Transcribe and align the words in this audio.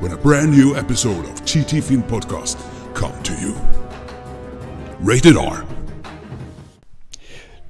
when 0.00 0.12
a 0.12 0.16
brand 0.22 0.50
new 0.50 0.76
episode 0.76 1.24
of 1.24 1.44
TT 1.44 1.80
Film 1.80 2.02
Podcast 2.02 2.58
come 2.94 3.12
to 3.22 3.32
you. 3.32 3.52
Rated 5.00 5.36
R. 5.36 5.56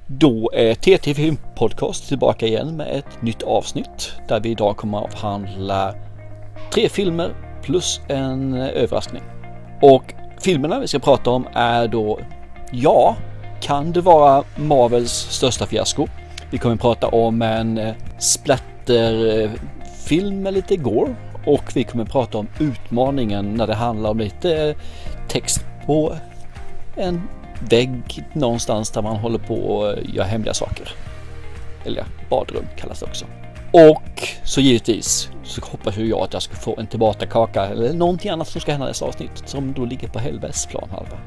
Då 0.07 0.51
är 0.53 0.75
TT 0.75 1.13
Film 1.13 1.37
Podcast 1.55 2.07
tillbaka 2.07 2.47
igen 2.47 2.77
med 2.77 2.97
ett 2.97 3.21
nytt 3.21 3.43
avsnitt 3.43 4.11
där 4.27 4.39
vi 4.39 4.49
idag 4.49 4.77
kommer 4.77 4.97
att 4.97 5.23
avhandla 5.23 5.95
tre 6.73 6.89
filmer 6.89 7.59
plus 7.63 8.01
en 8.07 8.53
överraskning. 8.53 9.23
Och 9.81 10.13
filmerna 10.41 10.79
vi 10.79 10.87
ska 10.87 10.99
prata 10.99 11.29
om 11.29 11.47
är 11.53 11.87
då, 11.87 12.19
ja, 12.71 13.15
kan 13.61 13.91
det 13.91 14.01
vara 14.01 14.43
Marvels 14.55 15.11
största 15.11 15.65
fiasko? 15.65 16.07
Vi 16.51 16.57
kommer 16.57 16.75
att 16.75 16.81
prata 16.81 17.07
om 17.07 17.41
en 17.41 17.77
eh, 17.77 17.95
splatterfilm 18.19 20.41
med 20.41 20.53
lite 20.53 20.75
gore 20.75 21.15
och 21.45 21.63
vi 21.73 21.83
kommer 21.83 22.05
prata 22.05 22.37
om 22.37 22.47
utmaningen 22.59 23.53
när 23.53 23.67
det 23.67 23.75
handlar 23.75 24.09
om 24.09 24.19
lite 24.19 24.69
eh, 24.69 24.75
text 25.27 25.65
på 25.85 26.15
en 26.95 27.21
vägg 27.69 28.23
någonstans 28.33 28.91
där 28.91 29.01
man 29.01 29.15
håller 29.15 29.39
på 29.39 29.55
och 29.55 29.91
eh, 29.91 29.97
gör 30.13 30.23
hemliga 30.23 30.53
saker. 30.53 30.89
Eller 31.85 32.05
badrum 32.29 32.65
kallas 32.77 32.99
det 32.99 33.05
också. 33.05 33.25
Och 33.71 34.27
så 34.43 34.61
givetvis 34.61 35.29
så 35.43 35.61
hoppas 35.65 35.97
ju 35.97 36.09
jag 36.09 36.19
att 36.19 36.33
jag 36.33 36.41
ska 36.41 36.55
få 36.55 36.75
en 36.79 36.87
tillbakakaka 36.87 37.65
eller 37.65 37.93
någonting 37.93 38.31
annat 38.31 38.47
som 38.47 38.61
ska 38.61 38.71
hända 38.71 38.87
i 38.87 38.89
nästa 38.89 39.05
avsnitt 39.05 39.43
som 39.45 39.73
då 39.73 39.85
ligger 39.85 40.07
på 40.07 40.19
Helvets 40.19 40.65
planhalva. 40.65 41.17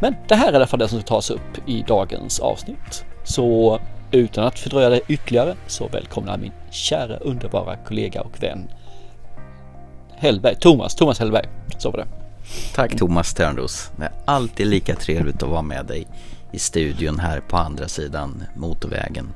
Men 0.00 0.14
det 0.28 0.34
här 0.34 0.48
är 0.48 0.52
i 0.52 0.56
alla 0.56 0.66
fall 0.66 0.78
det 0.78 0.88
som 0.88 1.00
ska 1.00 1.08
tas 1.08 1.30
upp 1.30 1.68
i 1.68 1.84
dagens 1.88 2.40
avsnitt. 2.40 3.04
Så 3.24 3.80
utan 4.10 4.44
att 4.44 4.58
fördröja 4.58 4.88
det 4.88 5.00
ytterligare 5.08 5.54
så 5.66 5.88
välkomnar 5.88 6.32
jag 6.32 6.40
min 6.40 6.52
kära 6.70 7.16
underbara 7.16 7.76
kollega 7.76 8.20
och 8.20 8.42
vän 8.42 8.68
Hellberg, 10.20 10.56
Thomas, 10.60 10.94
Thomas 10.94 11.18
Hellberg. 11.18 11.46
Så 11.78 11.90
var 11.90 11.98
det. 11.98 12.06
Tack 12.74 12.96
Thomas 12.98 13.34
Törnros. 13.34 13.90
Det 13.96 14.04
är 14.04 14.12
alltid 14.24 14.66
lika 14.66 14.94
trevligt 14.96 15.42
att 15.42 15.48
vara 15.48 15.62
med 15.62 15.86
dig 15.86 16.06
i 16.52 16.58
studion 16.58 17.18
här 17.18 17.40
på 17.40 17.56
andra 17.56 17.88
sidan 17.88 18.42
motorvägen. 18.56 19.28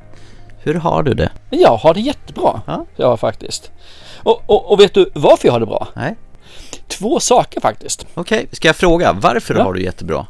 Hur 0.58 0.74
har 0.74 1.02
du 1.02 1.14
det? 1.14 1.30
Jag 1.50 1.76
har 1.76 1.94
det 1.94 2.00
jättebra. 2.00 2.62
Ja. 2.66 2.86
Ja, 2.96 3.16
faktiskt. 3.16 3.70
Och, 4.22 4.42
och, 4.46 4.72
och 4.72 4.80
vet 4.80 4.94
du 4.94 5.10
varför 5.14 5.48
jag 5.48 5.52
har 5.52 5.60
det 5.60 5.66
bra? 5.66 5.88
Nej? 5.94 6.14
Två 6.88 7.20
saker 7.20 7.60
faktiskt. 7.60 8.06
Okej, 8.14 8.46
ska 8.52 8.68
jag 8.68 8.76
fråga 8.76 9.12
varför 9.12 9.54
Ja. 9.54 9.62
har 9.62 9.72
du 9.72 9.82
jättebra? 9.82 10.26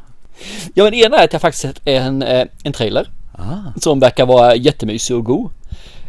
Ja, 0.73 0.83
men 0.83 0.91
det 0.91 0.97
ena 0.97 1.17
är 1.17 1.23
att 1.23 1.33
jag 1.33 1.41
faktiskt 1.41 1.61
sett 1.61 1.81
en, 1.87 2.21
eh, 2.23 2.47
en 2.63 2.73
trailer 2.73 3.09
Ah, 3.37 3.79
som 3.81 3.99
verkar 3.99 4.25
vara 4.25 4.55
jättemysig 4.55 5.15
och 5.17 5.23
god. 5.25 5.51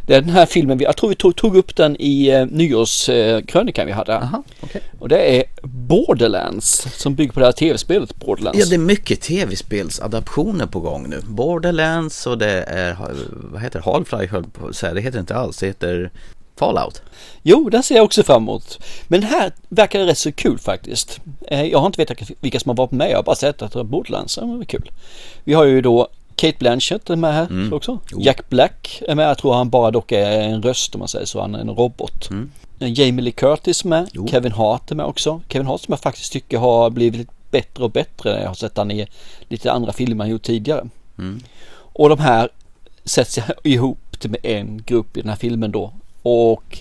Det 0.07 0.15
är 0.15 0.21
den 0.21 0.31
här 0.31 0.47
filmen, 0.47 0.79
vi, 0.79 0.85
jag 0.85 0.97
tror 0.97 1.09
vi 1.11 1.17
tog, 1.17 1.37
tog 1.37 1.57
upp 1.57 1.77
den 1.77 1.97
i 1.99 2.29
eh, 2.29 2.47
nyårskrönikan 2.47 3.87
vi 3.87 3.93
hade. 3.93 4.17
aha, 4.19 4.43
okej. 4.61 4.81
Och 4.99 5.09
det 5.09 5.37
är 5.39 5.45
Borderlands 5.63 6.87
som 6.97 7.15
bygger 7.15 7.33
på 7.33 7.41
det 7.41 7.47
här 7.47 7.53
tv-spelet 7.53 8.17
Borderlands. 8.17 8.59
Ja, 8.59 8.67
det 8.67 8.75
är 8.75 8.79
mycket 8.79 9.21
tv-spelsadaptioner 9.21 10.67
på 10.67 10.81
gång 10.81 11.11
nu. 11.11 11.21
Borderlands 11.29 12.27
och 12.27 12.39
det 12.39 12.63
är, 12.63 12.97
vad 13.33 13.63
heter 13.63 13.79
det, 13.79 13.85
Half-Life 13.85 14.29
höll 14.31 14.45
på 14.45 14.67
att 14.69 14.77
säga. 14.77 14.95
Det 14.95 15.01
heter 15.01 15.19
inte 15.19 15.35
alls, 15.37 15.57
det 15.59 15.67
heter 15.67 16.11
Fallout. 16.59 17.03
Jo, 17.43 17.71
den 17.71 17.83
ser 17.83 17.95
jag 17.95 18.05
också 18.05 18.23
fram 18.23 18.43
emot. 18.43 18.79
Men 19.09 19.23
här 19.23 19.53
verkar 19.69 20.01
rätt 20.01 20.19
så 20.19 20.33
kul 20.33 20.59
faktiskt. 20.59 21.21
Eh, 21.49 21.63
Jag 21.65 21.79
har 21.79 21.87
inte 21.87 22.01
vetat 22.01 22.31
vilka 22.41 22.61
som 22.61 22.69
har 22.69 22.77
varit 22.77 22.91
med, 22.91 23.11
jag 23.11 23.17
har 23.17 23.23
bara 23.23 23.37
sett 23.37 23.63
att 23.63 23.73
det 23.73 23.79
är 23.81 23.85
Borderlands, 23.85 24.35
det 24.35 24.41
är 24.41 24.65
kul. 24.65 24.91
Vi 25.45 25.53
har 25.55 25.65
ju 25.65 25.81
då 25.81 26.09
Kate 26.37 26.57
Blanchett 26.59 27.11
är 27.11 27.17
med 27.17 27.35
här 27.35 27.47
Mm. 27.47 27.73
också. 27.73 27.99
Jo. 28.13 28.19
Jack 28.21 28.49
Black 28.49 29.03
är 29.09 29.15
med, 29.15 29.29
jag 29.29 29.39
tror 29.39 29.55
han 29.55 29.71
bara 29.71 29.91
dock 29.91 30.13
är 30.13 30.41
en 30.41 30.63
röst 30.63 30.95
om 30.95 30.99
man 30.99 31.09
säger 31.09 31.27
så, 31.27 31.41
han 31.41 31.55
är 31.55 31.59
en 31.59 31.71
robot. 31.71 32.31
Mm. 32.31 32.51
Eh, 32.79 33.01
Jamie 33.01 33.23
Lee 33.25 33.33
Curtis 33.33 33.85
med, 33.85 34.09
Jo. 34.13 34.29
Kevin 34.29 34.53
Hart 34.53 34.91
är 34.91 34.95
med 34.95 35.07
också. 35.07 35.41
Kevin 35.49 35.67
Hart 35.67 35.81
som 35.81 35.93
jag 35.93 36.01
faktiskt 36.01 36.33
tycker 36.33 36.59
har 36.59 36.91
blivit 36.91 37.29
bättre 37.51 37.85
och 37.85 37.91
bättre. 37.91 38.41
Jag 38.41 38.49
har 38.49 38.55
sett 38.55 38.77
han 38.77 38.91
i 38.91 39.07
lite 39.49 39.73
andra 39.73 39.93
filmer 39.93 40.25
han 40.25 40.31
gjort 40.31 40.43
tidigare. 40.43 40.89
Mm. 41.19 41.41
Och 41.77 42.09
de 42.09 42.19
här 42.19 42.49
sätts 43.05 43.39
ihop 43.65 43.99
till 44.21 44.31
med 44.31 44.41
en 44.43 44.83
grupp 44.87 45.17
i 45.17 45.21
den 45.21 45.29
här 45.29 45.37
filmen 45.37 45.73
då. 45.73 45.93
Och 46.23 46.79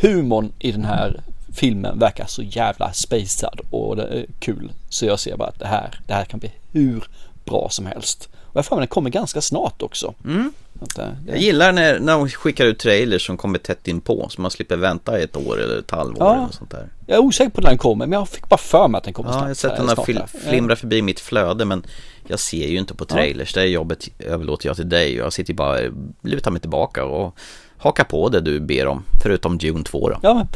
humorn 0.00 0.52
i 0.58 0.72
den 0.72 0.84
här 0.84 1.20
filmen 1.54 1.98
verkar 1.98 2.26
så 2.26 2.42
jävla 2.42 2.92
spacad 2.92 3.60
och 3.70 3.96
kul. 4.38 4.72
Så 4.88 5.06
jag 5.06 5.20
ser 5.20 5.36
bara 5.36 5.48
att 5.48 5.58
det 5.58 5.66
här, 5.66 6.00
det 6.06 6.14
här 6.14 6.24
kan 6.24 6.40
bli 6.40 6.50
hur 6.72 7.04
bra 7.44 7.68
som 7.70 7.86
helst. 7.86 8.28
Jag 8.56 8.66
får 8.66 8.76
mig 8.76 8.80
den 8.82 8.88
kommer 8.88 9.10
ganska 9.10 9.40
snart 9.40 9.82
också. 9.82 10.14
Mm. 10.24 10.52
Eh, 10.80 10.84
Jag 10.98 11.14
det, 11.34 11.38
gillar 11.38 11.72
när, 11.72 11.98
när 11.98 12.12
de 12.12 12.28
skickar 12.28 12.64
ut 12.66 12.78
trailers 12.78 13.26
som 13.26 13.36
kommer 13.36 13.58
tätt 13.58 13.88
in 13.88 14.00
på 14.00 14.26
så 14.30 14.40
man 14.40 14.50
slipper 14.50 14.76
vänta 14.76 15.18
ett 15.18 15.36
år 15.36 15.60
eller 15.62 15.78
ett 15.78 15.90
halvår 15.90 16.16
Ja. 16.26 16.34
eller 16.36 16.52
sånt 16.52 16.70
där. 16.70 16.88
jag 17.06 17.16
är 17.16 17.20
osäker 17.22 17.50
på 17.50 17.60
när 17.60 17.68
den 17.68 17.78
kommer 17.78 18.06
men 18.06 18.18
jag 18.18 18.28
fick 18.28 18.48
bara 18.48 18.56
för 18.58 18.88
mig 18.88 18.98
att 18.98 19.04
den 19.04 19.12
kommer 19.12 19.30
Ja, 19.30 19.32
snart. 19.32 19.42
jag 19.42 19.48
har 19.48 19.54
sett 19.54 20.06
den 20.06 20.16
här. 20.16 20.48
flimra 20.50 20.76
förbi 20.76 21.02
mitt 21.02 21.20
flöde 21.20 21.64
men 21.64 21.86
jag 22.28 22.38
ser 22.40 22.66
ju 22.66 22.78
inte 22.78 22.94
på 22.94 23.04
trailers. 23.04 23.54
Det 23.54 23.64
jobbet 23.66 24.08
överlåter 24.18 24.66
jag 24.68 24.76
till 24.76 24.88
dig 24.88 25.20
och 25.20 25.26
jag 25.26 25.32
sitter 25.32 25.52
ju 25.52 25.56
bara 25.56 25.78
lutar 26.22 26.50
mig 26.50 26.60
tillbaka 26.60 27.04
och 27.04 27.36
hakar 27.78 28.04
på 28.04 28.28
det 28.28 28.40
du 28.40 28.60
ber 28.60 28.86
om. 28.86 29.02
Förutom 29.22 29.58
Dune 29.58 29.84
2 29.84 30.08
då. 30.08 30.18
Ja, 30.22 30.34
men, 30.34 30.48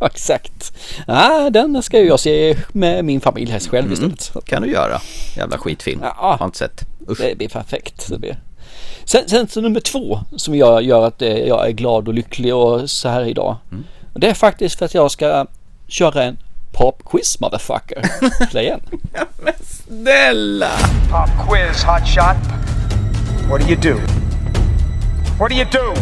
exakt. 0.10 0.72
Ja, 1.06 1.50
den 1.50 1.82
ska 1.82 2.00
jag 2.00 2.20
se 2.20 2.56
med 2.72 3.04
min 3.04 3.20
familj 3.20 3.50
här 3.50 3.60
själv 3.60 3.92
istället. 3.92 4.32
Kan 4.44 4.62
du 4.62 4.68
göra. 4.70 5.00
Jävla 5.36 5.58
skitfilm. 5.58 6.00
Ja. 6.02 6.36
Har 6.38 6.46
inte 6.46 6.58
sett. 6.58 6.80
Usch. 7.08 7.18
Det 7.18 7.38
blir 7.38 7.48
perfekt. 7.48 8.08
Det 8.08 8.18
blir. 8.18 8.38
Sen, 9.04 9.28
sen 9.28 9.48
så 9.48 9.60
nummer 9.60 9.80
två 9.80 10.20
som 10.36 10.54
jag 10.54 10.82
gör 10.82 11.06
att 11.06 11.22
eh, 11.22 11.38
jag 11.38 11.68
är 11.68 11.72
glad 11.72 12.08
och 12.08 12.14
lycklig 12.14 12.54
och 12.54 12.90
så 12.90 13.08
här 13.08 13.24
idag. 13.24 13.56
Och 14.14 14.20
Det 14.20 14.28
är 14.28 14.34
faktiskt 14.34 14.78
för 14.78 14.84
att 14.84 14.94
jag 14.94 15.10
ska 15.10 15.46
köra 15.88 16.22
en 16.22 16.38
popquiz 16.72 17.40
motherfucker. 17.40 18.02
Slå 18.50 18.60
igen. 18.60 18.80
Snälla! 19.64 20.70
Pop 21.10 21.48
quiz, 21.48 21.84
hotshot. 21.84 22.36
What 23.50 23.60
do 23.60 23.66
you 23.68 23.80
do? 23.80 24.00
What 25.38 25.50
do 25.50 25.56
you 25.56 25.66
do? 25.72 25.94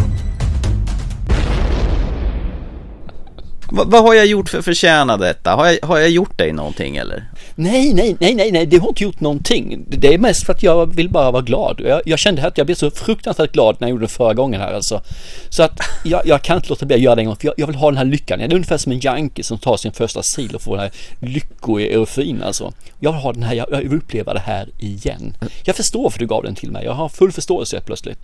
Va- 3.71 3.85
vad 3.87 4.03
har 4.03 4.15
jag 4.15 4.27
gjort 4.27 4.49
för 4.49 4.59
att 4.59 4.65
förtjäna 4.65 5.17
detta? 5.17 5.51
Har 5.51 5.67
jag, 5.67 5.79
har 5.89 5.99
jag 5.99 6.11
gjort 6.11 6.39
dig 6.39 6.53
någonting 6.53 6.97
eller? 6.97 7.25
Nej, 7.55 7.95
nej, 7.95 8.17
nej, 8.21 8.35
nej, 8.35 8.53
nej, 8.53 8.67
det 8.67 8.79
har 8.79 8.89
inte 8.89 9.03
gjort 9.05 9.21
någonting. 9.21 9.85
Det 9.89 10.15
är 10.15 10.19
mest 10.19 10.47
för 10.47 10.53
att 10.53 10.63
jag 10.63 10.95
vill 10.97 11.09
bara 11.11 11.31
vara 11.31 11.43
glad. 11.43 11.81
Jag, 11.85 12.01
jag 12.05 12.19
kände 12.19 12.47
att 12.47 12.59
jag 12.59 12.67
blev 12.67 12.77
så 12.77 12.91
fruktansvärt 12.91 13.53
glad 13.53 13.77
när 13.79 13.89
jag 13.89 13.91
gjorde 13.91 14.05
det 14.05 14.09
förra 14.09 14.35
gången 14.35 14.61
här 14.61 14.73
alltså. 14.73 15.03
Så 15.49 15.63
att 15.63 15.81
jag, 16.05 16.21
jag 16.25 16.43
kan 16.43 16.57
inte 16.57 16.69
låta 16.69 16.87
bli 16.87 16.95
att 16.97 17.03
göra 17.03 17.15
det 17.15 17.23
en 17.23 17.27
gång 17.27 17.37
för 17.37 17.47
jag, 17.47 17.55
jag 17.57 17.67
vill 17.67 17.77
ha 17.77 17.91
den 17.91 17.97
här 17.99 18.05
lyckan. 18.05 18.39
Det 18.39 18.45
är 18.45 18.55
ungefär 18.55 18.77
som 18.79 18.93
en 18.93 18.99
junkie 18.99 19.45
som 19.45 19.59
tar 19.59 19.77
sin 19.77 19.93
första 19.93 20.23
sil 20.33 20.53
och 20.55 20.63
får 20.63 20.77
den 20.77 20.83
här 20.83 20.93
lyckoeufin 21.21 22.43
alltså. 22.43 22.73
Jag 23.01 23.13
vill 23.13 23.21
ha 23.21 23.33
den 23.33 23.43
här, 23.43 23.55
jag, 23.55 23.67
jag 23.71 23.79
vill 23.79 23.99
uppleva 23.99 24.35
det 24.35 24.41
här 24.41 24.69
igen. 24.79 25.37
Jag 25.65 25.77
förstår 25.77 26.03
varför 26.03 26.19
du 26.19 26.27
gav 26.27 26.43
den 26.43 26.55
till 26.55 26.71
mig. 26.71 26.85
Jag 26.85 26.93
har 26.93 27.09
full 27.09 27.33
förståelse 27.33 27.81
plötsligt. 27.81 28.23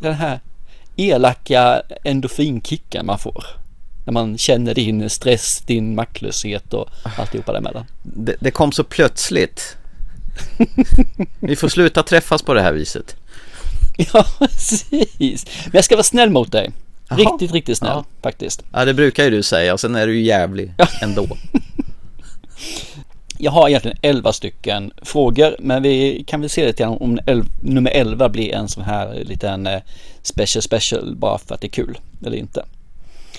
Den 0.00 0.14
här 0.14 0.40
elaka 0.96 1.82
endorfinkicken 2.04 3.06
man 3.06 3.18
får. 3.18 3.44
När 4.04 4.12
man 4.12 4.38
känner 4.38 4.74
din 4.74 5.10
stress, 5.10 5.58
din 5.66 5.94
maktlöshet 5.94 6.74
och 6.74 6.88
alltihopa 7.18 7.52
däremellan. 7.52 7.84
Det, 8.02 8.36
det 8.40 8.50
kom 8.50 8.72
så 8.72 8.84
plötsligt. 8.84 9.76
Vi 11.40 11.56
får 11.56 11.68
sluta 11.68 12.02
träffas 12.02 12.42
på 12.42 12.54
det 12.54 12.62
här 12.62 12.72
viset. 12.72 13.16
Ja, 14.12 14.26
precis. 14.38 15.46
Men 15.64 15.72
jag 15.72 15.84
ska 15.84 15.94
vara 15.96 16.02
snäll 16.04 16.30
mot 16.30 16.52
dig. 16.52 16.70
Jaha. 17.08 17.18
Riktigt, 17.18 17.52
riktigt 17.52 17.78
snäll 17.78 17.90
Ja. 17.94 18.04
faktiskt. 18.22 18.62
Ja, 18.72 18.84
det 18.84 18.94
brukar 18.94 19.24
ju 19.24 19.30
du 19.30 19.42
säga 19.42 19.72
och 19.72 19.80
sen 19.80 19.94
är 19.94 20.06
du 20.06 20.14
ju 20.18 20.22
jävlig 20.24 20.72
Ja. 20.76 20.86
ändå. 21.02 21.26
Jag 23.38 23.50
har 23.50 23.68
egentligen 23.68 23.98
11 24.02 24.32
stycken 24.32 24.92
frågor, 25.02 25.56
men 25.58 25.82
vi 25.82 26.24
kan 26.26 26.40
väl 26.40 26.50
se 26.50 26.66
lite 26.66 26.82
grann 26.82 26.96
om 27.00 27.18
el- 27.26 27.44
nummer 27.62 27.90
11 27.90 28.28
blir 28.28 28.54
en 28.54 28.68
sån 28.68 28.84
här 28.84 29.22
liten 29.24 29.66
eh, 29.66 29.80
special 30.22 30.62
special 30.62 31.16
bara 31.16 31.38
för 31.38 31.54
att 31.54 31.60
det 31.60 31.66
är 31.66 31.70
kul 31.70 31.98
eller 32.26 32.36
inte. 32.36 32.64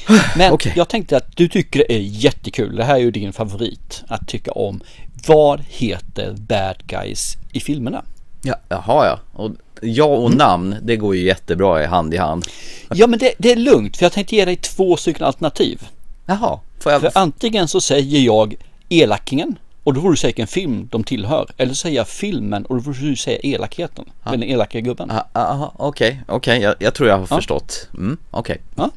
Men 0.37 0.53
Okej. 0.53 0.73
jag 0.75 0.89
tänkte 0.89 1.17
att 1.17 1.37
du 1.37 1.47
tycker 1.47 1.79
det 1.79 1.93
är 1.93 1.99
jättekul. 1.99 2.75
Det 2.75 2.83
här 2.83 2.95
är 2.95 2.99
ju 2.99 3.11
din 3.11 3.33
favorit 3.33 4.03
att 4.07 4.27
tycka 4.27 4.51
om. 4.51 4.81
Vad 5.27 5.63
heter 5.67 6.35
bad 6.37 6.75
guys 6.87 7.37
i 7.51 7.59
filmerna? 7.59 8.03
Ja, 8.41 8.55
jaha 8.69 9.05
ja. 9.05 9.19
Och 9.33 9.51
ja 9.81 10.05
och 10.05 10.35
namn, 10.35 10.75
det 10.81 10.97
går 10.97 11.15
ju 11.15 11.25
jättebra 11.25 11.83
i 11.83 11.85
hand 11.85 12.13
i 12.13 12.17
hand. 12.17 12.45
Ja, 12.93 13.07
men 13.07 13.19
det, 13.19 13.33
det 13.37 13.51
är 13.51 13.55
lugnt 13.55 13.97
för 13.97 14.05
jag 14.05 14.13
tänkte 14.13 14.35
ge 14.35 14.45
dig 14.45 14.55
två 14.55 14.97
stycken 14.97 15.25
alternativ. 15.25 15.81
Jaha, 16.25 16.59
får 16.79 16.91
jag... 16.91 17.01
För 17.01 17.11
antingen 17.15 17.67
så 17.67 17.81
säger 17.81 18.19
jag 18.19 18.55
elakingen 18.89 19.57
och 19.83 19.93
då 19.93 20.01
får 20.01 20.09
du 20.09 20.17
säga 20.17 20.27
vilken 20.27 20.47
film 20.47 20.87
de 20.91 21.03
tillhör. 21.03 21.49
Eller 21.57 21.73
säga 21.73 22.05
filmen 22.05 22.65
och 22.65 22.75
då 22.75 22.81
får 22.81 22.93
du 23.01 23.15
säga 23.15 23.39
elakheten. 23.39 24.05
Den 24.23 24.43
elaka 24.43 24.79
gubben. 24.79 25.11
Ah, 25.11 25.21
ah, 25.33 25.41
Aha, 25.41 25.73
okej, 25.77 26.21
okej, 26.27 26.61
jag, 26.61 26.75
jag 26.79 26.93
tror 26.93 27.09
jag 27.09 27.17
har 27.17 27.25
förstått. 27.25 27.89
Mm, 27.93 28.17
okej. 28.31 28.61
Ja. 28.75 28.89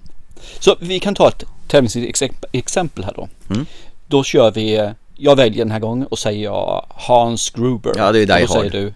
Så 0.59 0.77
vi 0.81 1.01
kan 1.01 1.15
ta 1.15 1.29
ett 1.29 1.45
tävlingsexempel 1.67 3.05
här 3.05 3.13
då. 3.17 3.29
Mm. 3.51 3.67
Då 4.07 4.25
kör 4.25 4.51
vi, 4.51 4.93
jag 5.17 5.37
väljer 5.37 5.65
den 5.65 5.71
här 5.71 5.81
gången 5.81 6.07
och 6.07 6.19
säger 6.19 6.45
jag 6.45 6.87
Hans 6.89 7.51
Gruber. 7.51 7.93
Ja, 7.97 8.13
det 8.13 8.21
är 8.21 8.27
Die 8.27 8.35
Och 8.35 8.41
då 8.41 8.47
säger 8.47 8.63
Hard. 8.63 8.73
du 8.73 8.93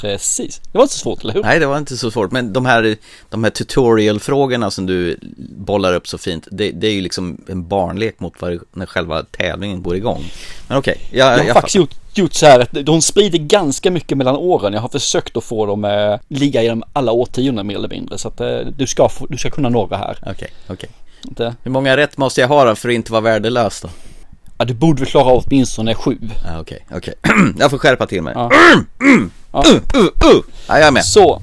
Precis, 0.00 0.60
det 0.72 0.78
var 0.78 0.82
inte 0.82 0.94
så 0.94 1.00
svårt, 1.00 1.22
eller 1.22 1.34
hur? 1.34 1.42
Nej, 1.42 1.58
det 1.58 1.66
var 1.66 1.78
inte 1.78 1.96
så 1.96 2.10
svårt, 2.10 2.32
men 2.32 2.52
de 2.52 2.66
här, 2.66 2.96
de 3.28 3.44
här 3.44 3.50
tutorial-frågorna 3.50 4.70
som 4.70 4.86
du 4.86 5.18
bollar 5.56 5.94
upp 5.94 6.08
så 6.08 6.18
fint, 6.18 6.48
det, 6.50 6.70
det 6.70 6.86
är 6.86 6.92
ju 6.92 7.00
liksom 7.00 7.44
en 7.48 7.68
barnlek 7.68 8.20
mot 8.20 8.32
vad, 8.38 8.58
när 8.72 8.86
själva 8.86 9.22
tävlingen 9.22 9.82
går 9.82 9.96
igång. 9.96 10.24
Men 10.68 10.78
okej, 10.78 11.00
jag, 11.10 11.32
Jag 11.32 11.38
har 11.38 11.44
jag, 11.44 11.54
faktiskt 11.54 11.74
gjort, 11.74 11.94
gjort 12.14 12.34
så 12.34 12.46
här 12.46 12.60
att 12.60 12.68
de 12.72 13.02
sprider 13.02 13.38
ganska 13.38 13.90
mycket 13.90 14.18
mellan 14.18 14.36
åren. 14.36 14.72
Jag 14.72 14.80
har 14.80 14.88
försökt 14.88 15.36
att 15.36 15.44
få 15.44 15.66
dem 15.66 15.84
eh, 15.84 16.18
ligga 16.28 16.62
genom 16.62 16.82
alla 16.92 17.12
årtionden 17.12 17.66
mer 17.66 17.76
eller 17.76 17.88
mindre. 17.88 18.18
Så 18.18 18.28
att 18.28 18.40
eh, 18.40 18.58
du, 18.76 18.86
ska 18.86 19.08
få, 19.08 19.26
du 19.26 19.38
ska 19.38 19.50
kunna 19.50 19.68
några 19.68 19.96
här. 19.96 20.18
Okej, 20.26 20.50
okej. 20.68 20.90
Inte, 21.24 21.54
Hur 21.62 21.70
många 21.70 21.96
rätt 21.96 22.16
måste 22.16 22.40
jag 22.40 22.48
ha 22.48 22.64
då 22.64 22.74
för 22.74 22.88
att 22.88 22.94
inte 22.94 23.12
vara 23.12 23.20
värdelös 23.20 23.80
då? 23.80 23.88
ja, 24.58 24.64
du 24.64 24.74
borde 24.74 25.00
väl 25.02 25.10
klara 25.10 25.24
av 25.24 25.44
åtminstone 25.46 25.94
sju. 25.94 26.18
Ja, 26.46 26.60
Okej, 26.60 26.86
okej. 26.90 27.14
jag 27.58 27.70
får 27.70 27.78
skärpa 27.78 28.06
till 28.06 28.22
mig. 28.22 28.32
Ja. 28.36 28.50
Uh, 29.54 29.74
uh. 29.74 30.42
Ja, 30.68 30.78
jag 30.78 30.86
är 30.86 30.90
med. 30.90 31.04
Så, 31.04 31.42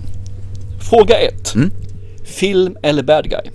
fråga 0.90 1.18
ett. 1.20 1.56
Mm. 1.56 1.72
Film 2.26 2.78
eller 2.84 3.04
bad 3.04 3.30
guy? 3.30 3.52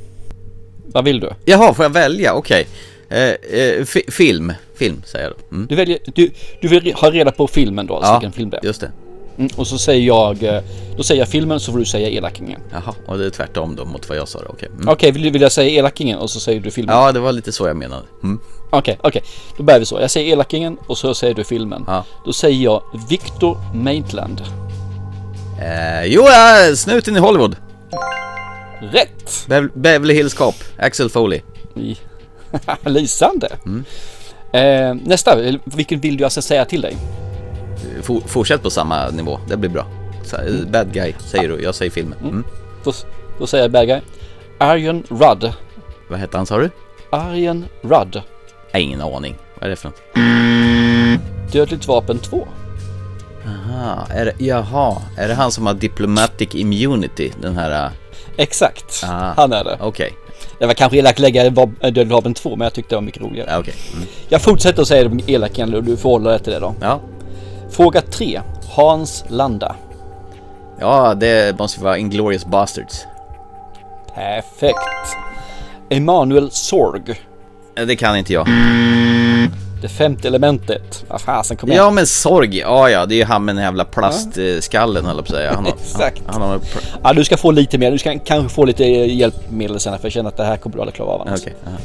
Vad 0.87 1.05
vill 1.05 1.21
du? 1.21 1.31
Jaha, 1.45 1.75
får 1.75 1.85
jag 1.85 1.91
välja? 1.91 2.35
Okej. 2.35 2.61
Eh, 2.61 2.67
eh, 3.11 3.85
fi- 3.85 4.11
film, 4.11 4.53
film 4.75 5.03
säger 5.07 5.25
jag 5.25 5.35
då. 5.51 5.55
Mm. 5.57 5.67
Du, 5.67 5.75
väljer, 5.77 5.99
du, 6.15 6.31
du 6.61 6.69
vill 6.69 6.95
ha 6.95 7.11
reda 7.11 7.31
på 7.33 7.47
filmen 7.47 7.87
då, 7.87 7.95
alltså 7.97 8.13
Ja, 8.13 8.19
vilken 8.19 8.33
film 8.33 8.51
det 8.51 8.57
är. 8.57 8.65
just 8.65 8.81
det. 8.81 8.91
Mm, 9.39 9.51
och 9.57 9.67
så 9.67 9.79
säger 9.79 10.07
jag, 10.07 10.43
eh, 10.43 10.63
då 10.97 11.03
säger 11.03 11.21
jag 11.21 11.29
filmen 11.29 11.61
så 11.61 11.73
får 11.73 11.79
du 11.79 11.85
säga 11.85 12.09
elakingen. 12.09 12.61
Jaha, 12.73 12.95
och 13.07 13.19
det 13.19 13.27
är 13.27 13.31
tvärtom 13.31 13.77
då 13.77 13.85
mot 13.85 14.09
vad 14.09 14.19
jag 14.19 14.29
sa 14.29 14.39
då. 14.39 14.47
Okej. 14.49 14.69
Mm. 14.75 14.89
Okej, 14.89 15.11
vill, 15.13 15.31
vill 15.33 15.43
jag 15.43 15.53
säga 15.53 15.69
elakingen 15.71 16.19
och 16.19 16.31
så 16.31 16.41
säger 16.41 16.61
du 16.61 16.71
filmen? 16.71 16.97
Ja, 16.97 17.13
det 17.13 17.21
var 17.21 17.33
lite 17.33 17.53
så 17.53 17.67
jag 17.67 17.77
menade. 17.77 18.03
Mm. 18.23 18.41
Okej, 18.71 18.99
okej. 19.03 19.23
Då 19.57 19.63
börjar 19.63 19.81
vi 19.81 19.87
så. 19.87 20.01
Jag 20.01 20.11
säger 20.11 20.33
elakingen 20.33 20.77
och 20.87 20.99
så 20.99 21.15
säger 21.15 21.35
du 21.35 21.45
filmen. 21.45 21.85
Ja. 21.87 22.05
Då 22.25 22.33
säger 22.33 22.65
jag 22.65 22.83
Victor 23.09 23.59
Maitland. 23.75 24.43
Eh, 25.63 26.05
jo, 26.05 26.23
ja, 26.23 26.77
snuten 26.77 27.17
i 27.17 27.19
Hollywood. 27.21 27.57
Rätt! 28.81 29.47
Bev- 29.49 29.71
Beverly 29.75 30.15
Hills 30.15 30.35
Cop, 30.35 30.55
Axel 30.79 31.11
Foley. 31.11 31.41
Lysande. 32.85 33.49
Mm. 33.67 33.85
Eh, 34.53 34.95
nästa, 35.09 35.37
vilken 35.65 36.01
vill 36.01 36.17
du 36.17 36.31
ska 36.31 36.43
säga 36.43 36.65
till 36.65 36.81
dig? 36.81 36.97
For- 38.03 38.21
fortsätt 38.29 38.63
på 38.63 38.71
samma 38.71 39.09
nivå, 39.11 39.41
det 39.49 39.57
blir 39.57 39.71
bra. 39.71 39.87
Eh, 40.33 40.67
bad 40.71 40.93
guy 40.93 41.13
säger 41.31 41.49
du, 41.49 41.63
jag 41.63 41.75
säger 41.75 41.91
filmen. 41.91 42.19
Mm. 42.23 42.45
Då, 42.85 42.93
då 43.39 43.47
säger 43.47 43.65
jag 43.65 43.71
bad 43.71 43.87
guy. 43.87 44.01
Arjen 44.59 45.03
Rudd. 45.09 45.53
Vad 46.09 46.19
hette 46.19 46.37
han 46.37 46.47
sa 46.47 46.59
du? 46.59 46.71
Arjen 47.11 47.65
Rudd. 47.83 48.23
Nej, 48.73 48.83
ingen 48.83 49.01
aning. 49.01 49.37
Vad 49.55 49.65
är 49.67 49.71
det 49.71 49.77
för 49.77 49.89
något? 49.89 51.53
Dödligt 51.53 51.87
vapen 51.89 52.19
2. 52.19 52.49
Aha, 53.47 54.07
är 54.11 54.25
det, 54.25 54.33
jaha, 54.45 55.03
är 55.17 55.29
det 55.29 55.35
han 55.35 55.53
som 55.53 55.67
har 55.67 55.75
diplomatic 55.75 56.49
immunity? 56.55 57.33
Den 57.43 57.57
här, 57.57 57.87
uh, 57.87 57.93
Exakt, 58.37 59.03
Ah. 59.07 59.33
han 59.37 59.53
är 59.53 59.65
det. 59.65 59.79
okej, 59.81 60.13
Det 60.61 60.67
var 60.67 60.75
kanske 60.75 60.99
elakt 60.99 61.19
att 61.19 61.23
lägga 61.23 61.51
Dödligt 61.51 62.11
vapen 62.11 62.35
2 62.35 62.57
men 62.57 62.65
jag 62.65 62.73
tyckte 62.73 62.91
det 62.95 62.97
var 62.97 63.03
mycket 63.03 63.23
roligare. 63.23 63.49
ja, 63.51 63.59
okej. 63.59 63.75
Mm. 63.95 64.07
Jag 64.29 64.43
fortsätter 64.43 64.83
att 64.83 64.89
säga 64.89 65.09
de 65.09 65.21
elakingarna 65.33 65.77
och 65.77 65.85
du 65.85 65.97
får 65.97 66.11
hålla 66.11 66.31
dig 66.31 66.39
till 66.39 66.53
det 66.53 66.59
då. 66.59 66.75
Ja. 66.81 67.01
Fråga 67.71 68.01
3. 68.01 68.41
Hans 68.69 69.25
Landa. 69.29 69.77
ja, 70.81 71.15
det 71.15 71.59
måste 71.59 71.81
vara 71.85 71.99
Inglourious 71.99 72.47
Bastards. 72.47 73.07
Perfekt. 74.15 75.17
Emanuel 75.89 76.51
Sorg. 76.51 77.03
Eh, 77.77 77.87
Det 77.87 77.97
kan 77.97 78.17
inte 78.17 78.33
jag. 78.33 78.47
Det 79.81 79.89
femte 79.89 80.29
elementet. 80.29 81.05
Vad 81.09 81.21
fasen, 81.21 81.57
kom 81.57 81.69
igen. 81.71 81.85
Ja 81.85 81.91
men 81.91 82.07
sorg, 82.07 82.59
ja 82.59 82.91
ja 82.91 83.07
det 83.07 83.15
är 83.15 83.17
ju 83.17 83.25
han 83.25 83.45
med 83.45 83.55
den 83.57 83.65
jävla 83.65 83.85
plastskallen 83.85 85.05
höll 85.05 85.17
jag 85.17 85.27
på 85.27 85.33
att 85.33 85.37
säga. 85.39 85.55
Han 85.55 85.65
har, 85.65 85.73
Exakt. 85.81 86.23
Han, 86.27 86.41
han 86.43 86.51
har, 86.51 86.61
Ja, 87.03 87.13
du 87.13 87.25
ska 87.25 87.37
få 87.37 87.51
lite 87.51 87.79
mer. 87.79 87.91
Du 87.91 87.99
ska 87.99 88.19
kanske 88.19 88.55
få 88.55 88.65
lite 88.65 88.85
hjälpmedel 88.85 89.81
sen 89.81 89.99
för 89.99 90.05
jag 90.05 90.13
känner 90.13 90.29
att 90.29 90.37
det 90.37 90.45
här 90.45 90.57
kommer 90.57 90.77
du 90.77 90.81
aldrig 90.83 90.95
klara 90.95 91.11
av 91.11 91.21
annars. 91.21 91.41
okej. 91.41 91.55
aha. 91.67 91.77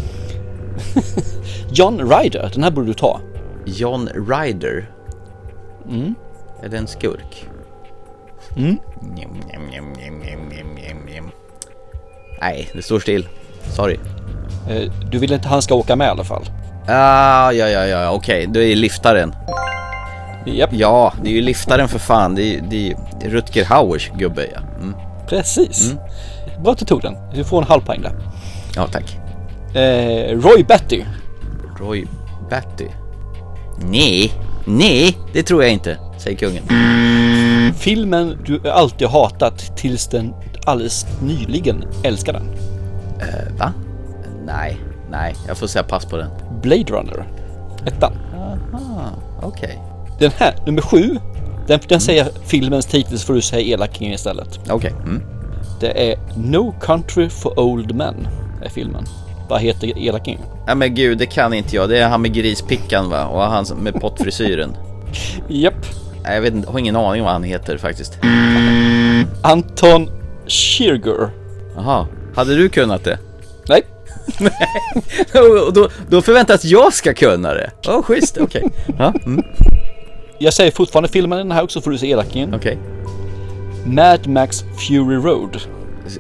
John 1.72 2.10
Ryder, 2.12 2.52
den 2.54 2.64
här 2.64 2.72
borde 2.72 2.88
du 2.88 2.94
ta. 2.94 3.20
John 3.66 4.10
Ryder. 4.30 4.90
Mm. 5.90 6.16
Är 6.64 6.70
det 6.70 6.78
en 6.78 6.88
skurk? 6.88 7.46
Mm. 8.58 8.78
Njam, 9.02 9.30
njam, 9.50 9.94
njam. 11.08 11.32
Nej, 12.42 12.70
det 12.74 12.82
står 12.82 13.00
still. 13.00 13.28
Sorry. 13.76 13.98
Eh, 14.70 14.92
Du 15.12 15.18
vill 15.20 15.34
inte 15.34 15.48
han 15.48 15.62
ska 15.62 15.76
åka 15.76 15.96
med 15.96 16.06
i 16.08 16.10
alla 16.10 16.24
fall? 16.24 16.44
Ah, 16.88 17.52
ja, 17.52 17.68
ja, 17.68 17.86
ja, 17.86 18.12
okej. 18.12 18.48
Du 18.48 18.72
är 18.72 18.76
liftaren. 18.76 19.36
Japp, 20.46 20.70
Ja, 20.74 21.14
det 21.24 21.30
är 21.30 21.34
ju 21.34 21.42
liftaren 21.42 21.88
för 21.88 22.00
fan. 22.00 22.36
Det 22.36 22.56
är, 22.56 22.62
det 22.70 22.90
är 23.26 23.30
Rutger 23.30 23.66
Hauers 23.66 24.12
gubbe 24.18 24.48
ja. 24.54 24.60
Mm. 24.82 24.96
precis. 25.28 25.94
Bra 26.64 26.72
att 26.72 26.78
du 26.78 26.86
tog 26.86 27.02
den. 27.02 27.16
Du 27.34 27.44
får 27.44 27.62
en 27.62 27.68
halv 27.68 27.82
poäng 27.82 28.02
där. 28.02 28.12
Ja, 28.76 28.88
tack. 28.88 29.18
Eh, 29.76 30.38
Roy 30.40 30.64
Batty. 30.64 31.04
Roy 31.80 32.06
Batty. 32.50 32.88
Nej, 33.78 34.34
nej, 34.66 35.18
det 35.34 35.44
tror 35.44 35.64
jag 35.64 35.72
inte, 35.72 35.98
säger 36.18 36.38
kungen. 36.38 36.64
Filmen 37.74 38.38
du 38.46 38.70
alltid 38.70 39.08
hatat 39.08 39.78
tills 39.78 40.08
den 40.08 40.34
alldeles 40.66 41.06
nyligen 41.22 41.84
älskar 42.04 42.34
den. 42.34 42.50
Eh, 43.20 43.58
va? 43.60 43.74
Nej, 44.46 44.78
nej, 45.18 45.36
jag 45.48 45.58
får 45.58 45.68
säga 45.68 45.84
pass 45.84 46.06
på 46.06 46.18
den. 46.18 46.30
Blade 46.62 46.94
Runner. 46.94 47.28
Ettan. 47.86 48.14
Aha, 48.74 49.10
okej. 49.42 49.82
Den 50.20 50.32
här, 50.38 50.56
nummer 50.66 50.82
sju. 50.82 51.18
Den, 51.68 51.80
den 51.88 52.02
säger 52.02 52.28
filmens 52.46 52.86
titel 52.86 53.20
så 53.20 53.26
får 53.26 53.34
du 53.34 53.42
säga 53.42 53.62
elakingen 53.62 54.14
istället. 54.14 54.60
Okej. 54.70 54.94
Mm. 55.04 55.24
Det 55.80 56.12
är 56.12 56.20
No 56.38 56.76
Country 56.82 57.30
for 57.30 57.60
Old 57.60 57.96
Men. 57.96 58.28
Är 58.64 58.70
filmen. 58.70 59.06
Vad 59.50 59.62
heter 59.62 59.98
elakingen? 59.98 60.42
Ja 60.68 60.76
men 60.76 60.96
gud, 60.96 61.18
det 61.18 61.26
kan 61.26 61.54
inte 61.54 61.76
jag. 61.76 61.90
Det 61.90 61.98
är 61.98 62.10
han 62.10 62.22
med 62.22 62.34
grispickan 62.34 63.10
va? 63.10 63.26
Och 63.26 63.42
han 63.42 63.66
med 63.82 64.02
pottfrisyren. 64.02 64.78
Japp. 65.48 65.86
Nej, 66.24 66.36
jag 66.36 66.42
vet 66.42 66.54
inte, 66.54 66.72
har 66.72 66.80
ingen 66.80 66.96
aning 66.96 67.24
vad 67.24 67.32
han 67.32 67.44
heter 67.44 67.78
faktiskt. 67.78 68.18
Anton 69.42 70.10
Chigurh. 70.48 71.30
Jaha, 71.76 72.08
hade 72.36 72.56
du 72.56 72.70
kunnat 72.70 73.04
det? 73.04 73.20
Nej. 73.70 73.82
Och 75.66 75.74
då, 75.74 75.90
då 76.10 76.22
förväntas 76.22 76.66
jag 76.66 76.94
ska 76.94 77.14
kunna 77.14 77.54
det. 77.54 77.72
Åh, 77.88 78.00
oh, 78.00 78.04
schysst, 78.04 78.38
okej. 78.38 78.64
Ja, 79.00 79.14
mm, 79.26 79.44
Jag 80.40 80.54
säger 80.54 80.72
fortfarande 80.72 81.10
filmen 81.10 81.38
den 81.38 81.52
här 81.52 81.64
också 81.64 81.82
får 81.82 81.92
du 81.92 81.98
säga 81.98 82.12
elakingen. 82.12 82.54
okej. 82.54 82.78
Mad 83.86 84.28
Max 84.28 84.64
Fury 84.88 85.16
Road. 85.16 85.62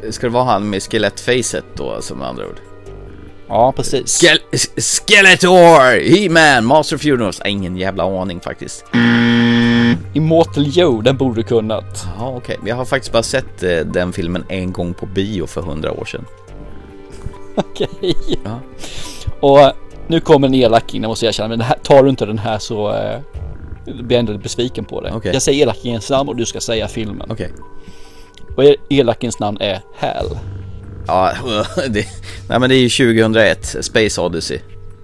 Ska 0.09 0.27
det 0.27 0.33
vara 0.33 0.43
han 0.43 0.69
med 0.69 0.83
skelettfacet 0.83 1.65
då, 1.77 2.01
som 2.01 2.17
med 2.17 2.27
andra 2.27 2.45
ord? 2.47 2.59
Ja, 3.47 3.71
precis. 3.75 4.19
Skel 4.21 4.37
Skeletor! 4.77 5.99
He-Man! 6.09 6.65
Master 6.65 6.95
of 6.95 7.05
Universe? 7.05 7.41
Nej, 7.43 7.51
ingen 7.53 7.77
jävla 7.77 8.21
aning 8.21 8.39
faktiskt. 8.39 8.85
Immortal 10.13 10.67
Joe, 10.67 11.01
den 11.01 11.17
borde 11.17 11.35
du 11.35 11.43
kunnat. 11.43 12.05
Ja, 12.19 12.33
okej. 12.37 12.57
Jag 12.65 12.75
har 12.75 12.85
faktiskt 12.85 13.11
bara 13.13 13.23
sett 13.23 13.63
eh, 13.63 13.77
den 13.77 14.13
filmen 14.13 14.43
en 14.49 14.71
gång 14.71 14.93
på 14.93 15.05
bio 15.05 15.45
för 15.47 15.61
hundra 15.61 15.91
år 15.91 16.05
sedan. 16.05 16.25
Okej. 17.71 18.15
Ja. 18.43 18.59
Och 19.39 19.71
nu 20.07 20.19
kommer 20.19 20.47
en 20.47 20.53
elaking, 20.55 21.01
jag 21.01 21.09
måste 21.09 21.25
erkänna. 21.25 21.49
Men 21.49 21.59
det 21.59 21.65
här, 21.65 21.77
tar 21.83 22.03
du 22.03 22.09
inte 22.09 22.25
den 22.25 22.37
här 22.37 22.59
så 22.59 22.93
eh, 22.93 23.19
blir 23.85 24.11
jag 24.17 24.19
ändå 24.19 24.37
besviken 24.37 24.85
på 24.85 25.01
det. 25.01 25.11
Okej. 25.11 25.33
Jag 25.33 25.41
säger 25.41 25.63
elakingens 25.63 26.09
namn 26.09 26.29
och 26.29 26.35
du 26.35 26.45
ska 26.45 26.61
säga 26.61 26.87
filmen. 26.87 27.27
Okej. 27.31 27.51
Och 28.55 28.63
el- 28.63 28.77
elakens 28.89 29.39
namn 29.39 29.57
är 29.59 29.81
Hal. 29.97 30.37
Ja, 31.07 31.31
det, 31.89 32.07
nej 32.49 32.59
men 32.59 32.69
det 32.69 32.75
är 32.75 32.79
ju 32.79 32.89
2001, 32.89 33.75
Space 33.81 34.21
Odyssey. 34.21 34.59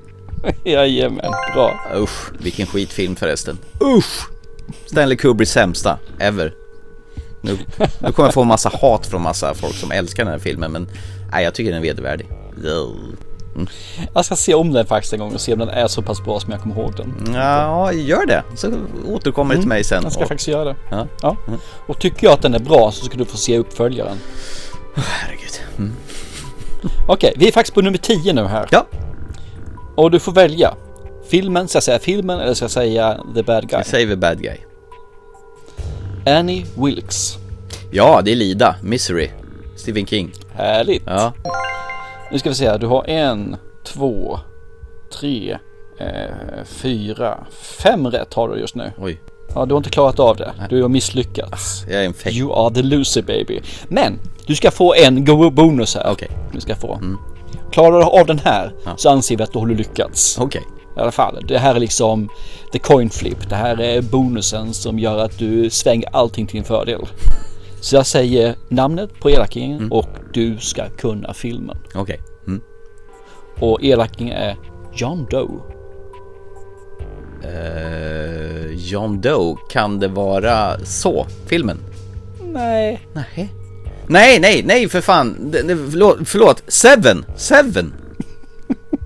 Jajamän, 0.64 1.32
bra. 1.54 1.80
Usch, 1.96 2.32
vilken 2.40 2.68
skitfilm 2.68 3.16
förresten. 3.16 3.58
Usch! 3.82 4.30
Stanley 4.86 5.18
Kubricks 5.18 5.52
sämsta, 5.52 6.00
ever. 6.20 6.54
Nu, 7.42 7.58
nu 8.00 8.12
kommer 8.12 8.28
jag 8.28 8.34
få 8.34 8.44
massa 8.44 8.72
hat 8.82 9.08
från 9.08 9.22
massa 9.22 9.54
folk 9.54 9.76
som 9.76 9.92
älskar 9.92 10.24
den 10.24 10.32
här 10.34 10.40
filmen 10.40 10.72
men 10.72 10.90
nej, 11.32 11.44
jag 11.44 11.54
tycker 11.54 11.72
den 11.72 11.80
är 11.80 11.84
vedervärdig. 11.84 12.28
Jag 14.14 14.26
ska 14.26 14.36
se 14.36 14.54
om 14.54 14.74
den 14.74 14.86
faktiskt 14.86 15.14
en 15.14 15.20
gång 15.20 15.34
och 15.34 15.42
se 15.42 15.54
om 15.54 15.60
den 15.60 15.70
är 15.70 15.88
så 15.88 16.02
pass 16.02 16.24
bra 16.24 16.40
som 16.40 16.52
jag 16.52 16.62
kommer 16.62 16.76
ihåg 16.76 16.94
den. 16.98 17.34
Ja, 17.36 17.94
gör 17.94 18.26
det. 18.26 18.44
Så 18.56 18.72
återkommer 19.08 19.54
det 19.56 19.60
till 19.62 19.70
mig 19.70 19.84
sen. 19.84 20.04
Jag 20.04 20.12
ska 20.12 20.22
Och- 20.22 20.28
faktiskt 20.28 20.48
göra 20.48 20.64
det. 20.66 20.76
Ja. 20.92 21.08
Ja. 21.22 21.38
Och 21.88 22.00
tycker 22.00 22.28
jag 22.28 22.34
att 22.34 22.42
den 22.42 22.54
är 22.54 22.60
bra 22.60 22.92
så 22.92 23.06
ska 23.06 23.18
du 23.18 23.26
få 23.26 23.38
se 23.38 23.58
uppföljaren. 23.58 24.18
Herregud. 24.96 25.62
Mm. 25.78 25.94
Okej, 27.08 27.34
vi 27.38 27.48
är 27.48 27.52
faktiskt 27.52 27.74
på 27.76 27.82
nummer 27.82 27.98
10 27.98 28.34
nu 28.34 28.44
här. 28.46 28.68
Ja. 28.72 28.88
Och 29.96 30.12
du 30.12 30.20
får 30.20 30.32
välja. 30.32 30.74
filmen, 31.30 31.68
ska 31.68 31.76
jag 31.76 31.84
säga 31.84 32.00
filmen 32.00 32.40
eller 32.40 32.54
ska 32.54 32.64
jag 32.64 32.72
säga 32.72 33.18
the 33.36 33.44
bad 33.44 33.70
guy? 33.70 33.80
Jag 33.80 33.86
säger 33.86 34.08
the 34.08 34.16
bad 34.16 34.42
guy. 34.42 34.58
Annie 36.26 36.66
Wilkes. 36.78 37.38
Ja, 37.92 38.22
det 38.26 38.32
är 38.32 38.36
Lida. 38.36 38.76
Misery. 38.84 39.30
Stephen 39.76 40.06
King. 40.06 40.32
Härligt. 40.56 41.04
Ja. 41.06 41.34
Nu 42.32 42.40
ska 42.40 42.50
vi 42.50 42.56
se 42.56 42.70
här, 42.70 42.78
du 42.80 42.88
har 42.88 43.04
en, 43.10 43.56
två, 43.86 44.40
tre, 45.20 45.58
eh, 46.00 46.08
fyra, 46.66 47.38
fem 47.62 48.08
rätt 48.08 48.34
har 48.34 48.50
du 48.50 48.60
just 48.60 48.76
nu. 48.76 48.92
Oj, 48.98 49.22
Ja, 49.56 49.66
du 49.66 49.74
har 49.74 49.78
inte 49.78 49.90
klarat 49.90 50.20
av 50.20 50.38
det. 50.38 50.54
Du 50.70 50.82
har 50.82 50.90
misslyckats. 50.90 51.86
jag 51.90 52.02
är 52.02 52.06
en 52.06 52.14
fake. 52.14 52.30
You 52.36 52.54
are 52.66 52.74
the 52.74 52.82
loser 52.82 53.22
baby. 53.22 53.62
Men 53.88 54.20
du 54.48 54.56
ska 54.56 54.72
få 54.72 54.94
en 54.94 55.26
go- 55.26 55.50
bonus 55.50 55.96
här. 55.96 56.12
Okej. 56.12 56.28
Du 56.54 56.62
ska 56.62 56.76
få. 56.76 57.00
Klarar 57.72 58.00
du 58.00 58.06
av 58.06 58.26
den 58.26 58.40
här 58.40 58.74
Ja. 58.86 58.92
så 58.98 59.10
anser 59.10 59.38
vi 59.38 59.44
att 59.44 59.54
du 59.54 59.60
har 59.60 59.68
lyckats. 59.68 60.38
Okej. 60.40 60.62
I 60.98 61.00
alla 61.00 61.12
fall. 61.12 61.46
Det 61.48 61.58
här 61.58 61.76
är 61.76 61.80
liksom 61.80 62.30
the 62.74 62.80
coin 62.80 63.10
flip. 63.10 63.50
Det 63.50 63.56
här 63.56 63.82
är 63.82 64.02
bonusen 64.02 64.74
som 64.74 65.00
gör 65.00 65.18
att 65.18 65.38
du 65.38 65.70
svänger 65.70 66.10
allting 66.16 66.48
till 66.48 66.56
din 66.56 66.64
fördel. 66.64 67.02
Så 67.82 67.96
jag 67.96 68.06
säger 68.06 68.56
namnet 68.70 69.20
på 69.20 69.30
elakingen 69.30 69.92
och 69.92 70.08
du 70.34 70.58
ska 70.58 70.90
kunna 70.90 71.34
filmen. 71.34 71.78
Okej. 71.96 72.20
Mm. 72.48 72.62
Och 73.60 73.84
elakingen 73.84 74.38
är 74.38 74.58
John 74.96 75.28
Doe. 75.30 75.60
Eh, 77.44 78.72
John 78.72 79.22
Doe, 79.22 79.56
kan 79.70 80.00
det 80.00 80.08
vara 80.08 80.86
så? 80.86 81.28
Filmen? 81.46 81.78
Nej. 82.54 83.08
Nej. 83.14 83.54
Nej, 84.08 84.40
nej, 84.40 84.64
nej 84.66 84.90
för 84.90 85.02
fan. 85.02 85.54
Förlåt, 85.92 86.18
förlåt. 86.26 86.64
Seven! 86.68 87.26
Seven! 87.36 87.94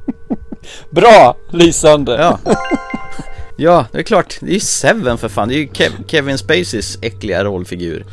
Bra! 0.90 1.38
Lysande. 1.52 2.12
Ja. 2.16 2.40
Ja, 3.58 3.86
det 3.92 3.98
är 4.00 4.04
klart. 4.04 4.38
Det 4.42 4.50
är 4.50 4.54
ju 4.54 4.60
Seven 4.60 5.18
för 5.18 5.30
fan. 5.30 5.48
Det 5.48 5.56
är 5.56 5.58
ju 5.58 5.68
Kev- 5.68 6.08
Kevin 6.08 6.38
Spaceys 6.38 6.98
äckliga 7.02 7.44
rollfigur. 7.44 8.06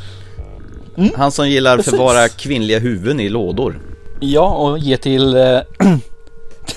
Han 1.16 1.32
som 1.32 1.48
gillar 1.48 1.76
Precis. 1.76 1.90
förvara 1.90 2.28
kvinnliga 2.28 2.78
huvuden 2.78 3.20
i 3.20 3.28
lådor. 3.28 3.80
Ja, 4.20 4.48
och 4.50 4.78
ge 4.78 4.96
till 4.96 5.34
eh, 5.36 5.58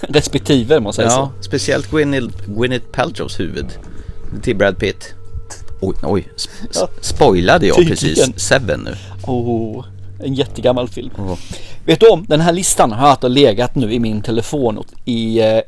respektive 0.02 0.80
måste 0.80 1.02
jag 1.02 1.12
säga 1.12 1.22
Ja, 1.22 1.32
speciellt 1.42 1.92
Gwyneth, 1.92 2.36
Gwyneth 2.48 2.86
Paltrows 2.92 3.40
huvud. 3.40 3.66
Till 4.42 4.56
Brad 4.56 4.78
Pitt. 4.80 5.14
Oj, 5.82 5.96
oj. 6.04 6.28
Ja. 6.74 6.90
Spoilade 7.02 7.68
jag 7.68 7.76
Tydligen. 7.78 8.16
precis 8.16 8.40
Seven 8.48 8.80
nu? 8.80 8.96
så. 9.26 9.32
Oh, 9.32 9.86
en 10.24 10.34
jättegammal 10.34 10.90
film. 10.90 11.10
Åh. 11.18 11.38
Vet 11.86 12.00
du 12.00 12.08
om, 12.08 12.26
den 12.30 12.42
här 12.42 12.54
listan 12.54 12.92
har 12.92 13.18
och 13.24 13.30
legat 13.30 13.76
nu 13.76 13.94
i 13.94 14.00
min 14.00 14.22
telefon 14.22 14.84
i, 15.06 15.40
eh, 15.40 15.60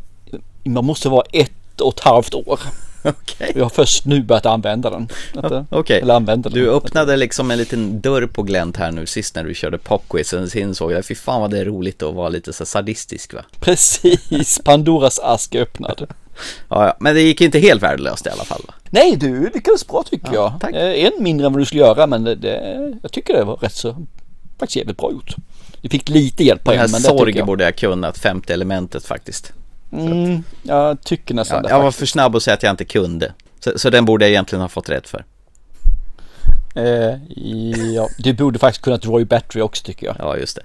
man 0.63 0.85
måste 0.85 1.09
vara 1.09 1.23
ett 1.33 1.81
och 1.81 1.93
ett 1.93 1.99
halvt 1.99 2.33
år. 2.33 2.59
Okej. 3.09 3.51
Jag 3.55 3.63
har 3.65 3.69
först 3.69 4.05
nu 4.05 4.23
börjat 4.23 4.45
använda 4.45 4.89
den. 4.89 5.09
Inte? 5.35 5.65
Okej. 5.69 6.01
Eller 6.01 6.13
använda 6.13 6.49
den. 6.49 6.59
Du 6.59 6.69
öppnade 6.71 7.17
liksom 7.17 7.51
en 7.51 7.57
liten 7.57 8.01
dörr 8.01 8.27
på 8.27 8.43
glänt 8.43 8.77
här 8.77 8.91
nu 8.91 9.05
sist 9.05 9.35
när 9.35 9.43
du 9.43 9.53
körde 9.53 9.77
popquiz. 9.77 10.27
Sen 10.27 10.49
insåg 10.57 10.91
jag, 10.91 11.05
fy 11.05 11.15
fan 11.15 11.41
vad 11.41 11.51
det 11.51 11.59
är 11.59 11.65
roligt 11.65 12.03
att 12.03 12.13
vara 12.13 12.29
lite 12.29 12.53
så 12.53 12.65
sadistisk 12.65 13.33
va? 13.33 13.41
Precis, 13.59 14.59
Pandoras 14.63 15.19
ask 15.19 15.55
öppnad. 15.55 16.07
Ja, 16.69 16.85
ja, 16.85 16.97
men 16.99 17.15
det 17.15 17.21
gick 17.21 17.41
inte 17.41 17.59
helt 17.59 17.83
värdelöst 17.83 18.25
i 18.25 18.29
alla 18.29 18.43
fall 18.43 18.61
va? 18.67 18.73
Nej, 18.89 19.15
du 19.15 19.49
lyckades 19.53 19.87
bra 19.87 20.03
tycker 20.03 20.27
Ja, 20.27 20.33
jag. 20.33 20.53
tack. 20.61 20.75
Eh, 20.75 21.05
En 21.05 21.23
mindre 21.23 21.47
än 21.47 21.53
vad 21.53 21.61
du 21.61 21.65
skulle 21.65 21.81
göra, 21.81 22.07
men 22.07 22.23
det, 22.23 22.35
det, 22.35 22.99
jag 23.01 23.11
tycker 23.11 23.33
det 23.33 23.43
var 23.43 23.55
rätt 23.55 23.73
så, 23.73 24.05
faktiskt 24.59 24.75
jävligt 24.75 24.97
bra 24.97 25.11
gjort. 25.11 25.35
Du 25.81 25.89
fick 25.89 26.09
lite 26.09 26.43
hjälp 26.43 26.63
på 26.63 26.71
en, 26.71 26.77
men 26.77 26.87
det 26.91 26.97
tycker 26.97 27.09
sorg 27.17 27.37
jag. 27.37 27.47
borde 27.47 27.63
jag 27.63 27.75
kunnat, 27.75 28.17
femte 28.17 28.53
elementet 28.53 29.05
faktiskt. 29.05 29.53
Mm, 29.91 30.43
jag 30.63 31.03
tycker 31.03 31.33
nästan 31.33 31.55
Ja, 31.55 31.61
det 31.61 31.69
jag 31.69 31.83
var 31.83 31.91
för 31.91 32.05
snabb 32.05 32.35
att 32.35 32.43
säga 32.43 32.53
att 32.53 32.63
jag 32.63 32.73
inte 32.73 32.85
kunde. 32.85 33.33
Så, 33.59 33.79
så 33.79 33.89
den 33.89 34.05
borde 34.05 34.25
jag 34.25 34.29
egentligen 34.29 34.61
ha 34.61 34.69
fått 34.69 34.89
rätt 34.89 35.07
för. 35.07 35.25
Eh, 36.75 37.15
ja, 37.93 38.09
du 38.17 38.33
borde 38.33 38.59
faktiskt 38.59 38.83
kunnat 38.83 39.05
Roy 39.05 39.25
Battery 39.25 39.61
också 39.61 39.83
tycker 39.83 40.05
jag. 40.07 40.15
Ja, 40.19 40.37
just 40.37 40.55
det. 40.55 40.63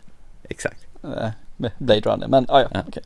Exakt. 0.49 0.87
Eh, 1.05 1.29
Blade 1.79 2.00
Runner, 2.00 2.29
men 2.29 2.47
ah, 2.49 2.61
ja, 2.61 2.69
Ja. 2.73 2.81
okej. 2.88 3.02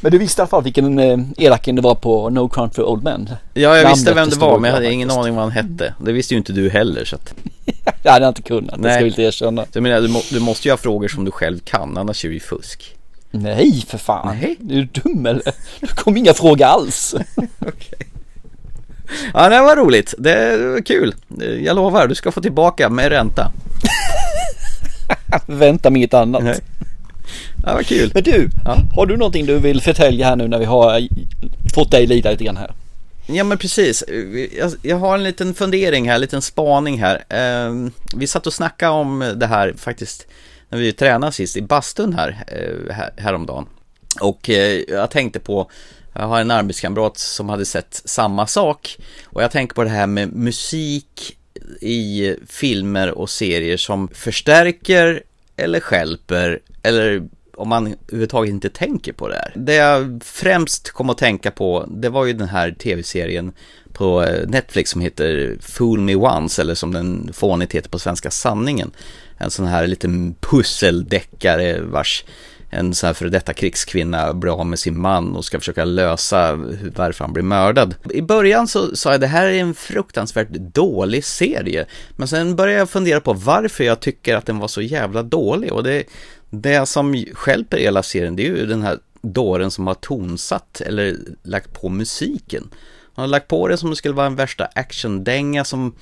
Men 0.00 0.12
du 0.12 0.18
visste 0.18 0.40
i 0.40 0.42
alla 0.42 0.48
fall 0.48 0.62
vilken 0.62 0.98
eh, 0.98 1.18
elaking 1.36 1.74
det 1.76 1.82
var 1.82 1.94
på 1.94 2.30
No 2.30 2.48
Country 2.48 2.82
Old 2.82 3.02
Men. 3.04 3.30
Ja, 3.54 3.60
jag 3.60 3.74
Namnet 3.74 3.92
visste 3.92 4.14
vem 4.14 4.28
det 4.28 4.36
var, 4.36 4.58
men 4.58 4.68
jag 4.68 4.68
jag 4.68 4.74
hade 4.82 4.92
ingen 4.92 5.10
aning 5.10 5.34
vad 5.34 5.44
han 5.44 5.52
hette. 5.52 5.94
Det 6.04 6.12
visste 6.12 6.34
ju 6.34 6.38
inte 6.38 6.52
du 6.52 6.70
heller, 6.70 7.04
så 7.04 7.16
att... 7.16 7.34
Det 8.02 8.10
hade 8.10 8.24
jag 8.24 8.30
inte 8.30 8.42
kunnat, 8.42 8.74
det 8.76 8.80
Nej. 8.82 8.94
ska 8.94 9.04
vi 9.04 9.10
inte 9.10 9.22
erkänna. 9.22 9.62
Så 9.62 9.68
jag 9.72 9.82
menar, 9.82 10.00
du, 10.00 10.08
må, 10.08 10.20
du 10.30 10.40
måste 10.40 10.68
ju 10.68 10.72
ha 10.72 10.76
frågor 10.78 11.08
som 11.08 11.24
du 11.24 11.30
själv 11.30 11.58
kan, 11.58 11.98
annars 11.98 12.24
är 12.24 12.28
det 12.28 12.34
ju 12.34 12.40
fusk. 12.40 12.96
Nej, 13.30 13.84
för 13.88 13.98
fan. 13.98 14.36
Nej. 14.40 14.56
Är 14.70 14.74
du 14.74 14.84
dum 14.84 15.26
eller? 15.26 15.52
Det 15.80 15.86
kom 15.96 16.16
inga 16.16 16.34
frågor 16.34 16.66
alls. 16.66 17.14
Ja, 19.34 19.48
det 19.48 19.60
var 19.60 19.76
roligt. 19.76 20.14
Det 20.18 20.56
var 20.56 20.80
kul. 20.80 21.14
Jag 21.64 21.76
lovar, 21.76 22.06
du 22.08 22.14
ska 22.14 22.32
få 22.32 22.40
tillbaka 22.40 22.88
med 22.88 23.08
ränta. 23.08 23.52
Vänta 25.46 25.90
med 25.90 25.98
inget 25.98 26.14
annat. 26.14 26.44
Nej. 26.44 26.58
Ja, 27.66 27.74
vad 27.74 27.86
kul. 27.86 28.10
Men 28.14 28.22
du, 28.22 28.48
Ja. 28.64 28.76
har 28.94 29.06
du 29.06 29.16
någonting 29.16 29.46
du 29.46 29.58
vill 29.58 29.80
förtälja 29.80 30.26
här 30.26 30.36
nu 30.36 30.48
när 30.48 30.58
vi 30.58 30.64
har 30.64 31.08
fått 31.74 31.90
dig 31.90 32.06
lida 32.06 32.30
lite 32.30 32.44
grann 32.44 32.56
här? 32.56 32.72
Ja 33.26 33.44
men 33.44 33.58
precis, 33.58 34.04
jag, 34.82 34.96
har 34.96 35.14
en 35.14 35.24
liten 35.24 35.54
fundering 35.54 36.08
här, 36.08 36.14
en 36.14 36.20
liten 36.20 36.42
spaning 36.42 36.98
här. 37.02 37.24
Eh, 37.28 37.74
vi 38.16 38.26
satt 38.26 38.46
och 38.46 38.52
snackade 38.54 38.92
om 38.92 39.32
det 39.36 39.46
här 39.46 39.74
faktiskt 39.78 40.26
när 40.68 40.78
vi 40.78 40.92
tränade 40.92 41.32
sist 41.32 41.56
i 41.56 41.62
bastun 41.62 42.12
här, 42.12 42.44
eh, 42.46 42.94
här 42.94 43.10
häromdagen. 43.16 43.66
Och 44.20 44.50
eh, 44.50 44.82
jag 44.88 45.10
tänkte 45.10 45.40
på, 45.40 45.70
jag 46.12 46.26
har 46.26 46.40
en 46.40 46.50
arbetskamrat 46.50 47.18
som 47.18 47.48
hade 47.48 47.64
sett 47.64 48.02
samma 48.04 48.46
sak. 48.46 48.96
Och 49.24 49.42
jag 49.42 49.50
tänker 49.50 49.74
på 49.74 49.84
det 49.84 49.90
här 49.90 50.06
med 50.06 50.32
musik 50.32 51.36
i 51.80 52.34
filmer 52.46 53.10
och 53.10 53.30
serier 53.30 53.76
som 53.76 54.08
förstärker 54.08 55.22
eller 55.56 55.80
skälper 55.80 56.60
eller 56.82 57.22
om 57.58 57.68
man 57.68 57.86
överhuvudtaget 57.86 58.50
inte 58.50 58.68
tänker 58.70 59.12
på 59.12 59.28
det 59.28 59.34
här. 59.34 59.52
Det 59.56 59.74
jag 59.74 60.20
främst 60.24 60.90
kom 60.90 61.10
att 61.10 61.18
tänka 61.18 61.50
på, 61.50 61.86
det 61.88 62.08
var 62.08 62.24
ju 62.24 62.32
den 62.32 62.48
här 62.48 62.70
tv-serien 62.70 63.52
på 63.92 64.22
eh, 64.24 64.48
Netflix 64.48 64.90
som 64.90 65.00
heter 65.00 65.56
Fool 65.60 66.00
Me 66.00 66.14
Once, 66.14 66.62
eller 66.62 66.74
som 66.74 66.92
den 66.92 67.30
fånigt 67.32 67.74
heter 67.74 67.90
på 67.90 67.98
svenska, 67.98 68.30
Sanningen. 68.30 68.90
En 69.38 69.50
sån 69.50 69.66
här 69.66 69.86
liten 69.86 70.34
pusseldeckare 70.40 71.80
vars 71.80 72.24
en 72.70 72.94
sån 72.94 73.06
här 73.06 73.14
före 73.14 73.28
detta 73.28 73.54
krigskvinna 73.54 74.34
blir 74.34 74.60
av 74.60 74.66
med 74.66 74.78
sin 74.78 75.00
man 75.00 75.36
och 75.36 75.44
ska 75.44 75.58
försöka 75.58 75.84
lösa 75.84 76.56
varför 76.96 77.24
han 77.24 77.32
blir 77.32 77.42
mördad. 77.42 77.94
I 78.10 78.22
början 78.22 78.68
så 78.68 78.96
sa 78.96 79.12
jag 79.12 79.20
det 79.20 79.26
här 79.26 79.46
är 79.46 79.60
en 79.60 79.74
fruktansvärt 79.74 80.48
dålig 80.50 81.24
serie. 81.24 81.86
Men 82.16 82.28
sen 82.28 82.56
började 82.56 82.78
jag 82.78 82.90
fundera 82.90 83.20
på 83.20 83.32
varför 83.32 83.84
jag 83.84 84.00
tycker 84.00 84.36
att 84.36 84.46
den 84.46 84.58
var 84.58 84.68
så 84.68 84.80
jävla 84.80 85.22
dålig. 85.22 85.72
Och 85.72 85.82
det, 85.82 86.04
det 86.50 86.86
som 86.86 87.24
stjälper 87.32 87.76
hela 87.76 88.02
serien 88.02 88.36
det 88.36 88.42
är 88.42 88.56
ju 88.56 88.66
den 88.66 88.82
här 88.82 88.98
dåren 89.22 89.70
som 89.70 89.86
har 89.86 89.94
tonsatt 89.94 90.80
eller 90.80 91.16
lagt 91.42 91.72
på 91.72 91.88
musiken. 91.88 92.70
Han 93.14 93.22
har 93.22 93.28
lagt 93.28 93.48
på 93.48 93.68
det 93.68 93.76
som 93.76 93.90
det 93.90 93.96
skulle 93.96 94.14
vara 94.14 94.26
en 94.26 94.36
värsta 94.36 94.68
actiondänga 94.74 95.64
som 95.64 95.94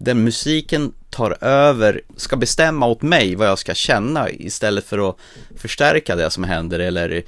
den 0.00 0.24
musiken 0.24 0.92
tar 1.10 1.44
över, 1.44 2.00
ska 2.16 2.36
bestämma 2.36 2.86
åt 2.86 3.02
mig 3.02 3.34
vad 3.34 3.48
jag 3.48 3.58
ska 3.58 3.74
känna 3.74 4.30
istället 4.30 4.84
för 4.84 5.10
att 5.10 5.16
förstärka 5.56 6.16
det 6.16 6.30
som 6.30 6.44
händer 6.44 6.78
eller 6.78 7.22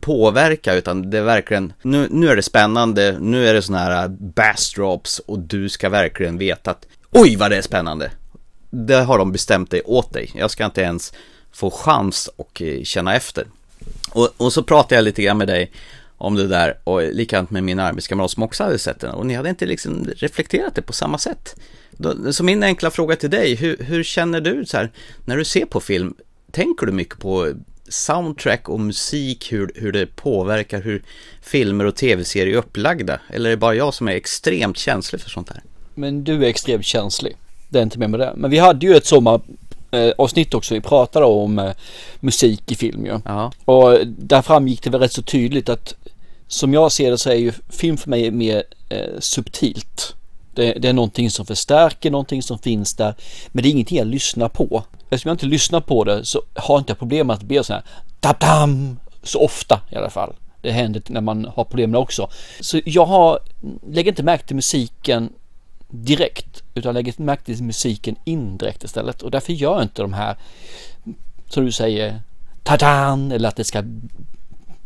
påverka 0.00 0.74
utan 0.74 1.10
det 1.10 1.18
är 1.18 1.22
verkligen, 1.22 1.72
nu, 1.82 2.08
nu 2.10 2.28
är 2.28 2.36
det 2.36 2.42
spännande, 2.42 3.18
nu 3.20 3.46
är 3.46 3.54
det 3.54 3.62
sådana 3.62 3.84
här 3.84 4.02
äh, 4.02 4.08
bass 4.08 4.74
drops 4.74 5.18
och 5.18 5.38
du 5.38 5.68
ska 5.68 5.88
verkligen 5.88 6.38
veta 6.38 6.70
att 6.70 6.86
oj 7.10 7.36
vad 7.36 7.50
det 7.50 7.56
är 7.56 7.62
spännande. 7.62 8.10
Det 8.70 8.96
har 8.96 9.18
de 9.18 9.32
bestämt 9.32 9.70
dig 9.70 9.82
åt 9.84 10.12
dig, 10.12 10.30
jag 10.34 10.50
ska 10.50 10.64
inte 10.64 10.80
ens 10.80 11.12
få 11.52 11.70
chans 11.70 12.30
och 12.36 12.62
eh, 12.62 12.82
känna 12.82 13.16
efter. 13.16 13.46
Och, 14.10 14.28
och 14.36 14.52
så 14.52 14.62
pratade 14.62 14.94
jag 14.94 15.04
lite 15.04 15.22
grann 15.22 15.38
med 15.38 15.48
dig 15.48 15.72
om 16.16 16.34
det 16.34 16.46
där 16.46 16.78
och 16.84 17.02
likadant 17.02 17.50
med 17.50 17.62
min 17.62 17.78
arbetskamrat 17.78 18.30
som 18.30 18.42
också 18.42 18.64
hade 18.64 18.78
sett 18.78 19.00
den 19.00 19.10
och 19.10 19.26
ni 19.26 19.34
hade 19.34 19.48
inte 19.48 19.66
liksom 19.66 20.04
reflekterat 20.16 20.74
det 20.74 20.82
på 20.82 20.92
samma 20.92 21.18
sätt. 21.18 21.56
Då, 22.00 22.32
så 22.32 22.44
min 22.44 22.62
enkla 22.62 22.90
fråga 22.90 23.16
till 23.16 23.30
dig, 23.30 23.54
hur, 23.54 23.76
hur 23.76 24.02
känner 24.02 24.40
du 24.40 24.66
så 24.66 24.76
här, 24.76 24.90
när 25.24 25.36
du 25.36 25.44
ser 25.44 25.64
på 25.64 25.80
film, 25.80 26.14
tänker 26.50 26.86
du 26.86 26.92
mycket 26.92 27.18
på 27.18 27.52
soundtrack 27.88 28.68
och 28.68 28.80
musik, 28.80 29.52
hur, 29.52 29.72
hur 29.74 29.92
det 29.92 30.06
påverkar 30.06 30.82
hur 30.82 31.02
filmer 31.42 31.84
och 31.84 31.96
tv-serier 31.96 32.54
är 32.54 32.58
upplagda? 32.58 33.20
Eller 33.28 33.50
är 33.50 33.50
det 33.50 33.56
bara 33.56 33.74
jag 33.74 33.94
som 33.94 34.08
är 34.08 34.12
extremt 34.12 34.78
känslig 34.78 35.20
för 35.20 35.30
sånt 35.30 35.48
här? 35.48 35.62
Men 35.94 36.24
du 36.24 36.44
är 36.44 36.48
extremt 36.48 36.84
känslig. 36.84 37.36
Det 37.68 37.78
är 37.78 37.82
inte 37.82 37.98
med 37.98 38.10
med 38.10 38.20
det. 38.20 38.32
Men 38.36 38.50
vi 38.50 38.58
hade 38.58 38.86
ju 38.86 38.96
ett 38.96 39.06
sommaravsnitt 39.06 40.54
också. 40.54 40.74
Vi 40.74 40.80
pratade 40.80 41.26
om 41.26 41.58
eh, 41.58 41.72
musik 42.20 42.72
i 42.72 42.74
film 42.74 43.06
ju. 43.06 43.20
Ja, 43.24 43.52
Och 43.64 43.98
där 44.06 44.42
framgick 44.42 44.82
det 44.82 44.90
väl 44.90 45.00
rätt 45.00 45.12
så 45.12 45.22
tydligt 45.22 45.68
att 45.68 45.94
som 46.46 46.74
jag 46.74 46.92
ser 46.92 47.10
det 47.10 47.18
så 47.18 47.30
är 47.30 47.34
ju 47.34 47.52
film 47.68 47.96
för 47.96 48.10
mig 48.10 48.30
mer 48.30 48.62
eh, 48.88 49.18
subtilt. 49.18 50.14
Det, 50.54 50.72
det 50.72 50.88
är 50.88 50.92
någonting 50.92 51.30
som 51.30 51.46
förstärker 51.46 52.10
någonting 52.10 52.42
som 52.42 52.58
finns 52.58 52.94
där. 52.94 53.14
Men 53.48 53.62
det 53.62 53.68
är 53.68 53.70
ingenting 53.70 53.98
jag 53.98 54.06
lyssnar 54.06 54.48
på. 54.48 54.84
Eftersom 55.10 55.28
jag 55.28 55.34
inte 55.34 55.46
lyssnar 55.46 55.80
på 55.80 56.04
det 56.04 56.24
så 56.24 56.42
har 56.54 56.78
inte 56.78 56.90
jag 56.90 56.98
problem 56.98 57.26
med 57.26 57.34
att 57.34 57.40
det 57.40 57.46
blir 57.46 57.62
så 57.62 57.72
här 57.72 57.82
dam 58.40 58.98
så 59.22 59.44
ofta 59.44 59.80
i 59.90 59.96
alla 59.96 60.10
fall. 60.10 60.34
Det 60.62 60.72
händer 60.72 61.02
när 61.06 61.20
man 61.20 61.44
har 61.54 61.64
problem 61.64 61.94
också. 61.94 62.30
Så 62.60 62.80
jag 62.84 63.06
har, 63.06 63.38
lägger 63.88 64.12
inte 64.12 64.22
märke 64.22 64.46
till 64.46 64.56
musiken 64.56 65.32
direkt 65.88 66.62
utan 66.74 66.94
lägger 66.94 67.14
märke 67.16 67.44
till 67.44 67.62
musiken 67.62 68.16
indirekt 68.24 68.84
istället 68.84 69.22
och 69.22 69.30
därför 69.30 69.52
gör 69.52 69.72
jag 69.72 69.82
inte 69.82 70.02
de 70.02 70.12
här 70.12 70.36
som 71.48 71.64
du 71.64 71.72
säger 71.72 72.20
tadan 72.62 73.32
eller 73.32 73.48
att 73.48 73.56
det 73.56 73.64
ska 73.64 73.82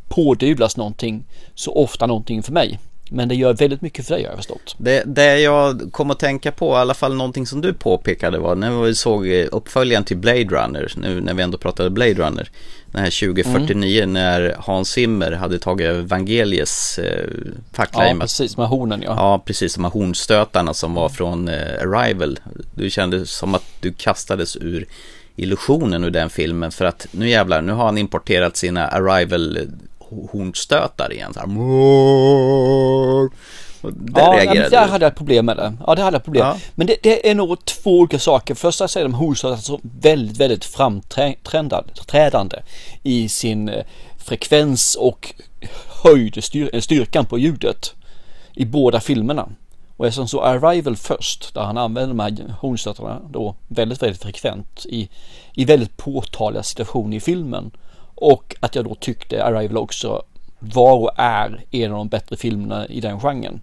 pådyvlas 0.08 0.76
någonting 0.76 1.24
så 1.54 1.74
ofta 1.74 2.06
någonting 2.06 2.42
för 2.42 2.52
mig. 2.52 2.78
Men 3.10 3.28
det 3.28 3.34
gör 3.34 3.54
väldigt 3.54 3.82
mycket 3.82 4.06
för 4.06 4.14
dig 4.14 4.22
har 4.22 4.30
jag 4.30 4.36
förstått. 4.36 4.74
Det, 4.78 5.02
det 5.06 5.40
jag 5.40 5.92
kom 5.92 6.10
att 6.10 6.18
tänka 6.18 6.52
på, 6.52 6.72
i 6.72 6.76
alla 6.76 6.94
fall 6.94 7.14
någonting 7.14 7.46
som 7.46 7.60
du 7.60 7.72
påpekade 7.72 8.38
var 8.38 8.54
när 8.54 8.82
vi 8.82 8.94
såg 8.94 9.26
uppföljaren 9.28 10.04
till 10.04 10.16
Blade 10.16 10.44
Runner, 10.44 10.92
nu 10.96 11.20
när 11.20 11.34
vi 11.34 11.42
ändå 11.42 11.58
pratade 11.58 11.90
Blade 11.90 12.14
Runner, 12.14 12.50
den 12.86 13.02
här 13.02 13.26
2049 13.26 14.02
mm. 14.02 14.12
när 14.12 14.56
Hans 14.58 14.88
Zimmer 14.88 15.32
hade 15.32 15.58
tagit 15.58 15.86
Evangelies 15.86 16.98
eh, 16.98 17.28
fackla 17.72 18.08
Ja, 18.08 18.16
precis, 18.20 18.56
med 18.56 18.66
hornen 18.66 19.02
ja. 19.02 19.14
Ja, 19.16 19.42
precis, 19.46 19.74
de 19.74 19.84
här 19.84 19.90
hornstötarna 19.90 20.74
som 20.74 20.94
var 20.94 21.08
från 21.08 21.48
eh, 21.48 21.82
Arrival. 21.82 22.38
Du 22.74 22.90
kände 22.90 23.26
som 23.26 23.54
att 23.54 23.64
du 23.80 23.92
kastades 23.92 24.56
ur 24.56 24.86
illusionen 25.36 26.04
ur 26.04 26.10
den 26.10 26.30
filmen 26.30 26.72
för 26.72 26.84
att 26.84 27.06
nu 27.10 27.28
jävlar, 27.28 27.62
nu 27.62 27.72
har 27.72 27.84
han 27.84 27.98
importerat 27.98 28.56
sina 28.56 28.86
Arrival 28.86 29.58
hornstötar 30.32 31.12
igen. 31.12 31.34
Så 31.34 31.40
här. 31.40 31.48
där 33.82 34.22
ja, 34.22 34.32
reagerade 34.32 34.68
där 34.68 34.88
hade 34.88 35.04
jag 35.04 35.16
problem 35.16 35.46
med 35.46 35.56
det. 35.56 35.72
Ja, 35.86 35.94
det 35.94 36.02
hade 36.02 36.14
jag 36.14 36.24
problem. 36.24 36.46
Ja. 36.46 36.56
Men 36.74 36.86
det, 36.86 36.96
det, 37.02 37.30
är 37.30 37.34
nog 37.34 37.64
två 37.64 37.98
olika 37.98 38.18
saker. 38.18 38.54
Först 38.54 38.90
så 38.90 38.98
är 38.98 39.02
de 39.02 39.14
hornstötar 39.14 39.56
så 39.56 39.80
väldigt, 39.82 40.36
väldigt 40.36 40.64
framträdande 40.64 42.56
i 43.02 43.28
sin 43.28 43.68
eh, 43.68 43.84
frekvens 44.18 44.94
och 44.94 45.34
höjd, 46.04 46.44
styr, 46.44 46.80
styrkan 46.80 47.26
på 47.26 47.38
ljudet 47.38 47.94
i 48.54 48.64
båda 48.64 49.00
filmerna. 49.00 49.48
Och 49.96 50.06
eftersom 50.06 50.28
så 50.28 50.40
Arrival 50.40 50.96
först, 50.96 51.54
där 51.54 51.60
han 51.62 51.78
använder 51.78 52.08
de 52.08 52.20
här 52.20 52.54
hornstötarna 52.60 53.20
då 53.30 53.54
väldigt, 53.68 54.02
väldigt 54.02 54.22
frekvent 54.22 54.86
i, 54.86 55.08
i 55.54 55.64
väldigt 55.64 55.96
påtagliga 55.96 56.62
situationer 56.62 57.16
i 57.16 57.20
filmen 57.20 57.70
och 58.14 58.56
att 58.60 58.74
jag 58.74 58.84
då 58.84 58.94
tyckte 58.94 59.44
Arrival 59.44 59.76
också 59.76 60.22
var 60.58 60.96
och 60.96 61.10
är 61.16 61.64
en 61.70 61.92
av 61.92 61.98
de 61.98 62.08
bättre 62.08 62.36
filmerna 62.36 62.86
i 62.86 63.00
den 63.00 63.20
genren. 63.20 63.60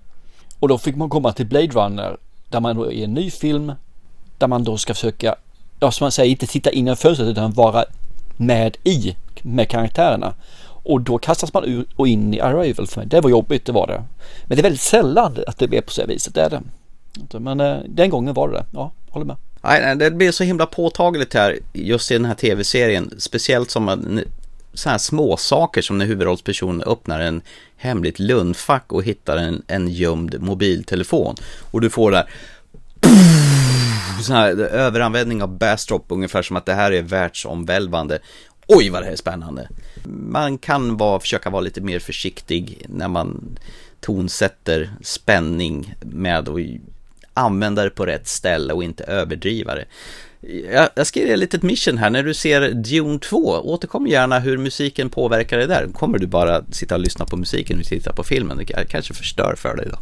Och 0.60 0.68
då 0.68 0.78
fick 0.78 0.96
man 0.96 1.10
komma 1.10 1.34
till 1.34 1.46
Blade 1.46 1.68
Runner 1.68 2.18
där 2.50 2.60
man 2.60 2.76
då 2.76 2.92
är 2.92 3.04
en 3.04 3.14
ny 3.14 3.32
film 3.32 3.72
där 4.38 4.48
man 4.48 4.64
då 4.64 4.78
ska 4.78 4.94
försöka, 4.94 5.36
ja 5.80 5.92
som 5.92 6.06
man 6.06 6.12
säger, 6.12 6.32
inte 6.32 6.48
titta 6.48 6.72
in 6.72 6.88
i 6.88 6.96
fönstret 6.96 7.30
utan 7.30 7.52
vara 7.52 7.86
med 8.38 8.78
i 8.84 9.16
med 9.42 9.70
karaktärerna. 9.70 10.34
Och 10.84 11.02
då 11.02 11.18
kastas 11.18 11.54
man 11.54 11.64
ut 11.64 11.88
och 11.96 12.08
in 12.08 12.34
i 12.34 12.40
Arrival 12.40 12.88
för 12.88 13.00
mig. 13.00 13.08
Det 13.08 13.22
var 13.22 13.30
jobbigt, 13.30 13.66
det 13.66 13.72
var 13.72 13.88
det. 13.88 14.04
Men 14.46 14.56
det 14.56 14.62
är 14.62 14.64
väldigt 14.64 14.82
sällan 14.82 15.38
att 15.48 15.58
det 15.58 15.68
blir 15.68 15.82
på 15.82 15.92
så 15.92 16.06
viset, 16.06 16.36
det 16.36 16.42
är 16.42 16.50
det. 16.50 16.62
Alltså, 17.22 17.40
men 17.40 17.60
eh, 17.60 17.78
den 17.88 18.10
gången 18.10 18.34
var 18.34 18.48
det 18.48 18.54
det. 18.54 18.66
Ja, 18.74 18.92
håller 19.10 19.26
med. 19.26 19.36
Nej, 19.62 19.96
det 19.96 20.12
blir 20.12 20.32
så 20.32 20.44
himla 20.44 20.66
påtagligt 20.66 21.34
här 21.34 21.60
just 21.74 22.12
i 22.12 22.14
den 22.14 22.26
här 22.26 22.34
tv-serien. 22.34 23.14
Speciellt 23.18 23.72
som 23.72 23.84
man 23.84 24.22
så 24.74 24.90
här 24.90 24.98
små 24.98 25.38
saker 25.38 25.82
som 25.82 25.98
när 25.98 26.06
huvudrollspersonen 26.06 26.82
öppnar 26.82 27.20
en 27.20 27.42
hemligt 27.78 28.20
lundfack 28.20 28.94
och 28.94 29.04
hittar 29.04 29.38
en, 29.38 29.64
en 29.68 29.88
gömd 29.88 30.42
mobiltelefon. 30.42 31.36
Och 31.72 31.82
du 31.82 31.90
får 31.90 32.12
där 32.12 32.30
så 34.24 34.34
här 34.34 34.58
överanvändning 34.60 35.44
av 35.44 35.58
bastrop 35.58 36.06
ungefär 36.08 36.42
som 36.42 36.56
att 36.56 36.66
det 36.66 36.74
här 36.74 36.92
är 36.92 37.02
världsomvälvande. 37.02 38.20
Oj 38.68 38.90
vad 38.90 39.02
det 39.02 39.06
här 39.06 39.12
är 39.12 39.18
spännande. 39.18 39.70
Man 40.06 40.58
kan 40.58 40.98
vara, 40.98 41.20
försöka 41.20 41.50
vara 41.50 41.62
lite 41.62 41.82
mer 41.82 42.00
försiktig 42.00 42.86
när 42.90 43.08
man 43.08 43.60
tonsätter 44.00 44.90
spänning 45.02 45.96
med 46.02 46.50
att 46.50 46.58
använda 47.34 47.84
det 47.84 47.90
på 47.90 48.06
rätt 48.06 48.28
ställe 48.28 48.74
och 48.74 48.84
inte 48.84 49.04
överdriva 49.04 49.76
det. 49.76 49.86
Jag, 50.72 50.90
jag 50.96 51.08
skrev 51.08 51.30
ett 51.30 51.40
litet 51.40 51.64
mission 51.64 51.98
här, 51.98 52.10
när 52.10 52.24
du 52.24 52.34
ser 52.34 52.72
Dune 52.72 53.20
2, 53.20 53.38
återkom 53.64 54.08
gärna 54.08 54.40
hur 54.40 54.58
musiken 54.58 55.10
påverkar 55.10 55.58
dig 55.58 55.68
där. 55.68 55.88
Kommer 55.94 56.18
du 56.18 56.28
bara 56.28 56.64
sitta 56.72 56.96
och 56.96 57.02
lyssna 57.02 57.26
på 57.26 57.38
musiken 57.38 57.80
och 57.80 57.86
titta 57.86 58.14
på 58.14 58.24
filmen? 58.24 58.58
Det 58.58 58.86
kanske 58.90 59.14
förstör 59.14 59.56
för 59.58 59.76
dig 59.76 59.88
då. 59.92 59.98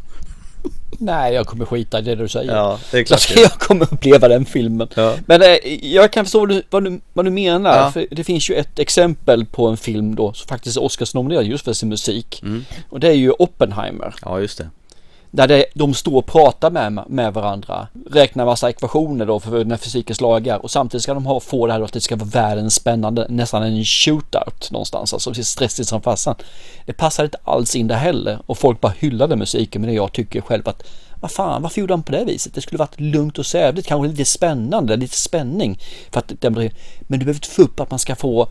Nej, 1.00 1.34
jag 1.34 1.48
kommer 1.48 1.66
skita 1.66 2.00
i 2.00 2.02
det 2.02 2.16
du 2.16 2.28
säger. 2.28 2.56
Ja, 2.56 2.80
det 2.92 2.98
är 2.98 3.04
klart. 3.04 3.32
Jag 3.36 3.52
kommer 3.52 3.94
uppleva 3.94 4.28
den 4.28 4.46
filmen. 4.46 4.88
Ja. 4.96 5.16
Men 5.26 5.42
eh, 5.42 5.86
jag 5.94 6.12
kan 6.12 6.26
förstå 6.26 6.40
vad 6.40 6.50
du, 6.50 6.64
vad 6.70 6.84
du, 6.84 7.00
vad 7.14 7.26
du 7.26 7.32
menar. 7.32 7.78
Ja. 7.78 7.92
För 7.92 8.08
det 8.12 8.24
finns 8.24 8.50
ju 8.50 8.56
ett 8.56 8.80
exempel 8.80 9.46
på 9.46 9.68
en 9.68 9.78
film 9.78 10.16
då 10.16 10.34
som 10.34 10.48
faktiskt 10.48 10.78
är 10.78 10.84
Oscarsnominerad 10.84 11.46
just 11.46 11.66
för 11.66 11.74
sin 11.74 11.90
musik. 11.90 12.42
Mm. 12.44 12.66
Och 12.90 13.00
det 13.00 13.08
är 13.08 13.14
ju 13.14 13.32
Oppenheimer. 13.32 14.14
Ja, 14.22 14.40
just 14.40 14.58
det. 14.58 14.70
Där 15.32 15.48
det, 15.48 15.66
de 15.74 15.94
står 15.94 16.16
och 16.16 16.26
pratar 16.26 16.72
med, 16.72 17.04
med 17.08 17.34
varandra. 17.34 17.88
Räknar 18.12 18.46
massa 18.46 18.70
ekvationer 18.70 19.26
då 19.26 19.40
för 19.40 19.66
när 19.66 19.78
fysikens 19.78 20.22
lagar. 20.22 20.58
Och 20.58 20.72
samtidigt 20.72 21.04
ska 21.04 21.14
de 21.14 21.26
ha, 21.26 21.40
få 21.40 21.68
det 21.68 21.74
här 21.74 21.80
då 21.80 21.86
att 21.86 21.94
det 21.94 22.02
ska 22.02 22.16
vara 22.16 22.30
världens 22.30 22.76
spännande, 22.76 23.26
nästan 23.30 23.64
en 23.64 23.86
shootout 23.86 24.72
någonstans. 24.72 25.14
Alltså 25.14 25.32
det 25.32 25.42
är 25.42 25.44
stressigt 25.44 25.90
som 25.90 26.02
fassan. 26.02 26.36
Det 26.86 26.94
passar 26.94 27.24
inte 27.24 27.38
alls 27.44 27.76
in 27.76 27.88
där 27.88 27.96
heller. 27.96 28.40
Och 28.46 28.58
folk 28.58 28.82
bara 28.82 28.94
hyllade 29.00 29.36
musiken. 29.36 29.82
Men 29.82 29.94
jag 29.94 30.12
tycker 30.12 30.42
själv 30.42 30.70
att 30.70 30.84
vad 31.22 31.32
fan, 31.32 31.62
varför 31.62 31.82
gjorde 31.82 31.94
han 31.94 32.04
på 32.04 32.12
det 32.12 32.26
viset? 32.26 32.54
Det 32.54 32.62
skulle 32.62 32.80
varit 32.80 33.00
lugnt 33.00 33.40
och 33.40 33.46
sävligt, 33.46 33.86
kanske 33.86 34.08
lite 34.08 34.26
spännande, 34.26 34.96
lite 34.96 35.18
spänning. 35.18 35.80
För 36.12 36.20
att, 36.20 36.34
men 36.42 37.20
du 37.20 37.26
behöver 37.26 37.34
inte 37.34 37.48
få 37.48 37.62
upp 37.62 37.80
att 37.80 37.90
man 37.90 38.00
ska 38.00 38.16
få 38.16 38.48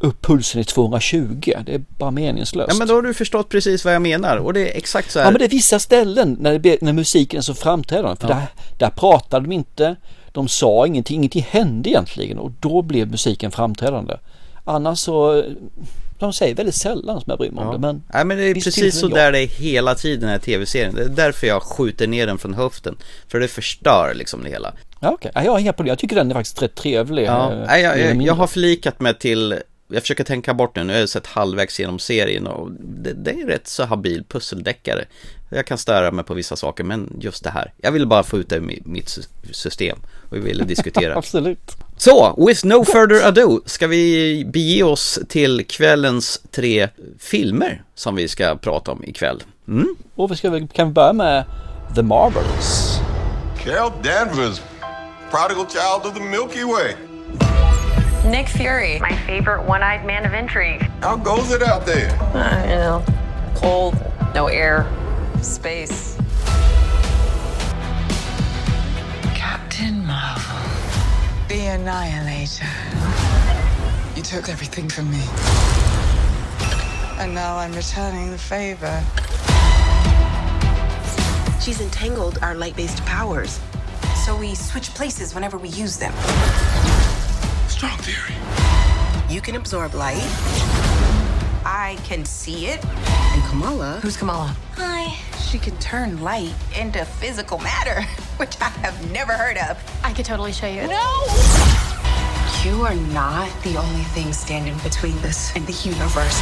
upp 0.00 0.22
pulsen 0.22 0.60
i 0.60 0.64
220. 0.64 1.52
Det 1.66 1.74
är 1.74 1.84
bara 1.98 2.10
meningslöst. 2.10 2.72
Ja 2.72 2.78
men 2.78 2.88
då 2.88 2.94
har 2.94 3.02
du 3.02 3.14
förstått 3.14 3.48
precis 3.48 3.84
vad 3.84 3.94
jag 3.94 4.02
menar 4.02 4.36
och 4.36 4.52
det 4.52 4.72
är 4.72 4.76
exakt 4.76 5.10
så 5.10 5.18
här. 5.18 5.26
Ja 5.26 5.30
men 5.30 5.38
det 5.38 5.44
är 5.44 5.48
vissa 5.48 5.78
ställen 5.78 6.36
när, 6.40 6.58
det, 6.58 6.82
när 6.82 6.92
musiken 6.92 7.38
är 7.38 7.42
så 7.42 7.54
framträdande. 7.54 8.20
För 8.20 8.28
ja. 8.28 8.34
där, 8.34 8.46
där 8.78 8.90
pratade 8.90 9.46
de 9.46 9.52
inte, 9.52 9.96
de 10.32 10.48
sa 10.48 10.86
ingenting, 10.86 11.16
ingenting 11.16 11.46
hände 11.50 11.90
egentligen 11.90 12.38
och 12.38 12.52
då 12.60 12.82
blev 12.82 13.10
musiken 13.10 13.50
framträdande. 13.50 14.16
Annars 14.64 14.98
så 14.98 15.44
de 16.18 16.32
säger 16.32 16.54
väldigt 16.54 16.74
sällan 16.74 17.20
som 17.20 17.30
jag 17.30 17.38
bryr 17.38 17.50
mig 17.50 17.64
om 17.64 17.72
det. 17.72 17.78
Men, 17.78 18.02
Nej, 18.14 18.24
men 18.24 18.36
det 18.36 18.44
är 18.44 18.54
precis 18.54 19.00
så 19.00 19.08
där 19.08 19.32
det 19.32 19.38
är 19.38 19.46
hela 19.46 19.94
tiden 19.94 20.20
den 20.20 20.30
här 20.30 20.38
tv-serien. 20.38 20.94
Det 20.94 21.02
är 21.02 21.08
därför 21.08 21.46
jag 21.46 21.62
skjuter 21.62 22.06
ner 22.06 22.26
den 22.26 22.38
från 22.38 22.54
höften. 22.54 22.96
För 23.28 23.40
det 23.40 23.48
förstör 23.48 24.14
liksom 24.14 24.42
det 24.44 24.50
hela. 24.50 24.72
Ja. 25.00 25.10
Okay. 25.10 25.30
Jag 25.34 25.52
har 25.52 25.58
inga 25.58 25.72
problem. 25.72 25.90
Jag 25.90 25.98
tycker 25.98 26.16
den 26.16 26.30
är 26.30 26.34
faktiskt 26.34 26.62
rätt 26.62 26.74
trevlig. 26.74 27.24
Ja. 27.24 27.54
Nej, 27.66 27.82
jag, 27.82 28.00
jag, 28.00 28.22
jag 28.22 28.34
har 28.34 28.46
förlikat 28.46 29.00
mig 29.00 29.14
till 29.18 29.60
jag 29.92 30.02
försöker 30.02 30.24
tänka 30.24 30.54
bort 30.54 30.76
nu, 30.76 30.84
nu 30.84 30.92
har 30.92 31.00
jag 31.00 31.08
sett 31.08 31.26
halvvägs 31.26 31.80
genom 31.80 31.98
serien 31.98 32.46
och 32.46 32.70
det, 32.72 33.12
det 33.12 33.30
är 33.30 33.46
rätt 33.46 33.68
så 33.68 33.84
habil 33.84 34.24
pusseldeckare. 34.28 35.04
Jag 35.48 35.66
kan 35.66 35.78
störa 35.78 36.10
mig 36.10 36.24
på 36.24 36.34
vissa 36.34 36.56
saker, 36.56 36.84
men 36.84 37.16
just 37.20 37.44
det 37.44 37.50
här. 37.50 37.72
Jag 37.76 37.92
ville 37.92 38.06
bara 38.06 38.22
få 38.22 38.38
ut 38.38 38.48
det 38.48 38.56
i 38.56 38.82
mitt 38.84 39.18
system 39.52 39.98
och 40.30 40.36
vi 40.36 40.40
ville 40.40 40.64
diskutera. 40.64 41.14
Absolut. 41.18 41.76
Så, 41.96 42.44
with 42.46 42.66
no 42.66 42.84
further 42.84 43.28
ado 43.28 43.62
ska 43.66 43.86
vi 43.86 44.44
bege 44.44 44.82
oss 44.82 45.18
till 45.28 45.66
kvällens 45.66 46.40
tre 46.50 46.88
filmer 47.18 47.82
som 47.94 48.14
vi 48.14 48.28
ska 48.28 48.56
prata 48.56 48.90
om 48.90 49.04
ikväll. 49.04 49.42
Mm? 49.68 49.96
Och 50.14 50.30
vi 50.30 50.36
ska, 50.36 50.66
kan 50.66 50.88
vi 50.88 50.94
börja 50.94 51.12
med 51.12 51.44
The 51.94 52.02
Marvels. 52.02 53.00
Carol 53.58 53.92
Danvers, 54.02 54.60
prodigal 55.30 55.66
child 55.66 56.06
of 56.06 56.14
the 56.14 56.20
Milky 56.20 56.64
Way. 56.64 57.09
Nick 58.24 58.48
Fury, 58.48 58.98
my 59.00 59.16
favorite 59.26 59.62
one-eyed 59.62 60.04
man 60.04 60.26
of 60.26 60.34
intrigue. 60.34 60.82
How 61.00 61.16
goes 61.16 61.50
it 61.52 61.62
out 61.62 61.86
there? 61.86 62.10
Uh, 62.34 62.62
you 62.62 62.74
know, 62.74 63.04
cold, 63.54 63.96
no 64.34 64.46
air, 64.46 64.86
space. 65.40 66.18
Captain 69.34 70.06
Marvel. 70.06 70.58
The 71.48 71.66
Annihilator. 71.68 72.66
You 74.14 74.22
took 74.22 74.50
everything 74.50 74.90
from 74.90 75.10
me. 75.10 75.22
And 77.18 77.34
now 77.34 77.56
I'm 77.56 77.72
returning 77.72 78.30
the 78.30 78.38
favor. 78.38 79.02
She's 81.58 81.80
entangled 81.80 82.38
our 82.42 82.54
light-based 82.54 83.02
powers. 83.06 83.60
So 84.26 84.36
we 84.36 84.54
switch 84.54 84.90
places 84.90 85.34
whenever 85.34 85.56
we 85.56 85.70
use 85.70 85.96
them. 85.96 86.12
Strong 87.80 87.96
theory. 88.00 88.34
You 89.34 89.40
can 89.40 89.56
absorb 89.56 89.94
light. 89.94 90.20
I 91.64 91.96
can 92.04 92.26
see 92.26 92.66
it. 92.66 92.84
And 92.84 93.42
Kamala. 93.44 94.00
Who's 94.02 94.18
Kamala? 94.18 94.54
Hi. 94.74 95.16
She 95.38 95.58
can 95.58 95.74
turn 95.78 96.20
light 96.20 96.52
into 96.78 97.02
physical 97.06 97.56
matter, 97.56 98.02
which 98.36 98.60
I 98.60 98.68
have 98.84 99.10
never 99.12 99.32
heard 99.32 99.56
of. 99.56 99.78
I 100.04 100.12
could 100.12 100.26
totally 100.26 100.52
show 100.52 100.66
you. 100.66 100.88
No! 100.88 101.24
You 102.62 102.84
are 102.84 102.94
not 103.14 103.50
the 103.62 103.78
only 103.78 104.04
thing 104.12 104.34
standing 104.34 104.76
between 104.82 105.18
this 105.22 105.56
and 105.56 105.66
the 105.66 105.72
universe. 105.72 106.38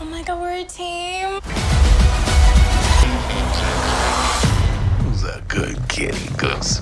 Oh 0.00 0.08
my 0.10 0.22
god, 0.22 0.40
we're 0.40 0.52
a 0.52 0.64
team. 0.64 1.38
Who's 5.04 5.24
a 5.24 5.42
good 5.48 5.86
kitty 5.90 6.34
goose? 6.38 6.80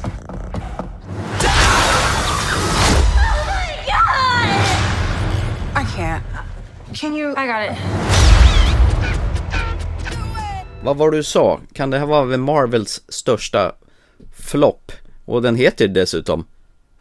Can't. 5.96 6.22
Can 6.92 7.16
you? 7.16 7.30
I 7.30 7.46
got 7.46 7.70
it. 7.70 7.78
Vad 10.85 10.96
var 10.96 11.11
det 11.11 11.16
du 11.16 11.22
sa? 11.22 11.61
Kan 11.72 11.90
det 11.90 11.98
här 11.98 12.07
vara 12.07 12.37
Marvels 12.37 13.02
största 13.09 13.72
flopp? 14.37 14.92
Och 15.24 15.42
den 15.42 15.57
heter 15.57 15.88
dessutom 15.88 16.44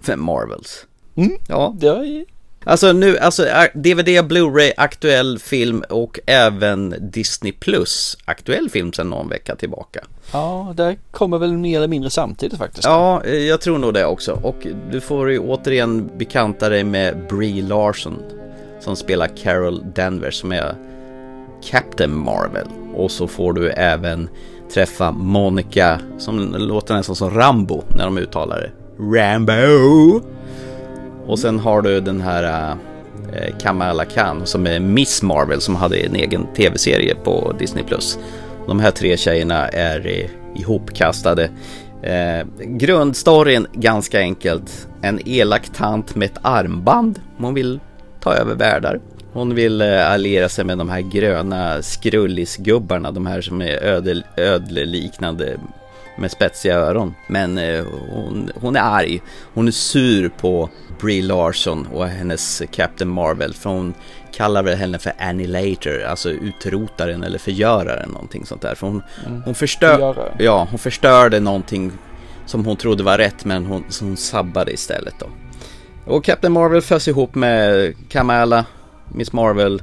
The 0.06 0.16
Marvels. 0.16 0.86
Mm. 1.16 1.38
Ja. 1.48 1.76
Det 1.78 1.88
är... 1.88 2.26
Alltså 2.66 2.92
nu, 2.92 3.18
alltså 3.18 3.44
DVD, 3.74 4.08
Blu-ray, 4.08 4.72
aktuell 4.78 5.40
film 5.40 5.84
och 5.90 6.20
även 6.26 6.96
Disney 7.00 7.52
Plus 7.52 8.18
aktuell 8.26 8.70
film 8.70 8.94
sedan 8.94 9.10
någon 9.10 9.30
vecka 9.30 9.56
tillbaka. 9.56 10.06
Ja, 10.32 10.74
det 10.76 10.98
kommer 11.12 11.38
väl 11.38 11.58
mer 11.58 11.78
eller 11.78 11.88
mindre 11.88 12.10
samtidigt 12.10 12.58
faktiskt. 12.58 12.86
Ja, 12.86 13.24
eh, 13.24 13.34
jag 13.34 13.62
tror 13.62 13.78
nog 13.78 13.94
det 13.94 14.06
också. 14.06 14.40
Och 14.44 14.68
du 14.92 15.02
får 15.02 15.32
ju 15.32 15.40
återigen 15.40 16.18
bekanta 16.18 16.70
dig 16.70 16.84
med 16.84 17.28
Brie 17.30 17.62
Larson 17.62 18.20
som 18.84 18.96
spelar 18.96 19.28
Carol 19.28 19.84
Danvers 19.96 20.36
som 20.36 20.52
är 20.52 20.76
Captain 21.72 22.18
Marvel. 22.18 22.68
Och 22.96 23.12
så 23.12 23.28
får 23.28 23.54
du 23.54 23.70
även 23.70 24.30
träffa 24.74 25.12
Monica 25.12 26.00
som 26.18 26.56
låter 26.58 26.94
nästan 26.94 27.16
som 27.16 27.30
Rambo 27.30 27.84
när 27.96 28.06
de 28.06 28.18
uttalar 28.18 28.62
det. 28.62 28.72
Rambo! 29.20 30.22
Och 31.28 31.40
sen 31.40 31.60
har 31.60 31.82
du 31.82 32.00
den 32.00 32.22
här 32.22 32.76
eh, 33.34 33.58
Kamala 33.60 34.06
Khan 34.06 34.46
som 34.46 34.68
är 34.68 34.80
Miss 34.80 35.22
Marvel 35.22 35.62
som 35.62 35.76
hade 35.76 35.98
en 35.98 36.16
egen 36.16 36.48
tv-serie 36.56 37.16
på 37.16 37.56
Disney+. 37.60 37.84
De 38.68 38.80
här 38.80 38.92
tre 38.92 39.18
tjejerna 39.18 39.68
är 39.68 40.08
eh, 40.08 40.62
ihopkastade. 40.62 41.50
Eh, 42.02 42.48
grundstoryn 42.60 43.68
ganska 43.74 44.20
enkelt. 44.20 44.88
En 45.02 45.20
elak 45.28 45.70
tant 45.70 46.16
med 46.16 46.26
ett 46.26 46.40
armband. 46.42 47.22
Hon 47.38 47.54
vill 47.54 47.80
ta 48.24 48.34
över 48.34 48.56
världar. 48.56 49.00
Hon 49.34 49.56
vill 49.56 49.82
eh, 49.82 50.12
alliera 50.12 50.50
sig 50.50 50.66
med 50.66 50.78
de 50.78 50.90
här 50.90 51.02
gröna 51.02 51.82
skrullisgubbarna. 51.82 53.12
De 53.12 53.26
här 53.26 53.42
som 53.42 53.62
är 53.62 53.84
ödel, 53.84 54.24
ödleliknande 54.38 55.58
med 56.18 56.32
spetsiga 56.32 56.76
öron. 56.76 57.14
Men 57.28 57.58
eh, 57.58 57.84
hon, 58.10 58.52
hon 58.56 58.76
är 58.76 58.82
arg. 58.82 59.22
Hon 59.54 59.68
är 59.68 59.72
sur 59.72 60.30
på 60.30 60.70
Brie 61.02 61.22
Larson 61.24 61.88
och 61.94 62.08
hennes 62.08 62.62
Captain 62.72 63.10
Marvel. 63.12 63.54
För 63.54 63.70
hon 63.70 63.94
kallar 64.34 64.64
väl 64.64 64.78
henne 64.78 65.00
för 65.00 65.14
Annihilator, 65.20 66.04
alltså 66.04 66.30
utrotaren 66.30 67.24
eller 67.24 67.40
förgöraren 67.40 68.10
någonting 68.10 68.46
sånt 68.46 68.62
där. 68.62 68.76
För 68.76 68.88
hon, 68.88 69.02
Mm. 69.28 69.42
hon, 69.46 69.56
förstör, 69.56 70.32
ja, 70.40 70.68
hon 70.70 70.80
förstörde 70.80 71.40
någonting 71.40 71.92
som 72.46 72.66
hon 72.66 72.78
trodde 72.78 73.04
var 73.04 73.18
rätt 73.18 73.46
men 73.46 73.66
hon, 73.66 73.84
som 73.90 74.08
hon 74.08 74.18
sabbade 74.18 74.72
istället 74.74 75.14
då. 75.20 75.26
Och 76.06 76.24
Captain 76.24 76.54
Marvel 76.54 76.82
förs 76.82 77.08
ihop 77.08 77.36
med 77.36 77.94
Kamala, 78.10 78.66
Miss 79.14 79.34
Marvel 79.34 79.82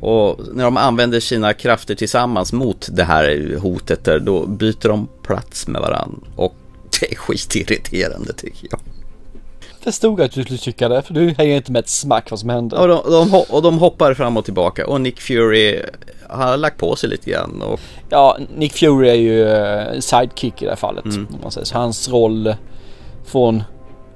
och 0.00 0.40
när 0.52 0.64
de 0.64 0.76
använder 0.76 1.20
sina 1.20 1.54
krafter 1.54 1.94
tillsammans 1.94 2.52
mot 2.52 2.88
det 2.92 3.04
här 3.04 3.56
hotet 3.58 4.04
där, 4.04 4.18
då 4.18 4.46
byter 4.46 4.88
de 4.88 5.08
plats 5.22 5.68
med 5.68 5.80
varandra. 5.80 6.18
Och 6.36 6.54
det 7.00 7.12
är 7.12 7.16
skitirriterande 7.16 8.32
tycker 8.32 8.68
jag. 8.70 8.80
Det 9.84 9.92
stod 9.92 10.20
att 10.20 10.32
du 10.32 10.44
skulle 10.44 10.58
tycka 10.58 10.88
det, 10.88 11.02
för 11.02 11.14
du 11.14 11.28
hänger 11.38 11.56
inte 11.56 11.72
med 11.72 11.80
ett 11.80 11.88
smack 11.88 12.30
vad 12.30 12.40
som 12.40 12.48
hände. 12.48 12.76
Och 12.76 12.88
de, 12.88 13.10
de, 13.10 13.34
och 13.48 13.62
de 13.62 13.78
hoppar 13.78 14.14
fram 14.14 14.36
och 14.36 14.44
tillbaka 14.44 14.86
och 14.86 15.00
Nick 15.00 15.20
Fury 15.20 15.82
har 16.28 16.56
lagt 16.56 16.78
på 16.78 16.96
sig 16.96 17.10
lite 17.10 17.30
grann. 17.30 17.62
Och, 17.62 17.80
Ja, 18.08 18.38
Nick 18.56 18.72
Fury 18.72 19.08
är 19.08 19.14
ju 19.14 19.48
eh, 19.48 20.00
sidekick 20.00 20.62
i 20.62 20.64
det 20.64 20.70
här 20.70 20.76
fallet. 20.76 21.04
Mm. 21.04 21.26
Om 21.30 21.38
man 21.42 21.50
säger. 21.50 21.64
Så 21.64 21.78
hans 21.78 22.08
roll 22.08 22.54
från 23.24 23.62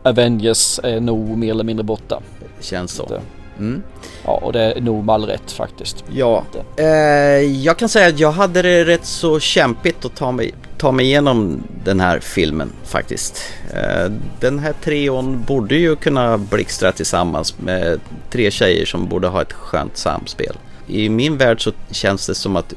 Avengers 0.05 0.81
är 0.83 1.01
nog 1.01 1.39
mer 1.39 1.51
eller 1.51 1.65
mindre 1.65 1.85
borta. 1.85 2.21
känns 2.61 2.93
så. 2.93 3.21
Mm. 3.59 3.83
Ja, 4.25 4.33
och 4.33 4.53
det 4.53 4.61
är 4.61 4.81
nog 4.81 5.05
med 5.05 5.15
all 5.15 5.27
rätt 5.27 5.53
faktiskt. 5.53 6.05
Ja, 6.13 6.45
eh, 6.77 6.87
jag 7.41 7.79
kan 7.79 7.89
säga 7.89 8.09
att 8.09 8.19
jag 8.19 8.33
hade 8.33 8.63
det 8.63 8.85
rätt 8.85 9.05
så 9.05 9.41
kämpigt 9.41 10.05
att 10.05 10.17
ta 10.17 10.33
mig, 10.33 10.55
ta 10.79 10.93
mig 10.93 11.07
igenom 11.07 11.63
den 11.85 12.01
här 12.01 12.21
filmen 12.21 12.71
faktiskt. 12.85 13.43
Eh, 13.75 14.13
den 14.41 14.59
här 14.59 14.73
trion 14.73 15.45
borde 15.47 15.75
ju 15.75 15.97
kunna 15.97 16.39
blixtra 16.39 16.93
tillsammans 16.93 17.59
med 17.59 18.01
tre 18.31 18.51
tjejer 18.51 18.87
som 18.87 19.09
borde 19.09 19.29
ha 19.29 19.43
ett 19.43 19.53
skönt 19.53 19.97
samspel. 19.97 20.57
I 20.87 21.09
min 21.09 21.37
värld 21.37 21.65
så 21.65 21.73
känns 21.91 22.27
det 22.27 22.35
som 22.35 22.57
att 22.57 22.75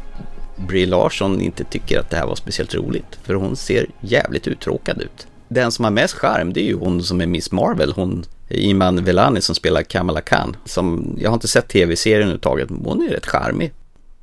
Brie 0.56 0.86
Larson 0.86 1.42
inte 1.42 1.64
tycker 1.64 2.00
att 2.00 2.10
det 2.10 2.18
här 2.18 2.26
var 2.26 2.36
speciellt 2.36 2.76
roligt. 2.76 3.20
För 3.24 3.34
hon 3.34 3.56
ser 3.56 3.86
jävligt 4.02 4.48
uttråkad 4.48 5.02
ut. 5.02 5.28
Den 5.48 5.72
som 5.72 5.86
har 5.86 5.92
mest 5.92 6.14
charm 6.14 6.54
det 6.54 6.60
är 6.60 6.66
ju 6.66 6.76
hon 6.76 7.04
som 7.04 7.22
är 7.22 7.26
Miss 7.26 7.52
Marvel. 7.52 7.94
Hon 7.96 8.26
Iman 8.50 9.04
Velani 9.04 9.42
som 9.42 9.56
spelar 9.56 9.84
Kamala 9.84 10.22
Khan. 10.22 10.56
Som, 10.66 11.16
jag 11.20 11.30
har 11.30 11.34
inte 11.34 11.48
sett 11.48 11.68
tv-serien 11.68 12.22
överhuvudtaget. 12.22 12.70
men 12.70 12.86
Hon 12.86 13.02
är 13.02 13.10
rätt 13.10 13.26
charmig. 13.26 13.74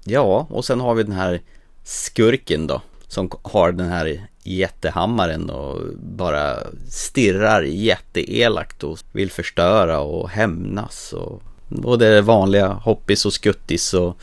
Ja, 0.05 0.47
och 0.51 0.65
sen 0.65 0.81
har 0.81 0.95
vi 0.95 1.03
den 1.03 1.13
här 1.13 1.41
skurken 1.85 2.67
då. 2.67 2.83
Som 3.09 3.31
har 3.43 3.73
den 3.73 3.89
här 3.89 4.27
jättehammaren 4.43 5.51
och 5.51 5.81
bara 6.01 6.57
stirrar 6.89 7.63
jätteelakt 7.63 8.85
och 8.85 8.99
vill 9.13 9.31
förstöra 9.31 10.01
och 10.01 10.31
hämnas. 10.31 11.13
Och, 11.13 11.43
och 11.85 11.99
det 11.99 12.07
är 12.07 12.23
vanliga 12.23 12.69
hoppis 12.69 13.27
och 13.27 13.33
skuttis 13.33 13.95
och 13.95 14.17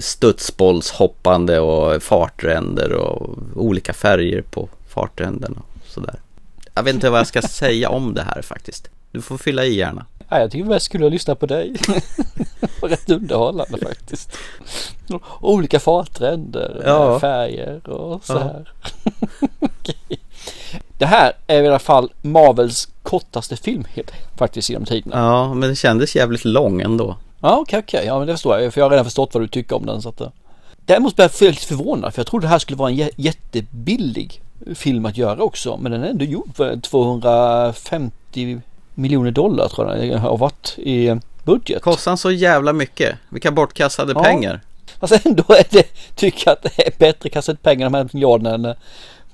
studsbollshoppande 0.00 1.60
och 1.60 2.02
fartränder 2.02 2.92
och 2.92 3.38
olika 3.54 3.92
färger 3.92 4.42
på 4.42 4.68
fartränderna 4.92 5.56
och 5.74 5.86
sådär. 5.90 6.20
Jag 6.74 6.82
vet 6.82 6.94
inte 6.94 7.10
vad 7.10 7.20
jag 7.20 7.26
ska 7.26 7.42
säga 7.48 7.88
om 7.88 8.14
det 8.14 8.22
här 8.22 8.42
faktiskt. 8.42 8.88
Du 9.12 9.22
får 9.22 9.38
fylla 9.38 9.64
i 9.64 9.74
gärna. 9.76 10.06
Ja, 10.28 10.40
jag 10.40 10.50
tycker 10.50 10.64
mest 10.64 10.86
skulle 10.86 11.04
jag 11.04 11.12
lyssna 11.12 11.34
på 11.34 11.46
dig. 11.46 11.74
det 12.60 12.82
var 12.82 12.88
rätt 12.88 13.10
underhållande 13.10 13.78
faktiskt. 13.78 14.36
Olika 15.40 15.80
fartränder, 15.80 16.82
Ja. 16.86 17.20
färger 17.20 17.88
och 17.90 18.24
så 18.24 18.38
här. 18.38 18.72
Okej. 19.60 20.20
Det 20.98 21.06
här 21.06 21.32
är 21.46 21.62
i 21.62 21.66
alla 21.68 21.78
fall 21.78 22.12
Marvels 22.22 22.88
kortaste 23.02 23.56
film 23.56 23.84
helt- 23.90 24.12
faktiskt 24.36 24.70
genom 24.70 24.84
tiderna. 24.86 25.16
Ja, 25.16 25.54
men 25.54 25.68
det 25.68 25.76
kändes 25.76 26.16
jävligt 26.16 26.44
lång 26.44 26.80
ändå. 26.80 27.16
Ja 27.40 27.56
okej 27.58 27.78
okej, 27.78 28.06
ja 28.06 28.18
men 28.18 28.26
det 28.26 28.34
förstår 28.34 28.60
jag 28.60 28.74
för 28.74 28.80
jag 28.80 28.84
har 28.84 28.90
redan 28.90 29.04
förstått 29.04 29.34
vad 29.34 29.42
du 29.42 29.48
tycker 29.48 29.76
om 29.76 29.86
den 29.86 30.02
så 30.02 30.08
att 30.08 30.20
eh. 30.20 30.28
Däremot 30.86 31.16
blev 31.16 31.30
jag 31.40 31.46
väldigt 31.46 31.64
förvånad 31.64 32.14
för 32.14 32.20
jag 32.20 32.26
trodde 32.26 32.44
det 32.46 32.50
här 32.50 32.58
skulle 32.58 32.76
vara 32.78 32.90
en 32.90 32.96
jä- 32.96 33.10
jättebillig 33.16 34.42
film 34.74 35.06
att 35.06 35.16
göra 35.16 35.42
också 35.42 35.76
men 35.76 35.92
den 35.92 36.04
är 36.04 36.08
ändå 36.08 36.24
gjord 36.24 36.56
för 36.56 36.76
250 36.76 38.60
miljoner 38.94 39.30
dollar 39.30 39.68
tror 39.68 39.96
jag 39.96 40.08
den 40.08 40.18
har 40.18 40.36
varit 40.36 40.74
i 40.78 41.20
budget. 41.44 41.82
Kostar 41.82 42.10
han 42.10 42.18
så 42.18 42.30
jävla 42.30 42.72
mycket? 42.72 43.16
Vilka 43.28 43.50
bortkastade 43.50 44.12
Ja. 44.16 44.22
pengar. 44.22 44.60
Fast 45.00 45.26
ändå 45.26 45.44
är 45.48 45.64
det, 45.70 45.86
tycker 46.14 46.42
jag 46.46 46.52
att 46.52 46.62
det 46.62 46.86
är 46.86 46.92
bättre 46.98 47.26
att 47.26 47.32
kasta 47.32 47.52
ut 47.52 47.62
pengar 47.62 47.86
de 47.86 47.94
här 47.94 48.08
miljarderna 48.12 48.70
än 48.70 48.74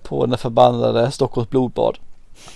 på 0.03 0.27
den 0.27 0.39
förbannade 0.39 1.11
Stockholms 1.11 1.51
blodbad. 1.51 1.99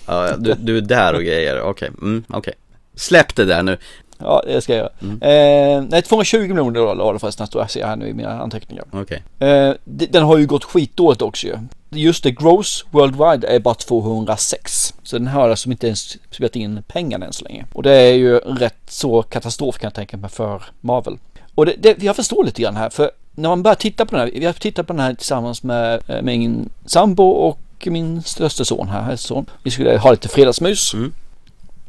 Ja, 0.06 0.36
du, 0.36 0.54
du 0.54 0.76
är 0.76 0.80
där 0.80 1.14
och 1.14 1.22
grejer. 1.22 1.60
Okej, 1.62 1.88
mm, 1.88 2.24
okej. 2.28 2.54
Släpp 2.94 3.34
det 3.34 3.44
där 3.44 3.62
nu. 3.62 3.78
Ja, 4.24 4.42
det 4.46 4.60
ska 4.60 4.74
jag 4.74 4.88
göra. 5.00 5.76
Eh, 5.76 5.84
nej, 5.90 6.02
220 6.02 6.38
miljoner 6.38 6.80
dollar 6.80 7.04
var 7.04 7.12
det 7.12 7.18
förresten, 7.18 7.46
står 7.46 7.62
jag 7.62 7.70
ser 7.70 7.86
här 7.86 7.96
nu 7.96 8.08
i 8.08 8.14
mina 8.14 8.40
anteckningar. 8.42 8.84
Okej. 8.90 9.22
Eh, 9.38 9.74
den 9.84 10.22
har 10.22 10.38
ju 10.38 10.46
gått 10.46 10.64
skitdåligt 10.64 11.22
också 11.22 11.46
ju. 11.46 11.56
Just 11.90 12.24
det, 12.24 12.30
gross 12.30 12.84
worldwide 12.90 13.48
är 13.48 13.60
bara 13.60 13.74
206. 13.74 14.94
Så 15.02 15.18
den 15.18 15.26
har 15.26 15.48
alltså 15.48 15.70
inte 15.70 15.86
ens 15.86 16.18
spelat 16.30 16.56
in 16.56 16.82
pengarna 16.88 17.26
än 17.26 17.32
så 17.32 17.44
länge. 17.44 17.64
Och 17.72 17.82
det 17.82 17.92
är 17.92 18.14
ju 18.14 18.38
rätt 18.38 18.78
så 18.88 19.22
katastrof 19.22 19.78
kan 19.78 19.86
jag 19.86 19.94
tänka 19.94 20.16
mig 20.16 20.30
för 20.30 20.62
Marvel. 20.80 21.18
Och 21.54 21.66
det, 21.66 21.74
det, 21.78 22.02
jag 22.02 22.16
förstår 22.16 22.44
lite 22.44 22.62
grann 22.62 22.76
här 22.76 22.90
för 22.90 23.10
när 23.34 23.48
man 23.48 23.62
börjar 23.62 23.74
titta 23.74 24.06
på 24.06 24.16
den 24.16 24.20
här, 24.20 24.40
vi 24.40 24.46
har 24.46 24.52
tittat 24.52 24.86
på 24.86 24.92
den 24.92 25.00
här 25.00 25.14
tillsammans 25.14 25.62
med, 25.62 25.94
eh, 25.94 26.22
med 26.22 26.38
min 26.38 26.68
sambo 26.86 27.24
och 27.24 27.58
min 27.84 28.22
största 28.22 28.64
son 28.64 28.88
här, 28.88 29.16
son. 29.16 29.46
Vi 29.62 29.70
skulle 29.70 29.98
ha 29.98 30.10
lite 30.10 30.28
fredagsmys. 30.28 30.94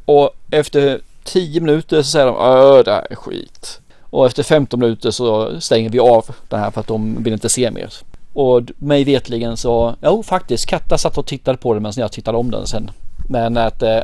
Och 0.05 0.29
efter 0.51 0.99
10 1.23 1.59
minuter 1.59 2.01
så 2.01 2.09
säger 2.09 2.25
de 2.25 2.35
öh 2.35 2.83
det 2.83 2.91
här 2.91 3.07
är 3.09 3.15
skit. 3.15 3.79
Och 4.01 4.25
efter 4.25 4.43
15 4.43 4.79
minuter 4.79 5.11
så 5.11 5.61
stänger 5.61 5.89
vi 5.89 5.99
av 5.99 6.35
den 6.49 6.59
här 6.59 6.71
för 6.71 6.81
att 6.81 6.87
de 6.87 7.23
vill 7.23 7.33
inte 7.33 7.49
se 7.49 7.71
mer. 7.71 7.93
Och 8.33 8.61
mig 8.77 9.03
vetligen 9.03 9.57
så, 9.57 9.95
jo 10.01 10.23
faktiskt, 10.23 10.65
Katta 10.65 10.97
satt 10.97 11.17
och 11.17 11.25
tittade 11.25 11.57
på 11.57 11.73
den 11.73 11.83
medan 11.83 11.93
jag 11.97 12.11
tittade 12.11 12.37
om 12.37 12.51
den 12.51 12.67
sen. 12.67 12.91
Men 13.29 13.57
att 13.57 13.81
eh, 13.81 13.99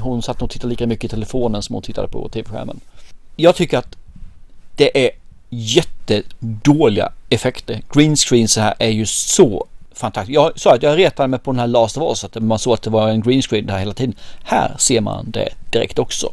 hon 0.00 0.22
satt 0.22 0.42
och 0.42 0.50
tittade 0.50 0.70
lika 0.70 0.86
mycket 0.86 1.04
i 1.04 1.08
telefonen 1.08 1.62
som 1.62 1.74
hon 1.74 1.82
tittade 1.82 2.08
på 2.08 2.28
tv-skärmen. 2.28 2.80
Jag 3.36 3.54
tycker 3.54 3.78
att 3.78 3.96
det 4.76 5.06
är 5.06 5.10
jättedåliga 5.50 7.12
effekter. 7.28 7.82
Green 7.94 8.16
screen 8.16 8.48
så 8.48 8.60
här 8.60 8.74
är 8.78 8.90
ju 8.90 9.06
så 9.06 9.66
fantastiskt. 9.96 10.34
Jag 10.34 10.60
sa 10.60 10.74
att 10.74 10.82
jag 10.82 10.98
retade 10.98 11.28
mig 11.28 11.38
på 11.38 11.52
den 11.52 11.60
här 11.60 11.66
Last 11.66 11.96
of 11.96 12.02
Us 12.02 12.24
att 12.24 12.42
man 12.42 12.58
såg 12.58 12.74
att 12.74 12.82
det 12.82 12.90
var 12.90 13.08
en 13.08 13.22
green 13.22 13.42
screen 13.42 13.66
där 13.66 13.78
hela 13.78 13.94
tiden. 13.94 14.14
Här 14.44 14.74
ser 14.78 15.00
man 15.00 15.30
det 15.30 15.48
direkt 15.70 15.98
också. 15.98 16.32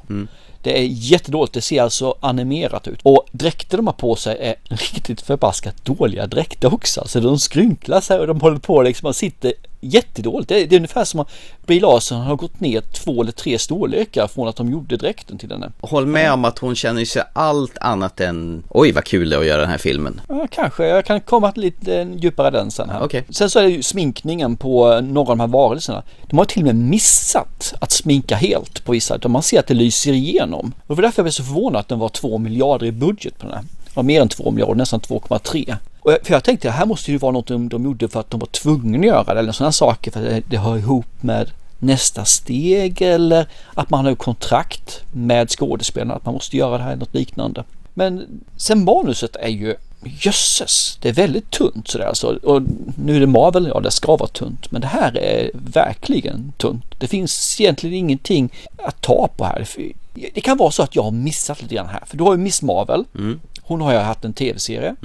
Det 0.61 0.79
är 0.79 0.83
jättedåligt. 0.83 1.53
Det 1.53 1.61
ser 1.61 1.81
alltså 1.81 2.15
animerat 2.19 2.87
ut. 2.87 2.99
Och 3.03 3.25
dräkter 3.31 3.77
de 3.77 3.87
har 3.87 3.93
på 3.93 4.15
sig 4.15 4.37
är 4.39 4.55
riktigt 4.63 5.21
förbaskat 5.21 5.85
dåliga 5.85 6.27
dräkter 6.27 6.73
också. 6.73 7.03
Så 7.07 7.19
de 7.19 7.39
skrynklar 7.39 8.01
sig 8.01 8.19
och 8.19 8.27
de 8.27 8.41
håller 8.41 8.59
på 8.59 8.81
liksom. 8.81 9.05
Man 9.05 9.13
sitter 9.13 9.53
jättedåligt. 9.83 10.49
Det 10.49 10.61
är, 10.61 10.67
det 10.67 10.75
är 10.75 10.77
ungefär 10.77 11.05
som 11.05 11.19
att 11.19 11.29
Brie 11.65 11.81
Larson 11.81 12.21
har 12.21 12.35
gått 12.35 12.59
ner 12.59 12.81
två 12.81 13.21
eller 13.21 13.31
tre 13.31 13.59
storlekar 13.59 14.27
från 14.27 14.47
att 14.47 14.55
de 14.55 14.71
gjorde 14.71 14.97
dräkten 14.97 15.37
till 15.37 15.51
henne. 15.51 15.71
Håll 15.81 16.05
med 16.05 16.33
om 16.33 16.45
att 16.45 16.59
hon 16.59 16.75
känner 16.75 17.05
sig 17.05 17.23
allt 17.33 17.77
annat 17.77 18.19
än 18.19 18.63
oj 18.69 18.91
vad 18.91 19.03
kul 19.03 19.29
det 19.29 19.35
är 19.35 19.39
att 19.39 19.45
göra 19.45 19.61
den 19.61 19.69
här 19.69 19.77
filmen. 19.77 20.21
Ja, 20.29 20.47
kanske. 20.51 20.87
Jag 20.87 21.05
kan 21.05 21.21
komma 21.21 21.51
lite 21.55 22.07
djupare 22.17 22.49
den 22.49 22.71
sen 22.71 22.89
här. 22.89 23.03
Okej. 23.03 23.25
Sen 23.29 23.49
så 23.49 23.59
är 23.59 23.63
det 23.63 23.69
ju 23.69 23.83
sminkningen 23.83 24.57
på 24.57 25.01
några 25.01 25.31
av 25.31 25.37
de 25.37 25.39
här 25.39 25.47
varelserna. 25.47 26.03
De 26.29 26.37
har 26.37 26.45
till 26.45 26.61
och 26.61 26.65
med 26.65 26.75
missat 26.75 27.73
att 27.79 27.91
sminka 27.91 28.35
helt 28.35 28.85
på 28.85 28.91
vissa. 28.91 29.27
Man 29.27 29.43
ser 29.43 29.59
att 29.59 29.67
det 29.67 29.73
lyser 29.73 30.13
igenom. 30.13 30.73
Och 30.87 30.95
det 30.95 31.01
var 31.01 31.03
därför 31.03 31.19
jag 31.19 31.25
blev 31.25 31.31
så 31.31 31.43
förvånad 31.43 31.79
att 31.79 31.87
den 31.87 31.99
var 31.99 32.09
2 32.09 32.37
miljarder 32.37 32.85
i 32.85 32.91
budget 32.91 33.39
på 33.39 33.45
den 33.45 33.55
här. 33.55 33.63
Det 33.63 33.95
var 33.95 34.03
mer 34.03 34.21
än 34.21 34.29
2 34.29 34.51
miljarder, 34.51 34.75
nästan 34.75 34.99
2,3. 34.99 35.75
Och 36.03 36.11
jag, 36.11 36.25
för 36.25 36.33
jag 36.33 36.43
tänkte 36.43 36.69
att 36.69 36.75
här 36.75 36.85
måste 36.85 37.11
ju 37.11 37.17
vara 37.17 37.31
något 37.31 37.47
de, 37.47 37.69
de 37.69 37.83
gjorde 37.83 38.07
för 38.07 38.19
att 38.19 38.29
de 38.29 38.39
var 38.39 38.47
tvungna 38.47 38.97
att 38.97 39.05
göra 39.05 39.33
det. 39.33 39.39
Eller 39.39 39.51
sådana 39.51 39.71
saker 39.71 40.11
för 40.11 40.19
att 40.19 40.25
det, 40.25 40.43
det 40.49 40.57
hör 40.57 40.77
ihop 40.77 41.05
med 41.21 41.51
nästa 41.79 42.25
steg 42.25 43.01
eller 43.01 43.47
att 43.73 43.89
man 43.89 44.05
har 44.05 44.15
kontrakt 44.15 45.01
med 45.11 45.49
skådespelarna 45.49 46.13
att 46.13 46.25
man 46.25 46.33
måste 46.33 46.57
göra 46.57 46.77
det 46.77 46.83
här 46.83 46.95
något 46.95 47.13
liknande. 47.13 47.63
Men 47.93 48.41
sen 48.57 48.83
manuset 48.83 49.35
är 49.35 49.49
ju 49.49 49.75
jösses, 50.05 50.97
det 51.01 51.09
är 51.09 51.13
väldigt 51.13 51.51
tunt 51.51 51.87
sådär 51.87 52.05
alltså. 52.05 52.27
Och 52.27 52.61
nu 52.95 53.15
är 53.15 53.19
det 53.19 53.27
Marvel, 53.27 53.67
ja 53.73 53.79
det 53.79 53.91
ska 53.91 54.15
vara 54.15 54.29
tunt. 54.29 54.71
Men 54.71 54.81
det 54.81 54.87
här 54.87 55.17
är 55.17 55.51
verkligen 55.53 56.53
tunt. 56.57 56.85
Det 56.99 57.07
finns 57.07 57.61
egentligen 57.61 57.95
ingenting 57.95 58.49
att 58.77 59.01
ta 59.01 59.29
på 59.37 59.45
här. 59.45 59.67
Det 60.33 60.41
kan 60.41 60.57
vara 60.57 60.71
så 60.71 60.83
att 60.83 60.95
jag 60.95 61.03
har 61.03 61.11
missat 61.11 61.61
lite 61.61 61.75
grann 61.75 61.87
här. 61.87 62.03
För 62.05 62.17
du 62.17 62.23
har 62.23 62.31
ju 62.31 62.37
Miss 62.37 62.61
Marvel. 62.61 63.05
Hon 63.61 63.81
har 63.81 63.91
ju 63.93 63.97
haft 63.97 64.25
en 64.25 64.33
tv-serie. 64.33 64.95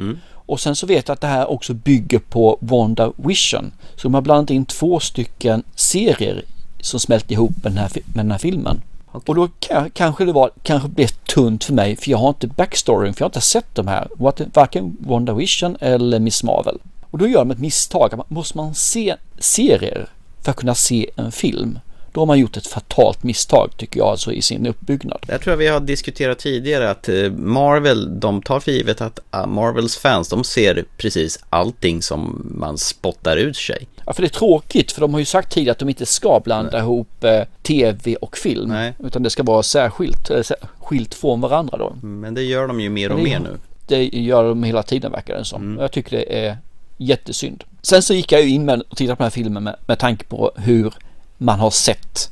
Och 0.49 0.61
sen 0.61 0.77
så 0.77 0.87
vet 0.87 1.09
jag 1.09 1.15
att 1.15 1.21
det 1.21 1.27
här 1.27 1.51
också 1.51 1.75
bygger 1.75 2.19
på 2.19 2.59
Wanda 2.61 3.13
Vision. 3.17 3.73
Så 3.97 4.03
de 4.03 4.15
har 4.15 4.21
blandat 4.21 4.51
in 4.51 4.65
två 4.65 5.01
stycken 5.01 5.63
serier 5.75 6.45
som 6.81 7.01
smält 7.01 7.31
ihop 7.31 7.51
med 7.63 7.73
den 7.73 7.79
här, 7.79 7.91
med 7.95 8.25
den 8.25 8.31
här 8.31 8.39
filmen. 8.39 8.83
Och 9.13 9.35
då 9.35 9.49
kan, 9.61 9.91
kanske 9.91 10.25
det 10.25 10.33
var, 10.33 10.51
kanske 10.63 10.89
blev 10.89 11.07
tunt 11.07 11.65
för 11.65 11.73
mig 11.73 11.97
för 11.97 12.11
jag 12.11 12.19
har 12.19 12.29
inte 12.29 12.47
backstoryn 12.47 13.15
för 13.15 13.23
jag 13.23 13.25
har 13.25 13.31
inte 13.31 13.41
sett 13.41 13.75
de 13.75 13.89
här, 13.89 14.09
varken 14.55 14.97
WandaVision 15.01 15.77
eller 15.81 16.19
Miss 16.19 16.43
Marvel. 16.43 16.79
Och 17.11 17.19
då 17.19 17.29
gör 17.29 17.39
de 17.39 17.51
ett 17.51 17.59
misstag, 17.59 18.23
måste 18.29 18.57
man 18.57 18.75
se 18.75 19.17
serier 19.39 20.09
för 20.43 20.51
att 20.51 20.57
kunna 20.57 20.75
se 20.75 21.11
en 21.17 21.33
film? 21.33 21.79
Då 22.13 22.21
har 22.21 22.27
man 22.27 22.39
gjort 22.39 22.57
ett 22.57 22.67
fatalt 22.67 23.23
misstag 23.23 23.71
tycker 23.77 23.99
jag 24.01 24.09
alltså 24.09 24.33
i 24.33 24.43
sin 24.43 24.67
uppbyggnad. 24.67 25.19
Jag 25.29 25.41
tror 25.41 25.57
vi 25.57 25.67
har 25.67 25.81
diskuterat 25.81 26.39
tidigare 26.39 26.91
att 26.91 27.09
eh, 27.09 27.31
Marvel, 27.33 28.21
de 28.21 28.43
tar 28.43 28.61
för 28.61 28.73
givet 28.73 29.01
att 29.01 29.21
ah, 29.31 29.47
Marvels 29.47 29.97
fans, 29.97 30.29
de 30.29 30.45
ser 30.45 30.85
precis 30.97 31.39
allting 31.51 32.03
som 32.03 32.47
man 32.55 32.79
spottar 32.79 33.37
ut 33.37 33.57
sig. 33.57 33.89
Ja, 34.07 34.13
för 34.13 34.23
det 34.23 34.27
är 34.29 34.39
tråkigt 34.39 34.93
för 34.93 35.01
de 35.01 35.13
har 35.13 35.21
ju 35.21 35.25
sagt 35.27 35.53
tidigare 35.53 35.73
att 35.73 35.79
de 35.79 35.89
inte 35.89 36.07
ska 36.07 36.41
blanda 36.45 36.79
ihop 36.79 37.25
eh, 37.25 37.43
tv 37.63 38.17
och 38.17 38.37
film. 38.37 38.75
Utan 39.05 39.23
det 39.23 39.31
ska 39.31 39.43
vara 39.43 39.63
särskilt, 39.63 40.31
eh, 40.31 40.41
skilt 40.81 41.15
från 41.15 41.41
varandra 41.41 41.79
då. 41.79 41.93
Men 42.03 42.35
det 42.35 42.43
gör 42.43 42.69
de 42.69 42.81
ju 42.81 42.91
mer 42.91 43.11
och 43.11 43.17
det- 43.19 43.25
mer 43.25 43.39
nu. 43.39 43.57
Det 43.87 44.05
gör 44.05 44.45
de 44.49 44.63
hela 44.63 44.83
tiden 44.83 45.13
verkar 45.13 45.39
det 45.39 45.45
som. 45.45 45.77
Och 45.79 45.85
Jag 45.85 45.93
tycker 45.93 46.17
det 46.17 46.47
är 46.47 46.57
jättesynd. 46.97 47.65
Sen 47.83 48.03
så 48.03 48.15
gick 48.15 48.33
jag 48.33 48.43
ju 48.43 48.49
in 48.49 48.65
med 48.65 48.83
och 48.89 48.97
tittade 48.97 49.17
på 49.17 49.23
den 49.23 49.27
här 49.27 49.31
filmen 49.31 49.63
med, 49.65 49.77
med 49.87 49.99
tanke 49.99 50.25
på 50.25 50.53
hur 50.57 50.93
man 51.39 51.61
har 51.61 51.71
sett 51.71 52.31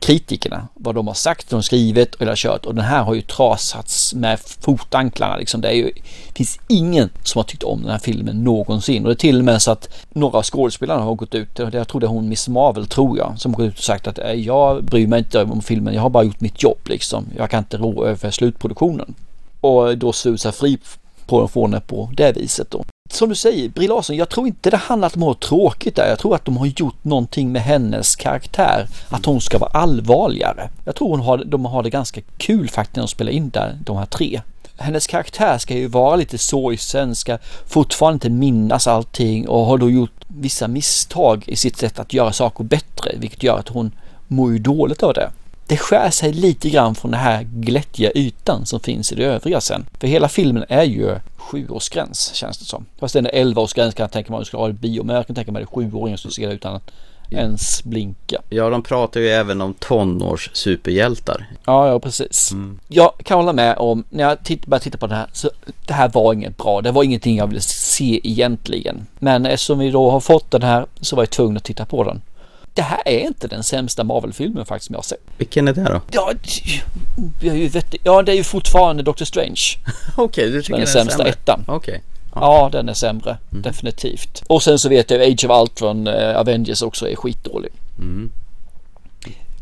kritikerna, 0.00 0.68
vad 0.74 0.94
de 0.94 1.06
har 1.06 1.14
sagt, 1.14 1.50
de 1.50 1.54
har 1.54 1.62
skrivit 1.62 2.14
eller 2.20 2.36
kört 2.36 2.66
och 2.66 2.74
den 2.74 2.84
här 2.84 3.02
har 3.02 3.14
ju 3.14 3.20
trasats 3.20 4.14
med 4.14 4.40
fotanklarna 4.40 5.36
liksom. 5.36 5.60
Det 5.60 5.68
är 5.68 5.72
ju, 5.72 5.92
finns 6.34 6.58
ingen 6.68 7.10
som 7.22 7.38
har 7.38 7.44
tyckt 7.44 7.62
om 7.62 7.82
den 7.82 7.90
här 7.90 7.98
filmen 7.98 8.44
någonsin 8.44 9.02
och 9.02 9.08
det 9.08 9.12
är 9.12 9.18
till 9.18 9.38
och 9.38 9.44
med 9.44 9.62
så 9.62 9.70
att 9.70 9.88
några 10.10 10.38
av 10.38 10.44
skådespelarna 10.44 11.02
har 11.02 11.14
gått 11.14 11.34
ut, 11.34 11.58
jag 11.58 11.88
tror 11.88 12.00
det 12.00 12.06
är 12.06 12.08
hon 12.08 12.28
Miss 12.28 12.48
Marvel 12.48 12.86
tror 12.86 13.18
jag, 13.18 13.34
som 13.38 13.54
har 13.54 13.62
gått 13.62 13.68
ut 13.72 13.78
och 13.78 13.84
sagt 13.84 14.06
att 14.06 14.18
jag 14.34 14.84
bryr 14.84 15.06
mig 15.06 15.18
inte 15.18 15.42
om 15.42 15.62
filmen, 15.62 15.94
jag 15.94 16.02
har 16.02 16.10
bara 16.10 16.24
gjort 16.24 16.40
mitt 16.40 16.62
jobb 16.62 16.80
liksom. 16.84 17.26
Jag 17.36 17.50
kan 17.50 17.58
inte 17.58 17.76
rå 17.76 18.04
över 18.04 18.30
slutproduktionen 18.30 19.14
och 19.60 19.98
då 19.98 20.12
susar 20.12 20.52
fri 20.52 20.78
på 21.26 21.48
från 21.48 21.70
det 21.70 21.80
på 21.80 22.10
det 22.16 22.32
viset 22.32 22.70
då. 22.70 22.84
Som 23.08 23.28
du 23.28 23.34
säger, 23.34 23.68
Brie 23.68 23.88
Larson, 23.88 24.16
jag 24.16 24.28
tror 24.28 24.46
inte 24.46 24.70
det 24.70 24.76
handlar 24.76 25.06
om 25.06 25.08
att 25.08 25.12
de 25.12 25.22
har 25.22 25.34
tråkigt 25.34 25.96
där. 25.96 26.08
Jag 26.08 26.18
tror 26.18 26.34
att 26.34 26.44
de 26.44 26.56
har 26.56 26.66
gjort 26.66 27.04
någonting 27.04 27.52
med 27.52 27.62
hennes 27.62 28.16
karaktär. 28.16 28.88
Att 29.08 29.26
hon 29.26 29.40
ska 29.40 29.58
vara 29.58 29.70
allvarligare. 29.70 30.70
Jag 30.84 30.94
tror 30.94 31.08
hon 31.08 31.20
har, 31.20 31.44
de 31.44 31.64
har 31.64 31.82
det 31.82 31.90
ganska 31.90 32.20
kul 32.36 32.68
faktiskt 32.68 32.96
när 32.96 33.02
de 33.02 33.08
spelar 33.08 33.32
in 33.32 33.50
där, 33.50 33.78
de 33.84 33.96
här 33.96 34.06
tre. 34.06 34.40
Hennes 34.78 35.06
karaktär 35.06 35.58
ska 35.58 35.74
ju 35.74 35.86
vara 35.86 36.16
lite 36.16 36.38
sorgsen, 36.38 37.14
ska 37.14 37.38
fortfarande 37.66 38.14
inte 38.14 38.30
minnas 38.30 38.86
allting 38.86 39.48
och 39.48 39.66
har 39.66 39.78
då 39.78 39.90
gjort 39.90 40.24
vissa 40.28 40.68
misstag 40.68 41.44
i 41.46 41.56
sitt 41.56 41.76
sätt 41.76 41.98
att 41.98 42.12
göra 42.12 42.32
saker 42.32 42.64
bättre, 42.64 43.12
vilket 43.16 43.42
gör 43.42 43.58
att 43.58 43.68
hon 43.68 43.92
mår 44.28 44.52
ju 44.52 44.58
dåligt 44.58 45.02
av 45.02 45.14
det 45.14 45.30
det 45.66 45.76
skär 45.76 46.10
sig 46.10 46.32
lite 46.32 46.70
grann 46.70 46.94
från 46.94 47.10
den 47.10 47.20
här 47.20 47.42
glättiga 47.42 48.10
ytan 48.14 48.66
som 48.66 48.80
finns 48.80 49.12
i 49.12 49.14
det 49.14 49.24
övriga 49.24 49.60
sen. 49.60 49.86
För 50.00 50.06
hela 50.06 50.28
filmen 50.28 50.64
är 50.68 50.84
ju 50.84 51.18
sjuårsgräns 51.36 52.34
känns 52.34 52.58
det 52.58 52.64
som. 52.64 52.86
Fast 52.98 53.14
den 53.14 53.26
är 53.26 53.30
11-årsgräns 53.30 53.92
kan 53.92 54.04
jag 54.04 54.12
tänka 54.12 54.30
mig 54.30 54.36
om 54.36 54.40
du 54.40 54.44
skulle 54.44 54.60
ha 54.60 54.68
det 54.68 54.74
i 54.74 54.74
bio. 54.74 55.02
Men 55.02 55.16
jag 55.16 55.26
kan 55.26 55.36
tänka 55.36 55.52
mig 55.52 55.62
det 55.62 55.66
sjuåringar 55.66 56.16
som 56.16 56.30
ser 56.30 56.48
det 56.48 56.54
utan 56.54 56.76
att 56.76 56.90
ens 57.30 57.84
blinka. 57.84 58.42
Ja, 58.48 58.70
de 58.70 58.82
pratar 58.82 59.20
ju 59.20 59.28
även 59.28 59.60
om 59.60 59.74
tonårs 59.74 60.50
superhjältar. 60.52 61.46
Ja, 61.64 61.88
ja 61.88 62.00
precis. 62.00 62.52
Jag 62.88 63.12
kan 63.24 63.38
hålla 63.38 63.52
med 63.52 63.76
om, 63.76 64.04
när 64.10 64.24
jag 64.24 64.44
titt, 64.44 64.66
började 64.66 64.84
titta 64.84 64.98
på 64.98 65.06
den 65.06 65.16
här, 65.16 65.26
så 65.32 65.50
det 65.86 65.92
här 65.94 66.08
var 66.08 66.32
inget 66.32 66.56
bra. 66.56 66.80
Det 66.80 66.90
var 66.90 67.02
ingenting 67.02 67.36
jag 67.36 67.46
ville 67.46 67.60
se 67.60 68.20
egentligen. 68.24 69.06
Men 69.18 69.46
eftersom 69.46 69.78
vi 69.78 69.90
då 69.90 70.10
har 70.10 70.20
fått 70.20 70.50
den 70.50 70.62
här 70.62 70.86
så 71.00 71.16
var 71.16 71.22
jag 71.22 71.30
tvungen 71.30 71.56
att 71.56 71.64
titta 71.64 71.84
på 71.84 72.04
den. 72.04 72.22
Det 72.76 72.82
här 72.82 73.02
är 73.04 73.18
inte 73.18 73.48
den 73.48 73.62
sämsta 73.62 74.04
Marvel-filmen 74.04 74.66
faktiskt 74.66 74.86
som 74.86 74.94
jag 74.94 74.98
har 74.98 75.02
sett. 75.02 75.20
Vilken 75.38 75.68
är 75.68 75.72
det 75.72 75.84
då? 75.84 76.00
Ja, 76.10 76.32
ju 77.40 77.68
vet, 77.68 77.94
ja 78.02 78.22
det 78.22 78.32
är 78.32 78.36
ju 78.36 78.44
fortfarande 78.44 79.02
Doctor 79.02 79.24
Strange. 79.24 79.60
Okej, 80.16 80.50
du 80.50 80.62
tycker 80.62 80.72
den 80.72 80.82
är 80.82 80.86
den 80.86 80.96
är 80.96 81.00
sämsta 81.00 81.16
sämre? 81.16 81.32
ettan. 81.32 81.64
Okej. 81.68 82.02
Ja. 82.34 82.68
den 82.72 82.88
är 82.88 82.94
sämre. 82.94 83.38
Definitivt. 83.50 84.42
Och 84.46 84.62
sen 84.62 84.78
så 84.78 84.88
vet 84.88 85.10
jag 85.10 85.22
Age 85.22 85.44
of 85.44 85.62
Ultron, 85.62 86.06
eh, 86.06 86.36
Avengers 86.36 86.82
också 86.82 87.08
är 87.08 87.16
skitdålig. 87.16 87.72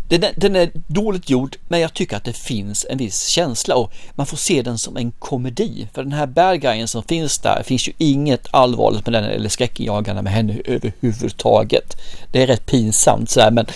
Den 0.09 0.23
är, 0.23 0.33
den 0.37 0.57
är 0.57 0.71
dåligt 0.87 1.31
gjord 1.31 1.57
men 1.69 1.81
jag 1.81 1.95
tycker 1.95 2.17
att 2.17 2.25
det 2.25 2.33
finns 2.33 2.87
en 2.91 2.99
viss 2.99 3.27
känsla 3.27 3.77
och 3.77 3.93
man 4.15 4.27
får 4.27 4.37
se 4.37 4.63
den 4.63 4.79
som 4.79 4.97
en 4.97 5.13
komedi. 5.13 5.89
För 5.95 6.03
den 6.03 6.13
här 6.13 6.27
bad 6.27 6.61
guyen 6.61 6.89
som 6.89 7.03
finns 7.03 7.39
där 7.39 7.63
finns 7.63 7.89
ju 7.89 7.93
inget 7.99 8.47
allvarligt 8.51 9.07
med 9.07 9.13
den 9.13 9.25
eller 9.25 9.49
skräckinjagande 9.49 10.23
med 10.23 10.33
henne 10.33 10.61
överhuvudtaget. 10.65 11.97
Det 12.33 12.43
är 12.43 12.47
rätt 12.47 12.67
pinsamt 12.67 13.31
sådär 13.31 13.51
men 13.51 13.67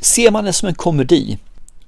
ser 0.00 0.30
man 0.30 0.44
den 0.44 0.52
som 0.52 0.68
en 0.68 0.74
komedi 0.74 1.38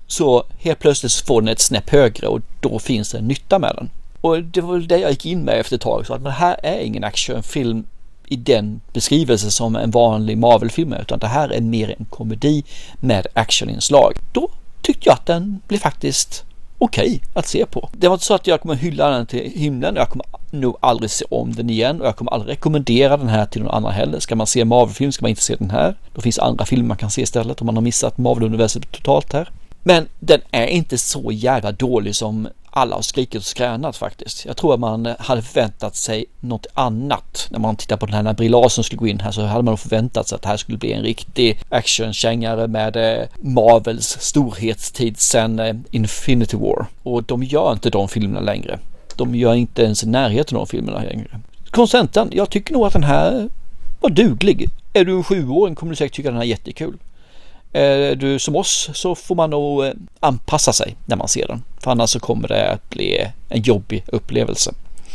så 0.06 0.44
helt 0.58 0.78
plötsligt 0.78 1.12
så 1.12 1.24
får 1.24 1.40
den 1.40 1.48
ett 1.48 1.60
snäpp 1.60 1.90
högre 1.90 2.26
och 2.26 2.40
då 2.60 2.78
finns 2.78 3.10
det 3.10 3.18
en 3.18 3.28
nytta 3.28 3.58
med 3.58 3.72
den. 3.76 3.90
Och 4.20 4.42
det 4.42 4.60
var 4.60 4.72
väl 4.72 4.88
det 4.88 4.98
jag 4.98 5.10
gick 5.10 5.26
in 5.26 5.40
med 5.40 5.60
efter 5.60 5.76
ett 5.76 5.82
tag. 5.82 6.06
Så 6.06 6.14
att 6.14 6.20
men 6.20 6.32
det 6.32 6.38
här 6.38 6.56
är 6.62 6.78
ingen 6.78 7.04
actionfilm 7.04 7.84
i 8.26 8.36
den 8.36 8.80
beskrivelse 8.92 9.50
som 9.50 9.76
en 9.76 9.90
vanlig 9.90 10.38
Marvel-film 10.38 10.92
är. 10.92 11.00
Utan 11.00 11.18
det 11.18 11.26
här 11.26 11.48
är 11.48 11.60
mer 11.60 11.94
en 11.98 12.04
komedi 12.04 12.64
med 13.00 13.26
actioninslag. 13.32 14.12
Då 14.32 14.48
tyckte 14.82 15.08
jag 15.08 15.14
att 15.14 15.26
den 15.26 15.60
blev 15.68 15.78
faktiskt 15.78 16.44
okej 16.78 17.20
att 17.34 17.46
se 17.46 17.66
på. 17.66 17.88
Det 17.92 18.08
var 18.08 18.14
inte 18.14 18.26
så 18.26 18.34
att 18.34 18.46
jag 18.46 18.60
kommer 18.60 18.74
hylla 18.74 19.10
den 19.10 19.26
till 19.26 19.52
himlen. 19.54 19.96
Jag 19.96 20.08
kommer 20.08 20.26
nog 20.50 20.76
aldrig 20.80 21.10
se 21.10 21.24
om 21.30 21.54
den 21.54 21.70
igen 21.70 22.00
och 22.00 22.06
jag 22.06 22.16
kommer 22.16 22.32
aldrig 22.32 22.52
rekommendera 22.52 23.16
den 23.16 23.28
här 23.28 23.46
till 23.46 23.62
någon 23.62 23.74
annan 23.74 23.92
heller. 23.92 24.20
Ska 24.20 24.36
man 24.36 24.46
se 24.46 24.64
Marvel-film 24.64 25.12
ska 25.12 25.24
man 25.24 25.30
inte 25.30 25.42
se 25.42 25.56
den 25.56 25.70
här. 25.70 25.94
Då 26.14 26.20
finns 26.20 26.38
andra 26.38 26.64
filmer 26.64 26.88
man 26.88 26.96
kan 26.96 27.10
se 27.10 27.22
istället 27.22 27.60
om 27.60 27.66
man 27.66 27.76
har 27.76 27.82
missat 27.82 28.18
Marvel-universet 28.18 28.92
totalt 28.92 29.32
här. 29.32 29.50
Men 29.82 30.08
den 30.20 30.40
är 30.50 30.66
inte 30.66 30.98
så 30.98 31.32
jävla 31.32 31.72
dålig 31.72 32.16
som 32.16 32.48
alla 32.76 32.94
har 32.94 33.02
skrikit 33.02 33.38
och 33.38 33.44
skränat 33.44 33.96
faktiskt. 33.96 34.44
Jag 34.44 34.56
tror 34.56 34.74
att 34.74 34.80
man 34.80 35.06
eh, 35.06 35.14
hade 35.18 35.42
förväntat 35.42 35.96
sig 35.96 36.24
något 36.40 36.66
annat. 36.74 37.46
När 37.50 37.58
man 37.58 37.76
tittar 37.76 37.96
på 37.96 38.06
den 38.06 38.14
här 38.14 38.22
när 38.22 38.32
Brie 38.32 38.48
Larson 38.48 38.84
skulle 38.84 38.98
gå 38.98 39.06
in 39.06 39.20
här 39.20 39.30
så 39.30 39.42
hade 39.42 39.62
man 39.62 39.78
förväntat 39.78 40.28
sig 40.28 40.36
att 40.36 40.42
det 40.42 40.48
här 40.48 40.56
skulle 40.56 40.78
bli 40.78 40.92
en 40.92 41.02
riktig 41.02 41.60
actionkängare 41.68 42.66
med 42.66 42.96
eh, 42.96 43.26
Marvels 43.40 44.16
storhetstid 44.20 45.20
sen 45.20 45.58
eh, 45.58 45.74
Infinity 45.90 46.56
War. 46.56 46.86
Och 47.02 47.22
de 47.22 47.42
gör 47.42 47.72
inte 47.72 47.90
de 47.90 48.08
filmerna 48.08 48.40
längre. 48.40 48.78
De 49.16 49.34
gör 49.34 49.54
inte 49.54 49.82
ens 49.82 50.04
i 50.04 50.06
närheten 50.06 50.56
av 50.56 50.66
de 50.66 50.70
filmerna 50.70 51.02
längre. 51.02 51.40
Konsentan, 51.70 52.30
jag 52.32 52.50
tycker 52.50 52.72
nog 52.72 52.86
att 52.86 52.92
den 52.92 53.04
här 53.04 53.48
var 54.00 54.10
duglig. 54.10 54.68
Är 54.92 55.04
du 55.04 55.16
en 55.16 55.24
sjuåring 55.24 55.74
kommer 55.74 55.90
du 55.90 55.96
säkert 55.96 56.16
tycka 56.16 56.28
den 56.28 56.36
här 56.36 56.44
är 56.44 56.48
jättekul. 56.48 56.96
Är 57.76 58.14
du 58.14 58.38
som 58.38 58.56
oss 58.56 58.90
så 58.94 59.14
får 59.14 59.34
man 59.34 59.50
nog 59.50 59.84
eh, 59.84 59.92
anpassa 60.20 60.72
sig 60.72 60.96
när 61.06 61.16
man 61.16 61.28
ser 61.28 61.46
den. 61.46 61.62
För 61.80 61.90
annars 61.90 62.10
så 62.10 62.20
kommer 62.20 62.48
det 62.48 62.70
att 62.70 62.90
bli 62.90 63.30
en 63.48 63.62
jobbig 63.62 64.04
upplevelse. 64.06 64.72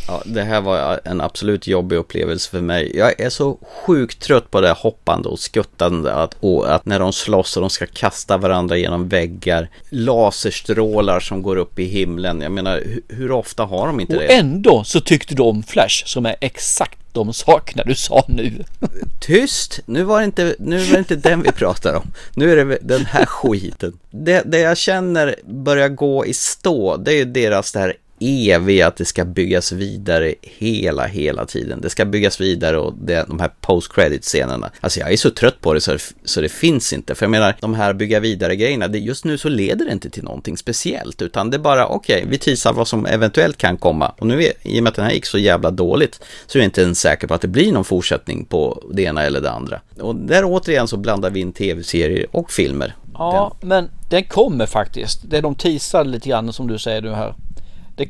Ja, 0.10 0.22
det 0.26 0.44
här 0.44 0.62
var 0.62 1.00
en 1.04 1.22
absolut 1.22 1.68
jobbig 1.68 1.96
upplevelse 1.96 2.50
för 2.50 2.62
mig. 2.62 2.92
Jag 2.96 3.20
är 3.20 3.30
så 3.30 3.58
sjukt 3.62 4.22
trött 4.22 4.52
på 4.52 4.62
det 4.62 4.68
här 4.68 4.76
hoppande 4.76 5.30
och 5.30 5.40
skuttande 5.40 6.14
att, 6.14 6.36
och 6.40 6.76
att 6.76 6.86
när 6.86 7.00
de 7.00 7.14
slåss 7.14 7.58
och 7.58 7.62
de 7.62 7.70
ska 7.70 7.86
kasta 7.86 8.38
varandra 8.38 8.78
genom 8.78 9.08
väggar. 9.10 9.70
Laserstrålar 9.90 11.20
som 11.20 11.42
går 11.42 11.56
upp 11.56 11.80
i 11.80 11.84
himlen. 11.84 12.42
Jag 12.42 12.52
menar, 12.52 12.82
hur, 12.86 13.02
hur 13.08 13.32
ofta 13.32 13.64
har 13.64 13.88
de 13.88 14.00
inte 14.00 14.16
Och 14.16 14.22
det? 14.22 14.28
ändå 14.28 14.84
så 14.84 15.00
tyckte 15.00 15.36
du 15.36 15.44
om 15.44 15.64
Flash 15.64 16.06
som 16.06 16.26
är 16.26 16.36
exakt 16.42 17.00
de 17.14 17.34
sakerna 17.34 17.84
du 17.86 17.96
sa 17.96 18.26
nu. 18.28 18.64
Tyst! 19.22 19.80
Nu 19.86 20.04
var 20.04 20.20
det 20.20 20.26
inte, 20.26 20.56
nu 20.60 20.78
var 20.78 20.94
det 20.94 21.00
inte 21.00 21.16
den 21.16 21.42
vi 21.42 21.52
pratar 21.52 21.94
om. 21.94 22.12
Nu 22.34 22.52
är 22.52 22.66
det 22.66 22.78
den 22.82 23.06
här 23.06 23.26
skiten. 23.26 24.00
Det, 24.12 24.44
det 24.46 24.60
jag 24.60 24.78
känner 24.78 25.36
börjar 25.46 25.90
gå 25.90 26.26
i 26.26 26.34
stå, 26.34 26.98
det 26.98 27.14
är 27.14 27.16
ju 27.16 27.26
deras 27.26 27.72
det 27.72 27.80
här 27.80 27.96
eviga 28.20 28.88
att 28.88 28.96
det 28.96 29.06
ska 29.06 29.26
byggas 29.26 29.72
vidare 29.72 30.36
hela, 30.42 31.06
hela 31.06 31.46
tiden. 31.46 31.82
Det 31.82 31.90
ska 31.90 32.06
byggas 32.06 32.42
vidare 32.42 32.78
och 32.78 32.94
det, 33.02 33.26
de 33.28 33.40
här 33.40 33.52
post-credit-scenerna. 33.62 34.72
Alltså 34.80 35.00
jag 35.00 35.12
är 35.14 35.18
så 35.18 35.30
trött 35.30 35.62
på 35.62 35.74
det 35.74 35.82
så, 35.82 35.98
så 36.24 36.42
det 36.42 36.50
finns 36.50 36.94
inte. 36.94 37.16
För 37.16 37.26
jag 37.26 37.32
menar, 37.32 37.56
de 37.60 37.74
här 37.74 37.94
bygga 37.94 38.20
vidare-grejerna, 38.20 38.88
det, 38.88 39.00
just 39.00 39.26
nu 39.26 39.38
så 39.38 39.50
leder 39.50 39.86
det 39.86 39.92
inte 39.92 40.10
till 40.10 40.24
någonting 40.24 40.58
speciellt. 40.58 41.22
Utan 41.22 41.50
det 41.50 41.58
är 41.58 41.60
bara, 41.60 41.88
okej, 41.88 42.18
okay, 42.18 42.30
vi 42.30 42.38
teasar 42.38 42.74
vad 42.74 42.88
som 42.88 43.06
eventuellt 43.06 43.58
kan 43.58 43.78
komma. 43.78 44.14
Och 44.20 44.28
nu, 44.28 44.44
är, 44.44 44.54
i 44.64 44.80
och 44.80 44.84
med 44.84 44.90
att 44.90 44.96
den 44.96 45.06
här 45.06 45.12
gick 45.12 45.26
så 45.26 45.38
jävla 45.38 45.72
dåligt, 45.72 46.20
så 46.48 46.58
är 46.58 46.62
jag 46.62 46.68
inte 46.68 46.82
ens 46.82 47.00
säker 47.00 47.28
på 47.28 47.34
att 47.34 47.42
det 47.42 47.48
blir 47.48 47.72
någon 47.72 47.86
fortsättning 47.86 48.46
på 48.46 48.84
det 48.94 49.02
ena 49.02 49.24
eller 49.24 49.42
det 49.42 49.52
andra. 49.52 49.82
Och 50.02 50.16
där 50.16 50.44
återigen 50.46 50.88
så 50.88 50.98
blandar 50.98 51.30
vi 51.30 51.40
in 51.40 51.54
tv-serier 51.54 52.26
och 52.32 52.52
filmer. 52.52 52.96
Ja, 53.14 53.56
den. 53.60 53.70
men 53.70 53.90
den 54.10 54.24
kommer 54.24 54.66
faktiskt. 54.66 55.22
Det 55.30 55.42
de 55.42 55.56
teasade 55.56 56.10
lite 56.10 56.30
grann 56.30 56.54
som 56.54 56.68
du 56.68 56.80
säger 56.80 57.02
nu 57.02 57.12
här. 57.12 57.36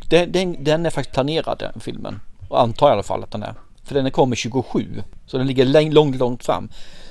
Det, 0.09 0.25
den, 0.25 0.63
den, 0.63 0.85
är 0.85 0.89
faktiskt 0.89 1.13
planerad 1.13 1.59
den 1.59 1.79
filmen. 1.79 2.19
Och 2.47 2.61
antar 2.61 2.89
i 2.89 2.91
alla 2.91 3.03
fall 3.03 3.23
att 3.23 3.31
den 3.31 3.43
är. 3.43 3.53
För 3.83 3.95
den 3.95 4.11
kommer 4.11 4.35
27. 4.35 5.03
Så 5.25 5.37
den 5.37 5.47
ligger 5.47 5.91
långt, 5.91 6.15
långt 6.15 6.45
fram. 6.45 6.69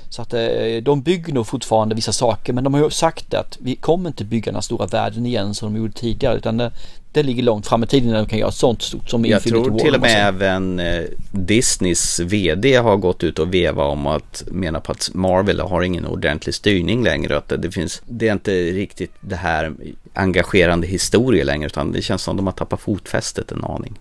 Så 0.09 0.21
att 0.21 0.33
eh, 0.33 0.41
de 0.83 1.01
bygger 1.01 1.33
nog 1.33 1.47
fortfarande 1.47 1.95
vissa 1.95 2.11
saker. 2.11 2.53
Men 2.53 2.63
de 2.63 2.73
har 2.73 2.83
ju 2.83 2.89
sagt 2.89 3.33
att 3.33 3.57
vi 3.61 3.75
kommer 3.75 4.09
inte 4.09 4.25
bygga 4.25 4.51
den 4.51 4.61
stora 4.61 4.85
världen 4.85 5.25
igen 5.25 5.53
som 5.53 5.73
de 5.73 5.79
gjorde 5.79 5.93
tidigare. 5.93 6.37
Utan 6.37 6.57
det, 6.57 6.71
det 7.11 7.23
ligger 7.23 7.43
långt 7.43 7.67
fram 7.67 7.83
i 7.83 7.87
tiden 7.87 8.09
när 8.09 8.17
de 8.17 8.25
kan 8.25 8.39
göra 8.39 8.51
sånt 8.51 8.81
stort 8.81 9.09
som 9.09 9.25
Jag 9.25 9.37
Infinity 9.37 9.63
tror 9.63 9.71
War. 9.71 9.79
till 9.79 9.95
och 9.95 10.01
med 10.01 10.27
även 10.27 10.79
eh, 10.79 11.03
Disneys 11.31 12.19
VD 12.19 12.75
har 12.75 12.97
gått 12.97 13.23
ut 13.23 13.39
och 13.39 13.53
veva 13.53 13.83
om 13.83 14.07
att 14.07 14.43
mena 14.51 14.79
på 14.79 14.91
att 14.91 15.09
Marvel 15.13 15.59
har 15.59 15.81
ingen 15.81 16.05
ordentlig 16.05 16.55
styrning 16.55 17.03
längre. 17.03 17.37
Att 17.37 17.47
det, 17.47 17.57
det 17.57 17.71
finns, 17.71 18.01
det 18.05 18.27
är 18.27 18.33
inte 18.33 18.51
riktigt 18.51 19.13
det 19.21 19.35
här 19.35 19.73
engagerande 20.13 20.87
historia 20.87 21.43
längre 21.43 21.65
utan 21.65 21.91
det 21.91 22.01
känns 22.01 22.21
som 22.21 22.37
de 22.37 22.47
har 22.47 22.53
tappat 22.53 22.81
fotfästet 22.81 23.51
en 23.51 23.63
aning. 23.63 23.99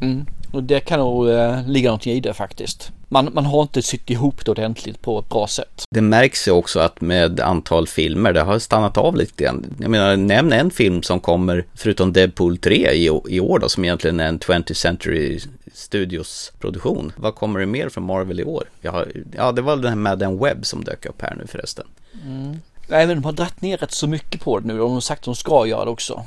Mm. 0.00 0.26
Och 0.52 0.62
det 0.62 0.80
kan 0.80 0.98
nog 0.98 1.30
eh, 1.30 1.66
ligga 1.66 1.88
någonting 1.88 2.12
i 2.12 2.20
det 2.20 2.34
faktiskt. 2.34 2.92
Man, 3.08 3.30
man 3.32 3.46
har 3.46 3.62
inte 3.62 3.82
sytt 3.82 4.10
ihop 4.10 4.44
det 4.44 4.50
ordentligt 4.50 5.02
på 5.02 5.18
ett 5.18 5.28
bra 5.28 5.46
sätt. 5.46 5.84
Det 5.90 6.00
märks 6.00 6.48
ju 6.48 6.52
också 6.52 6.80
att 6.80 7.00
med 7.00 7.40
antal 7.40 7.86
filmer, 7.86 8.32
det 8.32 8.40
har 8.40 8.58
stannat 8.58 8.98
av 8.98 9.16
lite 9.16 9.44
grann. 9.44 9.76
Jag 9.80 9.90
menar, 9.90 10.16
nämn 10.16 10.52
en 10.52 10.70
film 10.70 11.02
som 11.02 11.20
kommer, 11.20 11.64
förutom 11.74 12.12
Deadpool 12.12 12.58
3 12.58 12.90
i, 12.92 13.04
i 13.28 13.40
år 13.40 13.58
då, 13.58 13.68
som 13.68 13.84
egentligen 13.84 14.20
är 14.20 14.28
en 14.28 14.38
20th 14.38 14.72
Century 14.72 15.40
Studios 15.72 16.52
produktion. 16.58 17.12
Vad 17.16 17.34
kommer 17.34 17.60
det 17.60 17.66
mer 17.66 17.88
från 17.88 18.04
Marvel 18.04 18.40
i 18.40 18.44
år? 18.44 18.64
Ja, 18.80 19.04
ja 19.36 19.52
det 19.52 19.62
var 19.62 19.76
den 19.76 19.86
här 19.86 19.96
Madden 19.96 20.38
Webb 20.38 20.66
som 20.66 20.84
dök 20.84 21.06
upp 21.06 21.22
här 21.22 21.34
nu 21.38 21.46
förresten. 21.46 21.86
Mm. 22.24 22.56
Nej, 22.88 23.06
men 23.06 23.16
de 23.16 23.24
har 23.24 23.32
dragit 23.32 23.62
ner 23.62 23.76
rätt 23.76 23.92
så 23.92 24.06
mycket 24.06 24.40
på 24.40 24.60
det 24.60 24.66
nu. 24.66 24.78
De 24.78 24.92
har 24.92 25.00
sagt 25.00 25.20
att 25.20 25.24
de 25.24 25.34
ska 25.34 25.66
göra 25.66 25.84
det 25.84 25.90
också. 25.90 26.24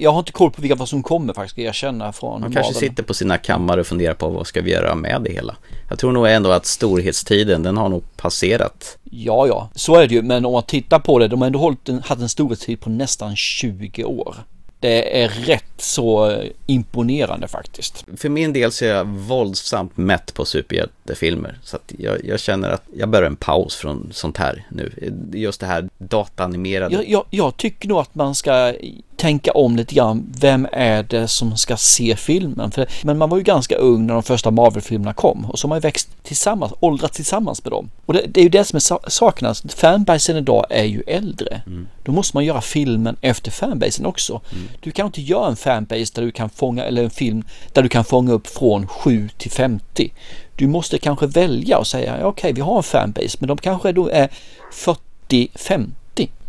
Jag 0.00 0.12
har 0.12 0.18
inte 0.18 0.32
koll 0.32 0.50
på 0.50 0.62
vilka 0.62 0.74
vad 0.74 0.88
som 0.88 1.02
kommer 1.02 1.32
faktiskt, 1.32 1.58
jag 1.58 1.74
känna 1.74 2.12
från 2.12 2.40
Man 2.40 2.52
kanske 2.52 2.74
sitter 2.74 3.02
på 3.02 3.14
sina 3.14 3.38
kammare 3.38 3.80
och 3.80 3.86
funderar 3.86 4.14
på 4.14 4.28
vad 4.28 4.46
ska 4.46 4.60
vi 4.62 4.70
göra 4.70 4.94
med 4.94 5.22
det 5.22 5.32
hela. 5.32 5.56
Jag 5.88 5.98
tror 5.98 6.12
nog 6.12 6.28
ändå 6.28 6.50
att 6.50 6.66
storhetstiden, 6.66 7.62
den 7.62 7.76
har 7.76 7.88
nog 7.88 8.02
passerat. 8.16 8.98
Ja, 9.10 9.46
ja, 9.46 9.70
så 9.74 9.94
är 9.94 10.08
det 10.08 10.14
ju. 10.14 10.22
Men 10.22 10.46
om 10.46 10.52
man 10.52 10.62
tittar 10.62 10.98
på 10.98 11.18
det, 11.18 11.28
de 11.28 11.40
har 11.40 11.46
ändå 11.46 11.58
hållit 11.58 11.88
en, 11.88 12.02
haft 12.02 12.20
en 12.20 12.28
storhetstid 12.28 12.80
på 12.80 12.90
nästan 12.90 13.36
20 13.36 14.04
år. 14.04 14.36
Det 14.80 15.22
är 15.22 15.28
rätt 15.28 15.64
så 15.76 16.38
imponerande 16.66 17.48
faktiskt. 17.48 18.04
För 18.16 18.28
min 18.28 18.52
del 18.52 18.72
så 18.72 18.84
är 18.84 18.88
jag 18.88 19.04
våldsamt 19.04 19.96
mätt 19.96 20.34
på 20.34 20.44
superhjältefilmer. 20.44 21.58
Så 21.62 21.76
att 21.76 21.92
jag, 21.98 22.24
jag, 22.24 22.40
känner 22.40 22.70
att 22.70 22.82
jag 22.96 23.08
behöver 23.08 23.26
en 23.26 23.36
paus 23.36 23.76
från 23.76 24.10
sånt 24.12 24.36
här 24.36 24.66
nu. 24.70 25.12
Just 25.32 25.60
det 25.60 25.66
här 25.66 25.88
dataanimerade. 25.98 26.94
Jag, 26.94 27.08
jag, 27.08 27.24
jag 27.30 27.56
tycker 27.56 27.88
nog 27.88 27.98
att 27.98 28.14
man 28.14 28.34
ska 28.34 28.74
tänka 29.20 29.52
om 29.52 29.76
lite 29.76 29.94
grann. 29.94 30.26
Vem 30.40 30.68
är 30.72 31.02
det 31.02 31.28
som 31.28 31.56
ska 31.56 31.76
se 31.76 32.16
filmen? 32.16 32.70
För, 32.70 32.86
men 33.02 33.18
man 33.18 33.28
var 33.28 33.36
ju 33.36 33.42
ganska 33.42 33.76
ung 33.76 34.06
när 34.06 34.14
de 34.14 34.22
första 34.22 34.50
Marvel-filmerna 34.50 35.14
kom 35.14 35.44
och 35.44 35.58
så 35.58 35.66
har 35.66 35.68
man 35.68 35.76
ju 35.76 35.80
växt 35.80 36.08
tillsammans, 36.22 36.72
åldrats 36.80 37.16
tillsammans 37.16 37.64
med 37.64 37.72
dem. 37.72 37.90
Och 38.06 38.14
det, 38.14 38.26
det 38.28 38.40
är 38.40 38.42
ju 38.42 38.48
det 38.48 38.64
som 38.64 38.76
är 38.76 39.10
saken. 39.10 39.54
Fanbasen 39.68 40.36
idag 40.36 40.66
är 40.70 40.84
ju 40.84 41.02
äldre. 41.06 41.62
Mm. 41.66 41.88
Då 42.02 42.12
måste 42.12 42.36
man 42.36 42.44
göra 42.44 42.60
filmen 42.60 43.16
efter 43.20 43.50
fanbasen 43.50 44.06
också. 44.06 44.40
Mm. 44.52 44.68
Du 44.80 44.90
kan 44.90 45.06
inte 45.06 45.22
göra 45.22 45.48
en 45.48 45.56
fanbase 45.56 46.12
där 46.14 46.22
du 46.22 46.30
kan 46.30 46.50
fånga, 46.50 46.84
eller 46.84 47.04
en 47.04 47.10
film 47.10 47.44
där 47.72 47.82
du 47.82 47.88
kan 47.88 48.04
fånga 48.04 48.32
upp 48.32 48.46
från 48.46 48.86
7 48.86 49.28
till 49.38 49.50
50. 49.50 50.12
Du 50.56 50.66
måste 50.66 50.98
kanske 50.98 51.26
välja 51.26 51.78
och 51.78 51.86
säga 51.86 52.14
okej, 52.14 52.26
okay, 52.26 52.52
vi 52.52 52.60
har 52.60 52.76
en 52.76 52.82
fanbase, 52.82 53.36
men 53.40 53.48
de 53.48 53.58
kanske 53.58 53.92
då 53.92 54.08
är 54.08 54.28
40, 54.72 55.50
50 55.54 55.99
eller 55.99 55.99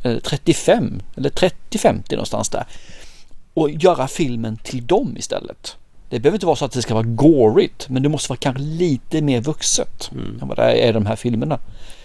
35 0.03 1.01
eller 1.15 1.29
30-50 1.29 2.11
någonstans 2.11 2.49
där. 2.49 2.65
Och 3.53 3.69
göra 3.69 4.07
filmen 4.07 4.57
till 4.57 4.85
dem 4.85 5.17
istället. 5.17 5.75
Det 6.09 6.19
behöver 6.19 6.35
inte 6.35 6.45
vara 6.45 6.55
så 6.55 6.65
att 6.65 6.71
det 6.71 6.81
ska 6.81 6.93
vara 6.93 7.03
gorigt, 7.03 7.89
men 7.89 8.03
det 8.03 8.09
måste 8.09 8.29
vara 8.29 8.37
kanske 8.37 8.63
lite 8.63 9.21
mer 9.21 9.41
vuxet 9.41 10.11
mm. 10.11 10.39
än 10.41 10.47
vad 10.47 10.57
det 10.57 10.63
är 10.63 10.89
i 10.89 10.91
de 10.91 11.05
här 11.05 11.15
filmerna. 11.15 11.59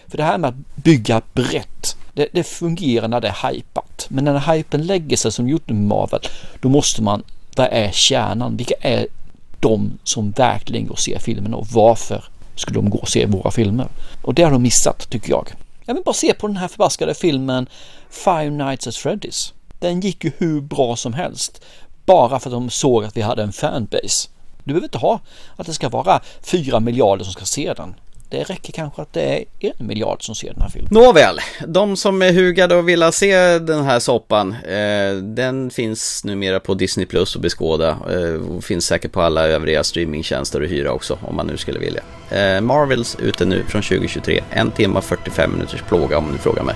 För 0.06 0.16
det 0.16 0.24
här 0.24 0.38
med 0.38 0.48
att 0.48 0.74
bygga 0.74 1.22
brett, 1.32 1.96
det, 2.14 2.28
det 2.32 2.44
fungerar 2.44 3.08
när 3.08 3.20
det 3.20 3.28
är 3.28 3.50
hypat. 3.50 4.06
Men 4.08 4.24
när 4.24 4.54
hypen 4.54 4.86
lägger 4.86 5.16
sig 5.16 5.32
som 5.32 5.48
gjort 5.48 5.68
med 5.68 5.76
Marvel, 5.76 6.20
då 6.60 6.68
måste 6.68 7.02
man, 7.02 7.22
vad 7.56 7.68
är 7.70 7.90
kärnan? 7.90 8.56
Vilka 8.56 8.74
är 8.80 9.06
de 9.60 9.98
som 10.04 10.30
verkligen 10.30 10.86
går 10.86 10.92
och 10.92 11.00
ser 11.00 11.18
filmen 11.18 11.54
och 11.54 11.66
varför 11.66 12.24
skulle 12.54 12.78
de 12.78 12.90
gå 12.90 12.98
och 12.98 13.08
se 13.08 13.26
våra 13.26 13.50
filmer? 13.50 13.88
Och 14.22 14.34
det 14.34 14.42
har 14.42 14.50
de 14.50 14.62
missat 14.62 15.10
tycker 15.10 15.30
jag. 15.30 15.48
Jag 15.86 15.94
vill 15.94 16.04
bara 16.04 16.14
se 16.14 16.34
på 16.34 16.46
den 16.46 16.56
här 16.56 16.68
förbaskade 16.68 17.14
filmen 17.14 17.66
Five 18.10 18.50
Nights 18.50 18.86
at 18.86 18.94
Freddy's. 18.94 19.52
Den 19.78 20.00
gick 20.00 20.24
ju 20.24 20.32
hur 20.38 20.60
bra 20.60 20.96
som 20.96 21.12
helst. 21.12 21.64
Bara 22.06 22.40
för 22.40 22.50
att 22.50 22.54
de 22.54 22.70
såg 22.70 23.04
att 23.04 23.16
vi 23.16 23.20
hade 23.20 23.42
en 23.42 23.52
fanbase. 23.52 24.28
Du 24.64 24.72
behöver 24.72 24.86
inte 24.86 24.98
ha 24.98 25.20
att 25.56 25.66
det 25.66 25.74
ska 25.74 25.88
vara 25.88 26.20
fyra 26.42 26.80
miljarder 26.80 27.24
som 27.24 27.32
ska 27.32 27.44
se 27.44 27.74
den. 27.74 27.94
Det 28.28 28.42
räcker 28.42 28.72
kanske 28.72 29.02
att 29.02 29.12
det 29.12 29.22
är 29.22 29.44
en 29.60 29.86
miljard 29.86 30.22
som 30.26 30.34
ser 30.34 30.52
den 30.52 30.62
här 30.62 30.68
filmen. 30.68 30.88
Nåväl, 30.90 31.38
de 31.66 31.96
som 31.96 32.22
är 32.22 32.32
hugade 32.32 32.74
och 32.74 32.88
vill 32.88 33.12
se 33.12 33.58
den 33.58 33.84
här 33.84 33.98
soppan, 33.98 34.52
eh, 34.52 35.16
den 35.16 35.70
finns 35.70 36.24
numera 36.24 36.60
på 36.60 36.74
Disney 36.74 37.06
Plus 37.06 37.36
och 37.36 37.42
beskåda. 37.42 37.98
Eh, 38.10 38.56
och 38.56 38.64
finns 38.64 38.86
säkert 38.86 39.12
på 39.12 39.22
alla 39.22 39.46
övriga 39.46 39.84
streamingtjänster 39.84 40.62
att 40.62 40.70
hyra 40.70 40.92
också 40.92 41.18
om 41.22 41.36
man 41.36 41.46
nu 41.46 41.56
skulle 41.56 41.78
vilja. 41.78 42.02
Eh, 42.30 42.60
Marvels 42.60 43.16
ute 43.20 43.44
nu 43.44 43.64
från 43.68 43.82
2023, 43.82 44.42
en 44.50 44.70
timme 44.70 45.00
45 45.00 45.52
minuters 45.52 45.82
plåga 45.82 46.18
om 46.18 46.32
du 46.32 46.38
frågar 46.38 46.62
mig. 46.62 46.74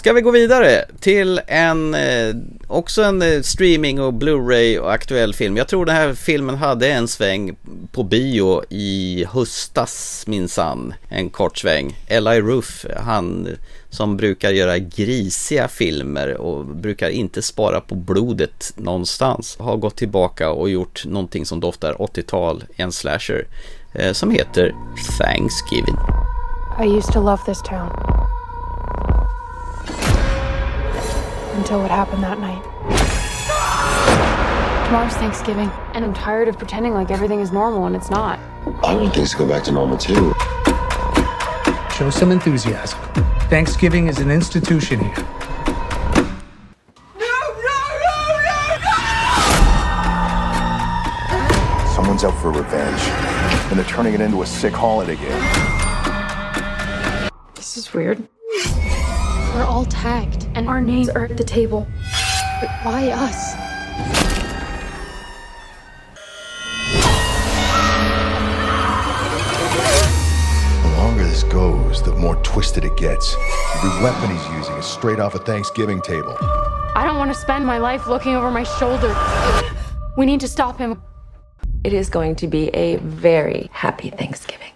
Ska 0.00 0.12
vi 0.12 0.20
gå 0.20 0.30
vidare 0.30 0.84
till 1.00 1.40
en, 1.46 1.94
eh, 1.94 2.34
också 2.66 3.02
en 3.02 3.22
eh, 3.22 3.42
streaming 3.42 4.00
och 4.00 4.12
Blu-ray 4.12 4.78
och 4.78 4.92
aktuell 4.92 5.34
film. 5.34 5.56
Jag 5.56 5.68
tror 5.68 5.84
den 5.84 5.96
här 5.96 6.14
filmen 6.14 6.56
hade 6.56 6.88
en 6.88 7.08
sväng 7.08 7.56
på 7.92 8.02
bio 8.02 8.62
i 8.68 9.24
höstas 9.32 10.24
minsann. 10.26 10.94
En 11.08 11.30
kort 11.30 11.58
sväng. 11.58 11.98
Eli 12.06 12.40
Roof, 12.40 12.86
han 12.96 13.48
som 13.90 14.16
brukar 14.16 14.50
göra 14.50 14.78
grisiga 14.78 15.68
filmer 15.68 16.36
och 16.36 16.66
brukar 16.66 17.08
inte 17.08 17.42
spara 17.42 17.80
på 17.80 17.94
blodet 17.94 18.72
någonstans. 18.76 19.56
Har 19.58 19.76
gått 19.76 19.96
tillbaka 19.96 20.50
och 20.50 20.70
gjort 20.70 21.04
någonting 21.06 21.46
som 21.46 21.60
doftar 21.60 21.92
80-tal, 21.92 22.64
en 22.76 22.92
slasher, 22.92 23.46
eh, 23.94 24.12
som 24.12 24.30
heter 24.30 24.74
Thanksgiving. 25.18 25.96
I 26.84 26.96
used 26.96 27.12
to 27.12 27.20
love 27.20 27.42
this 27.46 27.62
town. 27.62 28.20
Until 31.54 31.80
what 31.80 31.90
happened 31.90 32.22
that 32.22 32.38
night. 32.38 32.62
Tomorrow's 34.86 35.14
Thanksgiving, 35.14 35.70
and 35.94 36.04
I'm 36.04 36.12
tired 36.12 36.48
of 36.48 36.58
pretending 36.58 36.94
like 36.94 37.10
everything 37.10 37.40
is 37.40 37.52
normal 37.52 37.86
and 37.86 37.94
it's 37.94 38.10
not. 38.10 38.38
I 38.84 38.94
want 38.94 39.14
things 39.14 39.30
to 39.30 39.36
go 39.36 39.46
back 39.46 39.62
to 39.64 39.72
normal 39.72 39.96
too. 39.96 40.34
Show 41.96 42.10
some 42.10 42.32
enthusiasm. 42.32 42.98
Thanksgiving 43.48 44.08
is 44.08 44.18
an 44.18 44.30
institution 44.30 45.00
here. 45.00 45.14
No, 47.18 47.38
no, 47.66 47.78
no, 48.02 48.18
no. 48.84 48.94
Someone's 51.94 52.24
out 52.24 52.36
for 52.40 52.50
revenge, 52.50 53.02
and 53.70 53.78
they're 53.78 53.84
turning 53.84 54.14
it 54.14 54.20
into 54.20 54.42
a 54.42 54.46
sick 54.46 54.72
holiday 54.72 55.16
game. 55.16 55.42
This 57.54 57.76
is 57.76 57.92
weird. 57.92 58.26
We're 59.54 59.64
all 59.64 59.84
tagged, 59.84 60.46
and 60.54 60.68
our 60.68 60.80
names 60.80 61.08
are 61.08 61.24
at 61.24 61.36
the 61.36 61.42
table. 61.44 61.86
But 62.60 62.70
why 62.82 63.08
us? 63.10 63.54
The 70.82 70.96
longer 70.96 71.24
this 71.24 71.42
goes, 71.42 72.00
the 72.00 72.14
more 72.14 72.36
twisted 72.36 72.84
it 72.84 72.96
gets. 72.96 73.34
Every 73.74 74.04
weapon 74.04 74.30
he's 74.30 74.48
using 74.58 74.76
is 74.76 74.86
straight 74.86 75.18
off 75.18 75.34
a 75.34 75.38
Thanksgiving 75.40 76.00
table. 76.00 76.36
I 76.94 77.02
don't 77.04 77.18
want 77.18 77.32
to 77.34 77.38
spend 77.38 77.66
my 77.66 77.78
life 77.78 78.06
looking 78.06 78.36
over 78.36 78.52
my 78.52 78.62
shoulder. 78.62 79.14
We 80.16 80.26
need 80.26 80.40
to 80.40 80.48
stop 80.48 80.78
him. 80.78 81.02
It 81.82 81.92
is 81.92 82.08
going 82.08 82.36
to 82.36 82.46
be 82.46 82.68
a 82.68 82.96
very 82.98 83.68
happy 83.72 84.10
Thanksgiving. 84.10 84.72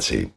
See. 0.00 0.28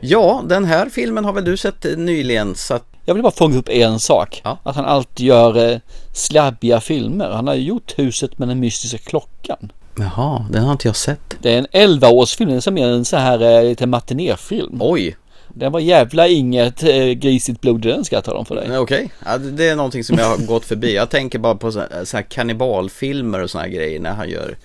Ja, 0.00 0.42
den 0.44 0.64
här 0.64 0.88
filmen 0.88 1.24
har 1.24 1.32
väl 1.32 1.44
du 1.44 1.56
sett 1.56 1.84
nyligen 1.96 2.54
så 2.54 2.74
att... 2.74 2.84
Jag 3.04 3.14
vill 3.14 3.22
bara 3.22 3.32
fånga 3.32 3.58
upp 3.58 3.68
en 3.68 4.00
sak. 4.00 4.40
Ja. 4.44 4.58
Att 4.62 4.76
han 4.76 4.84
alltid 4.84 5.26
gör 5.26 5.72
eh, 5.72 5.78
slabbiga 6.12 6.80
filmer. 6.80 7.30
Han 7.30 7.46
har 7.46 7.54
gjort 7.54 7.98
Huset 7.98 8.38
med 8.38 8.48
den 8.48 8.60
mystiska 8.60 8.98
klockan. 8.98 9.72
Jaha, 9.98 10.46
den 10.50 10.64
har 10.64 10.72
inte 10.72 10.88
jag 10.88 10.96
sett. 10.96 11.36
Det 11.42 11.54
är 11.54 11.58
en 11.58 11.66
11-årsfilm, 11.66 12.48
det 12.48 12.56
är 12.56 12.60
som 12.60 12.78
en 12.78 13.04
så 13.04 13.16
här 13.16 13.42
eh, 13.42 13.64
lite 13.64 13.86
matinéfilm. 13.86 14.78
Oj! 14.80 15.16
Den 15.48 15.72
var 15.72 15.80
jävla 15.80 16.28
inget 16.28 16.82
eh, 16.82 17.06
grisigt 17.06 17.60
blod 17.60 17.80
den 17.80 18.04
ska 18.04 18.16
jag 18.16 18.24
tala 18.24 18.38
om 18.38 18.44
för 18.44 18.54
dig. 18.54 18.78
Okej, 18.78 18.78
okay. 18.78 19.08
ja, 19.26 19.38
det 19.38 19.68
är 19.68 19.76
någonting 19.76 20.04
som 20.04 20.18
jag 20.18 20.28
har 20.28 20.46
gått 20.46 20.64
förbi. 20.64 20.94
Jag 20.94 21.10
tänker 21.10 21.38
bara 21.38 21.54
på 21.54 21.72
så 21.72 21.80
här 21.80 22.22
kannibalfilmer 22.22 23.42
och 23.42 23.50
såna 23.50 23.64
här 23.64 23.70
grejer 23.70 24.00
när 24.00 24.12
han 24.12 24.28
gör 24.28 24.56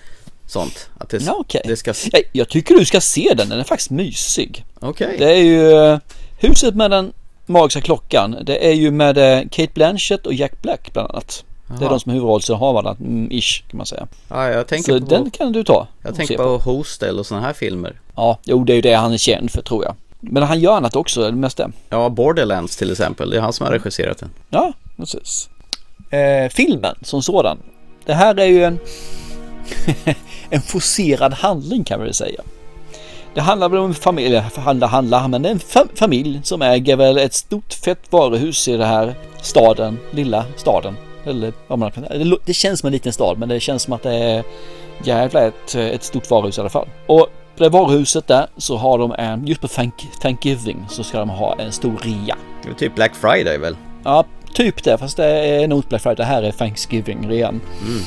sånt. 0.46 0.88
Att 0.98 1.08
det, 1.08 1.22
ja, 1.22 1.34
okay. 1.34 1.60
det 1.64 1.76
ska... 1.76 1.94
jag, 2.12 2.22
jag 2.32 2.48
tycker 2.48 2.74
du 2.74 2.84
ska 2.84 3.00
se 3.00 3.34
den, 3.36 3.48
den 3.48 3.60
är 3.60 3.64
faktiskt 3.64 3.90
mysig. 3.90 4.64
Okay. 4.80 5.16
Det 5.18 5.32
är 5.32 5.42
ju 5.42 5.72
uh, 5.72 5.98
Huset 6.38 6.74
med 6.74 6.90
den 6.90 7.12
magiska 7.46 7.80
klockan. 7.80 8.36
Det 8.42 8.68
är 8.68 8.72
ju 8.72 8.90
med 8.90 9.18
uh, 9.18 9.48
Kate 9.50 9.72
Blanchett 9.74 10.26
och 10.26 10.34
Jack 10.34 10.62
Black 10.62 10.92
bland 10.92 11.10
annat. 11.10 11.44
Aha. 11.70 11.78
Det 11.78 11.84
är 11.84 11.90
de 11.90 12.00
som 12.00 12.10
är 12.10 12.14
huvudrollsinnehavarna, 12.14 12.96
mm, 13.00 13.28
ish 13.30 13.62
kan 13.68 13.76
man 13.76 13.86
säga. 13.86 14.06
Ja, 14.28 14.48
jag 14.50 14.66
tänker 14.66 14.92
Så 14.92 15.00
på... 15.00 15.06
den 15.06 15.30
kan 15.30 15.52
du 15.52 15.64
ta. 15.64 15.86
Jag 16.02 16.14
tänker 16.14 16.36
på, 16.36 16.58
på 16.58 16.70
Hostel 16.70 17.18
och 17.18 17.26
sådana 17.26 17.46
här 17.46 17.52
filmer. 17.52 18.00
Ja, 18.16 18.38
jo 18.44 18.64
det 18.64 18.72
är 18.72 18.74
ju 18.74 18.80
det 18.80 18.94
han 18.94 19.12
är 19.12 19.18
känd 19.18 19.50
för 19.50 19.62
tror 19.62 19.84
jag. 19.84 19.94
Men 20.20 20.42
han 20.42 20.60
gör 20.60 20.76
annat 20.76 20.96
också, 20.96 21.22
det 21.22 21.36
mesta. 21.36 21.70
Ja, 21.88 22.08
Borderlands 22.08 22.76
till 22.76 22.90
exempel. 22.90 23.30
Det 23.30 23.36
är 23.36 23.40
han 23.40 23.52
som 23.52 23.66
har 23.66 23.72
regisserat 23.72 24.18
den. 24.18 24.30
Ja, 24.50 24.72
precis. 24.96 25.48
Eh, 26.10 26.48
filmen 26.50 26.96
som 27.02 27.22
sådan. 27.22 27.58
Det 28.04 28.14
här 28.14 28.38
är 28.40 28.46
ju 28.46 28.64
en, 28.64 28.78
en 30.50 30.62
forcerad 30.62 31.32
handling 31.32 31.84
kan 31.84 31.98
man 31.98 32.04
väl 32.04 32.14
säga. 32.14 32.40
Det 33.34 33.40
handlar 33.40 33.68
väl 33.68 33.78
om 33.78 33.86
en 33.86 33.94
familj, 33.94 34.26
eller 34.26 34.40
handlar, 34.40 34.88
handlar, 34.88 35.28
men 35.28 35.42
det 35.42 35.48
är 35.48 35.52
en 35.52 35.58
fam 35.58 35.88
familj 35.94 36.40
som 36.44 36.62
äger 36.62 36.96
väl 36.96 37.18
ett 37.18 37.34
stort 37.34 37.72
fett 37.72 38.00
varuhus 38.10 38.68
i 38.68 38.76
den 38.76 38.88
här 38.88 39.14
staden, 39.40 39.98
lilla 40.10 40.44
staden. 40.56 40.96
Eller 41.26 41.52
vad 41.66 41.78
man 41.78 41.90
kan 41.90 42.06
Det 42.44 42.54
känns 42.54 42.80
som 42.80 42.86
en 42.86 42.92
liten 42.92 43.12
stad, 43.12 43.38
men 43.38 43.48
det 43.48 43.60
känns 43.60 43.82
som 43.82 43.92
att 43.92 44.02
det 44.02 44.14
är 44.14 44.44
jävla 45.04 45.40
ett, 45.46 45.74
ett 45.74 46.02
stort 46.02 46.30
varuhus 46.30 46.58
i 46.58 46.60
alla 46.60 46.70
fall. 46.70 46.88
Och 47.06 47.28
på 47.56 47.64
det 47.64 47.68
varuhuset 47.68 48.26
där 48.26 48.46
så 48.56 48.76
har 48.76 48.98
de 48.98 49.12
en, 49.18 49.46
just 49.46 49.60
på 49.60 49.68
Thanksgiving 50.20 50.84
så 50.88 51.04
ska 51.04 51.18
de 51.18 51.28
ha 51.28 51.54
en 51.58 51.72
stor 51.72 51.96
rea. 52.02 52.36
Det 52.62 52.70
är 52.70 52.74
typ 52.74 52.94
Black 52.94 53.14
Friday 53.14 53.58
väl? 53.58 53.76
Ja, 54.04 54.24
typ 54.54 54.84
det, 54.84 54.98
fast 54.98 55.16
det 55.16 55.26
är 55.26 55.68
nog 55.68 55.84
Black 55.84 56.02
Friday. 56.02 56.16
Det 56.16 56.24
här 56.24 56.42
är 56.42 56.52
Thanksgiving-rean. 56.52 57.60
Mm. 57.82 58.02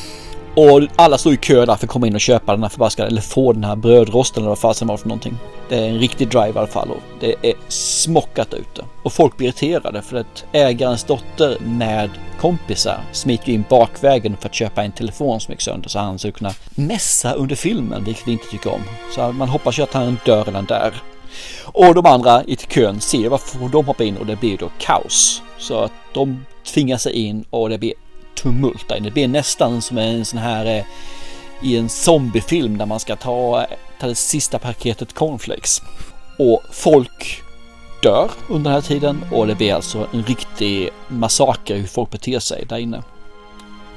Och 0.58 0.82
alla 0.96 1.18
står 1.18 1.34
i 1.34 1.38
kö 1.38 1.66
där 1.66 1.76
för 1.76 1.86
att 1.86 1.92
komma 1.92 2.08
in 2.08 2.16
och 2.16 2.22
köpa 2.22 2.52
den 2.52 2.64
här 2.64 2.70
förbaskade, 2.70 3.08
eller 3.08 3.22
få 3.22 3.54
den 3.54 3.64
här 3.64 3.76
brödrosten 3.76 4.44
eller 4.44 4.50
vad 4.50 4.60
fasen 4.60 4.88
var 4.88 4.98
för 4.98 5.08
någonting. 5.08 5.38
Det 5.70 5.76
är 5.76 5.90
en 5.90 6.00
riktig 6.00 6.28
drive 6.30 6.50
i 6.50 6.58
alla 6.58 6.68
fall 6.68 6.92
och 6.92 7.02
det 7.20 7.36
är 7.42 7.54
smockat 7.68 8.54
ute. 8.54 8.86
Och 9.04 9.14
folk 9.14 9.38
blir 9.38 9.48
irriterade 9.48 10.02
för 10.02 10.18
att 10.18 10.46
ägarens 10.52 11.04
dotter 11.04 11.58
med 11.60 12.10
kompisar 12.40 13.00
smiter 13.12 13.50
in 13.50 13.64
bakvägen 13.70 14.38
för 14.38 14.50
att 14.50 14.56
köpa 14.56 14.84
en 14.84 14.92
telefon 14.92 15.40
som 15.40 15.52
gick 15.52 15.62
sönder 15.62 15.90
så 15.90 16.00
han 16.00 16.20
skulle 16.20 16.34
kunna 16.34 16.54
mässa 16.76 17.34
under 17.34 17.56
filmen, 17.56 18.04
vilket 18.04 18.28
vi 18.28 18.32
inte 18.32 18.48
tycker 18.52 18.74
om. 18.74 18.82
Så 19.16 19.32
man 19.32 19.50
hoppas 19.50 19.80
ju 19.80 19.84
att 19.84 19.94
han 19.94 20.18
dör 20.26 20.44
redan 20.44 20.66
där. 20.66 20.94
Och 21.64 21.96
de 21.96 22.06
andra 22.06 22.44
i 22.44 22.56
kön 22.56 23.02
ser 23.02 23.30
varför 23.30 23.70
de 23.70 23.86
hoppar 23.86 24.04
in 24.04 24.18
och 24.18 24.26
det 24.26 24.36
blir 24.36 24.58
då 24.58 24.70
kaos. 24.78 25.42
Så 25.58 25.80
att 25.80 25.92
de 26.14 26.46
tvingar 26.66 26.98
sig 26.98 27.14
in 27.14 27.46
och 27.50 27.70
det 27.70 27.78
blir 27.78 27.94
tumult 28.38 28.90
där 28.90 29.00
Det 29.00 29.12
blir 29.12 29.28
nästan 29.28 29.82
som 29.82 29.98
en 29.98 30.26
sån 30.26 30.40
här 30.40 30.66
eh, 30.66 30.84
i 31.62 31.78
en 31.78 31.90
zombiefilm 31.90 32.78
där 32.78 32.86
man 32.86 33.00
ska 33.00 33.16
ta, 33.16 33.66
ta 34.00 34.08
det 34.08 34.16
sista 34.16 34.60
paketet 34.60 35.14
cornflakes. 35.14 35.82
Och 36.40 36.62
folk 36.72 37.44
dör 38.04 38.32
under 38.50 38.72
den 38.72 38.82
här 38.82 38.88
tiden 38.88 39.26
och 39.32 39.48
det 39.48 39.56
blir 39.56 39.74
alltså 39.74 40.08
en 40.14 40.24
riktig 40.24 40.90
massaker 41.08 41.76
hur 41.76 41.88
folk 41.88 42.12
beter 42.12 42.40
sig 42.40 42.66
där 42.70 42.78
inne. 42.78 43.04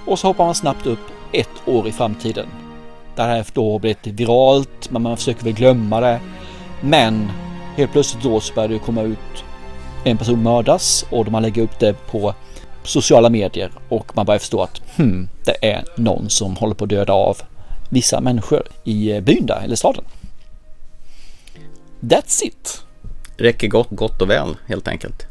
Och 0.07 0.19
så 0.19 0.27
hoppar 0.27 0.45
man 0.45 0.55
snabbt 0.55 0.87
upp 0.87 0.99
ett 1.33 1.69
år 1.69 1.89
i 1.89 1.93
framtiden. 1.93 2.47
Det 3.17 3.23
här 3.23 3.47
då 3.53 3.73
har 3.73 3.79
blivit 3.79 4.07
viralt, 4.07 4.91
men 4.91 5.03
man 5.03 5.17
försöker 5.17 5.45
väl 5.45 5.53
glömma 5.53 6.01
det. 6.01 6.21
Men 6.81 7.31
helt 7.77 7.93
plötsligt 7.93 8.23
då 8.23 8.41
så 8.41 8.55
börjar 8.55 8.69
det 8.69 8.79
komma 8.79 9.03
ut 9.03 9.45
en 10.05 10.19
person 10.19 10.43
mördas 10.43 11.05
och 11.11 11.29
man 11.29 11.43
lägger 11.43 11.63
upp 11.63 11.79
det 11.79 12.07
på 12.07 12.35
sociala 12.85 13.31
medier 13.31 13.71
och 13.89 14.17
man 14.17 14.27
börjar 14.27 14.39
förstå 14.39 14.63
att 14.63 14.83
hmm, 14.97 15.29
det 15.45 15.67
är 15.67 15.85
någon 15.97 16.31
som 16.31 16.57
håller 16.57 16.75
på 16.75 16.85
att 16.85 16.91
döda 16.91 17.13
av 17.13 17.37
vissa 17.89 18.21
människor 18.21 18.63
i 18.85 19.11
eh, 19.13 19.21
byn 19.21 19.47
där, 19.47 19.61
eller 19.65 19.77
staden. 19.77 20.05
That's 22.01 22.45
it. 22.45 22.83
Räcker 23.37 23.69
gott, 23.69 23.91
gott 23.91 24.23
och 24.23 24.31
väl 24.31 24.57
helt 24.67 24.89
enkelt. 24.89 25.27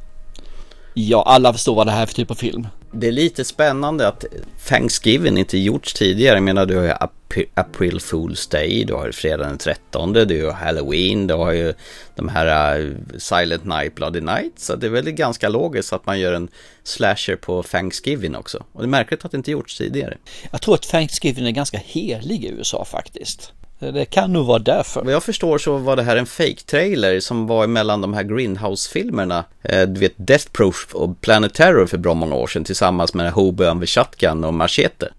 Ja, 0.94 1.24
alla 1.24 1.54
förstår 1.54 1.76
vad 1.76 1.88
det 1.88 1.92
här 1.92 2.02
är 2.02 2.06
för 2.06 2.14
typ 2.14 2.32
av 2.32 2.36
film. 2.36 2.68
Det 2.92 3.08
är 3.08 3.12
lite 3.12 3.46
spännande 3.46 4.08
att 4.08 4.26
Thanksgiving 4.68 5.38
inte 5.38 5.58
gjorts 5.58 5.94
tidigare. 5.94 6.36
Jag 6.36 6.44
menar, 6.44 6.66
du 6.66 6.78
har 6.78 6.84
ju 6.84 6.94
April 7.54 8.00
Fool's 8.00 8.52
Day, 8.52 8.84
du 8.84 8.94
har 8.94 9.06
ju 9.06 9.12
fredag 9.12 9.48
den 9.48 9.58
13, 9.58 10.14
du 10.14 10.46
har 10.46 10.52
Halloween, 10.52 11.28
du 11.28 11.34
har 11.34 11.52
ju 11.52 11.74
de 12.16 12.28
här 12.30 12.80
eh, 12.80 12.92
Silent 13.18 13.66
Night, 13.66 13.96
Bloody 13.96 14.22
Night. 14.22 14.60
Så 14.60 14.76
det 14.76 14.88
är 14.88 14.92
väl 14.92 15.12
ganska 15.12 15.50
logiskt 15.50 15.94
att 15.94 16.06
man 16.06 16.20
gör 16.20 16.34
en 16.34 16.50
slasher 16.84 17.36
på 17.36 17.64
Thanksgiving 17.64 18.36
också. 18.36 18.66
Och 18.72 18.82
det 18.82 18.86
är 18.86 18.90
märkligt 18.90 19.26
att 19.26 19.32
det 19.32 19.38
inte 19.38 19.52
gjorts 19.52 19.78
tidigare. 19.78 20.18
Jag 20.52 20.62
tror 20.62 20.76
att 20.76 20.84
Thanksgiving 20.84 21.48
är 21.48 21.52
ganska 21.52 21.78
helig 21.78 22.46
i 22.46 22.48
USA 22.48 22.86
faktiskt. 22.86 23.54
Det 23.80 24.06
kan 24.06 24.34
nog 24.34 24.46
vara 24.46 24.60
därför. 24.60 25.04
Vad 25.04 25.14
jag 25.14 25.24
förstår 25.24 25.58
så 25.58 25.78
var 25.78 25.96
det 25.96 26.04
här 26.04 26.16
en 26.18 26.26
fake-trailer 26.26 27.20
som 27.20 27.48
var 27.48 27.68
mellan 27.68 28.02
de 28.02 28.14
här 28.14 28.24
Greenhouse-filmerna. 28.24 29.44
Eh, 29.62 29.88
du 29.88 30.00
vet 30.00 30.14
Death 30.16 30.46
Proof 30.52 30.88
och 30.94 31.22
Planet 31.22 31.54
Terror 31.54 31.86
för 31.86 31.98
bra 31.98 32.14
många 32.14 32.36
år 32.36 32.48
sedan 32.48 32.64
tillsammans 32.64 33.14
med 33.14 33.32
Hobo 33.32 33.74
med 33.74 33.90
Shotgun 33.90 34.44
och 34.44 34.54
Machete. 34.54 35.10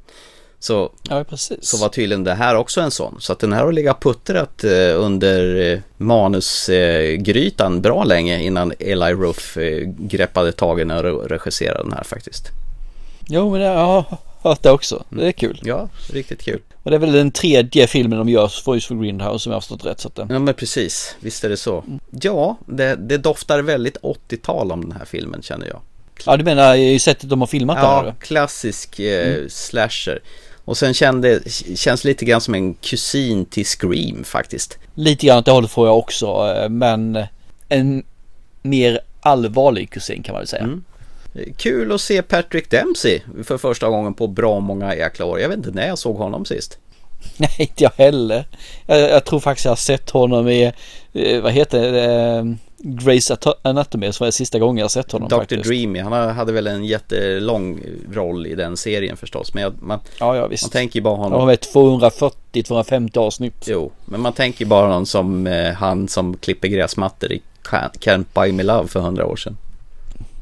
Så, 0.59 0.93
ja, 1.03 1.25
så 1.61 1.77
var 1.77 1.89
tydligen 1.89 2.25
det 2.25 2.35
här 2.35 2.55
också 2.55 2.81
en 2.81 2.91
sån. 2.91 3.17
Så 3.21 3.33
att 3.33 3.39
den 3.39 3.53
här 3.53 3.65
har 3.65 3.73
legat 3.73 4.01
puttrat 4.01 4.65
eh, 4.65 5.01
under 5.05 5.73
eh, 5.73 5.79
manusgrytan 5.97 7.81
bra 7.81 8.05
länge 8.05 8.43
innan 8.43 8.73
Eli 8.79 9.15
Ruff 9.15 9.59
greppade 9.99 10.53
tagen 10.53 10.91
och 10.91 11.29
regisserade 11.29 11.83
den 11.83 11.93
här 11.93 12.05
faktiskt. 12.05 12.49
Jo, 13.29 13.51
men 13.51 13.61
jag 13.61 14.05
hört 14.43 14.63
det 14.63 14.71
också. 14.71 15.05
Det 15.09 15.27
är 15.27 15.33
kul. 15.33 15.61
Ja, 15.65 15.89
riktigt 16.13 16.43
kul. 16.43 16.61
Och 16.83 16.91
det 16.91 16.97
är 16.97 16.99
väl 16.99 17.13
den 17.13 17.31
tredje 17.31 17.87
filmen 17.87 18.19
de 18.19 18.29
gör 18.29 18.43
just 18.43 18.87
för 18.87 19.03
Greenhouse 19.03 19.43
som 19.43 19.51
jag 19.51 19.57
har 19.57 19.61
förstått 19.61 19.87
rätt. 19.87 20.01
Så 20.01 20.09
att 20.09 20.15
det... 20.15 20.27
Ja 20.31 20.39
men 20.39 20.55
precis, 20.55 21.17
visst 21.21 21.45
är 21.45 21.49
det 21.49 21.57
så. 21.57 21.85
Ja, 22.11 22.59
det, 22.67 22.97
det 22.97 23.19
doftar 23.19 23.63
väldigt 23.63 23.97
80-tal 23.97 24.73
om 24.73 24.81
den 24.81 24.93
här 24.93 25.05
filmen 25.05 25.43
känner 25.43 25.67
jag. 25.67 25.81
Ja 26.27 26.37
du 26.37 26.45
menar 26.45 26.75
i 26.75 26.99
sättet 26.99 27.31
de 27.31 27.41
har 27.41 27.47
filmat 27.47 27.79
ja, 27.83 27.97
den? 27.97 28.07
Ja, 28.07 28.15
klassisk 28.21 28.99
eh, 28.99 29.29
mm. 29.29 29.51
slasher. 29.51 30.21
Och 30.65 30.77
sen 30.77 30.95
kände, 30.95 31.41
känns 31.75 32.05
lite 32.05 32.25
grann 32.25 32.41
som 32.41 32.55
en 32.55 32.75
kusin 32.75 33.45
till 33.45 33.67
Scream 33.67 34.25
faktiskt. 34.25 34.79
Lite 34.95 35.27
grann 35.27 35.39
åt 35.39 35.45
det 35.45 35.51
hållet 35.51 35.71
får 35.71 35.87
jag 35.87 35.99
också, 35.99 36.55
eh, 36.57 36.69
men 36.69 37.25
en 37.69 38.03
mer 38.63 39.01
allvarlig 39.21 39.91
kusin 39.91 40.23
kan 40.23 40.33
man 40.33 40.41
väl 40.41 40.49
säga. 40.49 40.63
Mm. 40.63 40.85
Kul 41.57 41.93
att 41.93 42.01
se 42.01 42.23
Patrick 42.23 42.71
Dempsey 42.71 43.21
för 43.45 43.59
första 43.59 43.89
gången 43.89 44.15
på 44.15 44.27
bra 44.27 44.61
många 44.61 44.97
jäkla 44.97 45.25
år. 45.25 45.41
Jag 45.41 45.49
vet 45.49 45.59
inte 45.59 45.71
när 45.71 45.87
jag 45.87 45.99
såg 45.99 46.17
honom 46.17 46.45
sist. 46.45 46.79
Nej, 47.37 47.57
inte 47.59 47.85
jag 47.85 47.93
heller. 47.97 48.45
Jag, 48.87 49.01
jag 49.01 49.25
tror 49.25 49.41
faktiskt 49.41 49.65
jag 49.65 49.71
har 49.71 49.77
sett 49.77 50.11
honom 50.11 50.49
i, 50.49 50.73
eh, 51.13 51.43
vad 51.43 51.53
heter 51.53 51.93
det, 51.93 52.13
eh, 52.13 52.45
Grace 52.83 53.37
Anatomy 53.63 54.13
som 54.13 54.25
var 54.25 54.31
sista 54.31 54.59
gången 54.59 54.83
jag 54.83 54.91
sett 54.91 55.13
honom 55.13 55.29
Dr. 55.29 55.37
faktiskt. 55.37 55.65
Dreamy, 55.65 56.01
han 56.01 56.13
hade 56.13 56.53
väl 56.53 56.67
en 56.67 56.85
jättelång 56.85 57.81
roll 58.13 58.47
i 58.47 58.55
den 58.55 58.77
serien 58.77 59.17
förstås. 59.17 59.55
Men 59.55 59.79
man, 59.81 60.01
ja, 60.21 60.37
ja, 60.37 60.43
man 60.43 60.71
tänker 60.71 61.01
bara 61.01 61.17
honom. 61.17 61.39
Han 61.39 61.47
var 61.47 61.55
240-250 61.55 63.19
avsnitt. 63.19 63.65
Jo, 63.67 63.93
men 64.05 64.21
man 64.21 64.33
tänker 64.33 64.65
bara 64.65 64.87
honom 64.87 65.07
som 65.07 65.47
eh, 65.47 65.73
han 65.73 66.09
som 66.09 66.37
klipper 66.37 66.69
gräsmattor 66.69 67.33
i 67.33 67.43
Can't 68.01 68.25
Buy 68.35 68.53
Me 68.53 68.63
Love 68.63 68.89
för 68.89 69.01
hundra 69.01 69.27
år 69.27 69.37
sedan. 69.37 69.57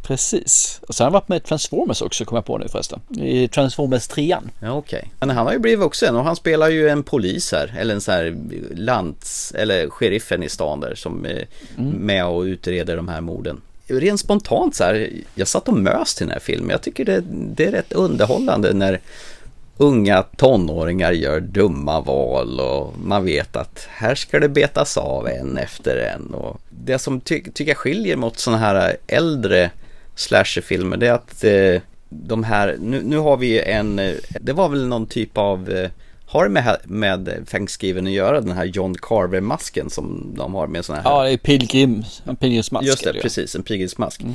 Precis. 0.09 0.81
Och 0.89 0.95
sen 0.95 1.05
har 1.05 1.11
han 1.11 1.13
varit 1.13 1.29
med 1.29 1.37
i 1.37 1.41
Transformers 1.41 2.03
också, 2.03 2.25
kommer 2.25 2.39
jag 2.39 2.45
på 2.45 2.59
nu 2.59 2.69
förresten. 2.69 3.01
I 3.17 3.49
Transformers 3.49 4.07
3. 4.09 4.37
Ja, 4.61 4.73
okej. 4.73 4.99
Okay. 4.99 5.11
Men 5.21 5.31
han 5.31 5.47
har 5.47 5.53
ju 5.53 5.59
blivit 5.59 5.79
vuxen 5.79 6.17
och 6.17 6.25
han 6.25 6.37
spelar 6.37 6.69
ju 6.69 6.89
en 6.89 7.03
polis 7.03 7.53
här, 7.53 7.75
eller 7.79 7.95
en 7.95 8.01
sån 8.01 8.15
här 8.15 8.37
lands, 8.75 9.53
eller 9.53 9.91
sheriffen 9.91 10.43
i 10.43 10.49
stan 10.49 10.81
där 10.81 10.95
som 10.95 11.25
är 11.25 11.47
mm. 11.79 11.91
med 11.91 12.27
och 12.27 12.43
utreder 12.43 12.97
de 12.97 13.09
här 13.09 13.21
morden. 13.21 13.61
Rent 13.87 14.21
spontant 14.21 14.75
så 14.75 14.85
här, 14.85 15.11
jag 15.35 15.49
satt 15.49 15.69
och 15.69 15.75
mös 15.75 16.15
till 16.15 16.27
den 16.27 16.33
här 16.33 16.41
filmen. 16.41 16.71
Jag 16.71 16.83
tycker 16.83 17.05
det, 17.05 17.23
det 17.31 17.67
är 17.67 17.73
rätt 17.73 17.93
underhållande 17.93 18.73
när 18.73 19.01
unga 19.77 20.23
tonåringar 20.23 21.13
gör 21.13 21.41
dumma 21.41 22.01
val 22.01 22.61
och 22.61 22.95
man 23.05 23.25
vet 23.25 23.57
att 23.57 23.87
här 23.91 24.15
ska 24.15 24.41
det 24.41 24.49
betas 24.49 24.97
av 24.97 25.29
en 25.29 25.59
efter 25.59 25.97
en. 25.97 26.35
Och 26.35 26.61
det 26.71 26.99
som 26.99 27.21
ty 27.21 27.43
tycker 27.43 27.71
jag 27.71 27.77
skiljer 27.77 28.17
mot 28.17 28.39
sådana 28.39 28.59
här 28.59 28.97
äldre 29.07 29.71
slasherfilmer 30.19 30.97
det 30.97 31.07
är 31.07 31.13
att 31.13 31.45
eh, 31.45 31.83
de 32.09 32.45
här, 32.45 32.77
nu, 32.81 33.03
nu 33.03 33.19
har 33.19 33.37
vi 33.37 33.61
en, 33.61 33.99
eh, 33.99 34.15
det 34.41 34.53
var 34.53 34.69
väl 34.69 34.87
någon 34.87 35.07
typ 35.07 35.39
av 35.39 35.71
eh, 35.71 35.91
har 36.27 36.45
det 36.45 36.51
med, 36.51 36.79
med 36.85 37.47
Thanksgiving 37.51 38.07
att 38.07 38.13
göra, 38.13 38.41
den 38.41 38.53
här 38.53 38.65
John 38.65 38.95
Carver-masken 38.95 39.91
som 39.91 40.35
de 40.37 40.55
har 40.55 40.67
med 40.67 40.85
sådana 40.85 41.03
här? 41.03 41.11
Ja, 41.11 41.23
det 41.25 41.33
är 41.33 41.37
pilgrim, 41.37 42.05
en 42.25 42.37
pilgrimsmask. 42.37 42.87
Just 42.87 43.05
det, 43.05 43.13
precis, 43.13 43.55
en 43.55 43.63
pilgrimsmask. 43.63 44.23
Mm 44.23 44.35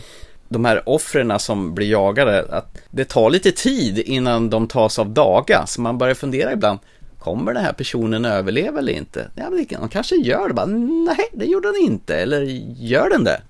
de 0.53 0.65
här 0.65 0.89
offren 0.89 1.39
som 1.39 1.75
blir 1.75 1.87
jagade, 1.91 2.45
att 2.49 2.77
det 2.91 3.05
tar 3.05 3.29
lite 3.29 3.51
tid 3.51 3.99
innan 3.99 4.49
de 4.49 4.67
tas 4.67 4.99
av 4.99 5.09
daga. 5.09 5.65
Så 5.65 5.81
man 5.81 5.97
börjar 5.97 6.15
fundera 6.15 6.53
ibland, 6.53 6.79
kommer 7.19 7.53
den 7.53 7.63
här 7.63 7.73
personen 7.73 8.25
överleva 8.25 8.79
eller 8.79 8.93
inte? 8.93 9.27
Ja, 9.35 9.49
men 9.49 9.65
de 9.69 9.89
kanske 9.89 10.15
gör 10.15 10.47
det, 10.47 10.53
bara 10.53 10.65
nej, 10.65 11.29
det 11.33 11.45
gjorde 11.45 11.67
den 11.67 11.81
inte, 11.81 12.15
eller 12.15 12.41
gör 12.79 13.09
den 13.09 13.23
det? 13.23 13.41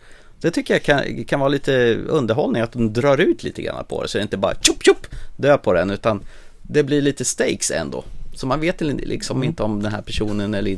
Det 0.44 0.52
tycker 0.52 0.74
jag 0.74 0.84
kan, 0.84 1.26
kan 1.26 1.40
vara 1.40 1.50
lite 1.50 1.96
underhållning, 2.08 2.62
att 2.62 2.72
de 2.72 2.94
drar 2.94 3.18
ut 3.18 3.44
lite 3.44 3.62
grann 3.62 3.86
på 3.86 4.02
det, 4.02 4.08
så 4.08 4.18
det 4.18 4.22
inte 4.22 4.38
bara 4.38 4.56
tjopp 4.62 4.84
tjopp 4.84 5.08
dö 5.36 5.58
på 5.58 5.74
den, 5.74 5.90
utan 5.90 6.22
det 6.62 6.84
blir 6.84 7.02
lite 7.02 7.26
stakes 7.26 7.72
ändå. 7.72 8.04
Så 8.36 8.48
man 8.48 8.60
vet 8.60 8.82
liksom 8.82 9.38
mm. 9.38 9.50
inte 9.50 9.64
om 9.64 9.84
den 9.84 9.92
här 9.92 10.02
personen 10.02 10.54
eller 10.54 10.78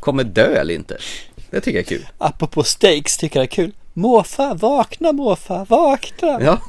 kommer 0.00 0.24
dö 0.24 0.60
eller 0.60 0.74
inte. 0.74 0.96
Det 1.50 1.60
tycker 1.60 1.78
jag 1.78 1.84
är 1.84 1.88
kul. 1.88 2.06
Apropå 2.18 2.62
stakes 2.62 3.16
tycker 3.16 3.40
jag 3.40 3.44
är 3.44 3.50
kul. 3.50 3.72
Måfar, 3.92 4.54
vakna 4.54 5.12
måfar, 5.12 5.66
vakna! 5.68 6.40
Ja. 6.42 6.60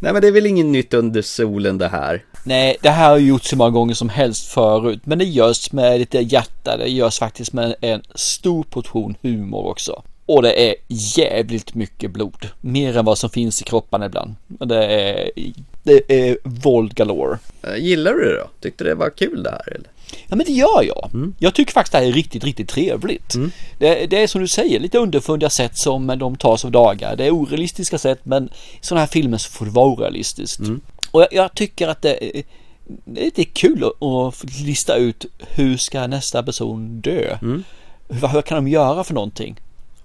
Nej 0.00 0.12
men 0.12 0.22
det 0.22 0.28
är 0.28 0.32
väl 0.32 0.46
inget 0.46 0.66
nytt 0.66 0.94
under 0.94 1.22
solen 1.22 1.78
det 1.78 1.88
här. 1.88 2.24
Nej, 2.44 2.76
det 2.82 2.90
här 2.90 3.10
har 3.10 3.18
gjorts 3.18 3.50
så 3.50 3.56
många 3.56 3.70
gånger 3.70 3.94
som 3.94 4.08
helst 4.08 4.46
förut. 4.46 5.00
Men 5.04 5.18
det 5.18 5.24
görs 5.24 5.72
med 5.72 6.00
lite 6.00 6.18
hjärta. 6.18 6.76
Det 6.76 6.88
görs 6.88 7.18
faktiskt 7.18 7.52
med 7.52 7.74
en 7.80 8.02
stor 8.14 8.62
portion 8.62 9.14
humor 9.22 9.66
också. 9.66 10.02
Och 10.26 10.42
det 10.42 10.68
är 10.68 10.74
jävligt 10.88 11.74
mycket 11.74 12.10
blod. 12.10 12.48
Mer 12.60 12.96
än 12.96 13.04
vad 13.04 13.18
som 13.18 13.30
finns 13.30 13.62
i 13.62 13.64
kropparna 13.64 14.06
ibland. 14.06 14.34
Det 14.48 14.84
är, 14.84 15.30
det 15.82 16.02
är 16.08 16.38
våld 16.44 16.94
galore. 16.94 17.38
Eh, 17.62 17.76
gillar 17.76 18.12
du 18.12 18.24
det 18.24 18.36
då? 18.36 18.50
Tyckte 18.60 18.84
det 18.84 18.94
var 18.94 19.10
kul 19.10 19.42
det 19.42 19.50
här 19.50 19.72
eller? 19.74 19.88
Ja 20.28 20.36
men 20.36 20.46
det 20.46 20.52
gör 20.52 20.82
jag. 20.82 21.10
Mm. 21.14 21.34
Jag 21.38 21.54
tycker 21.54 21.72
faktiskt 21.72 21.92
det 21.92 21.98
här 21.98 22.06
är 22.06 22.12
riktigt, 22.12 22.44
riktigt 22.44 22.68
trevligt. 22.68 23.34
Mm. 23.34 23.50
Det, 23.78 24.06
det, 24.06 24.22
är 24.22 24.26
som 24.26 24.40
du 24.40 24.48
säger 24.48 24.80
lite 24.80 24.98
underfundiga 24.98 25.50
sätt 25.50 25.76
som 25.76 26.06
de 26.06 26.36
tas 26.36 26.64
av 26.64 26.70
dagar. 26.70 27.16
Det 27.16 27.26
är 27.26 27.30
orealistiska 27.30 27.98
sätt 27.98 28.20
men 28.22 28.44
i 28.44 28.50
sådana 28.80 29.00
här 29.00 29.06
filmer 29.06 29.38
så 29.38 29.50
får 29.50 29.64
det 29.64 29.70
vara 29.70 29.86
orealistiskt. 29.86 30.60
Mm. 30.60 30.80
Och 31.10 31.22
jag, 31.22 31.28
jag, 31.32 31.54
tycker 31.54 31.88
att 31.88 32.02
det, 32.02 32.38
är, 32.38 32.42
det 33.04 33.38
är 33.38 33.44
kul 33.44 33.84
att, 33.84 34.44
lista 34.60 34.96
ut 34.96 35.26
hur 35.38 35.76
ska 35.76 36.06
nästa 36.06 36.42
person 36.42 37.00
dö? 37.00 37.38
Mm. 37.42 37.64
Hur, 38.08 38.28
hur 38.28 38.42
kan 38.42 38.64
de 38.64 38.70
göra 38.70 39.04
för 39.04 39.14
någonting? 39.14 39.56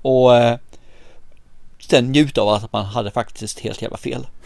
Och 0.02 0.36
eh, 0.36 0.58
sen 1.80 2.12
njuta 2.12 2.42
av 2.42 2.50
att 2.50 2.74
man 2.74 2.86
hade 2.86 3.12
faktiskt 3.12 3.60
helt 3.60 3.82
jävla 3.82 3.98
fel. 3.98 4.28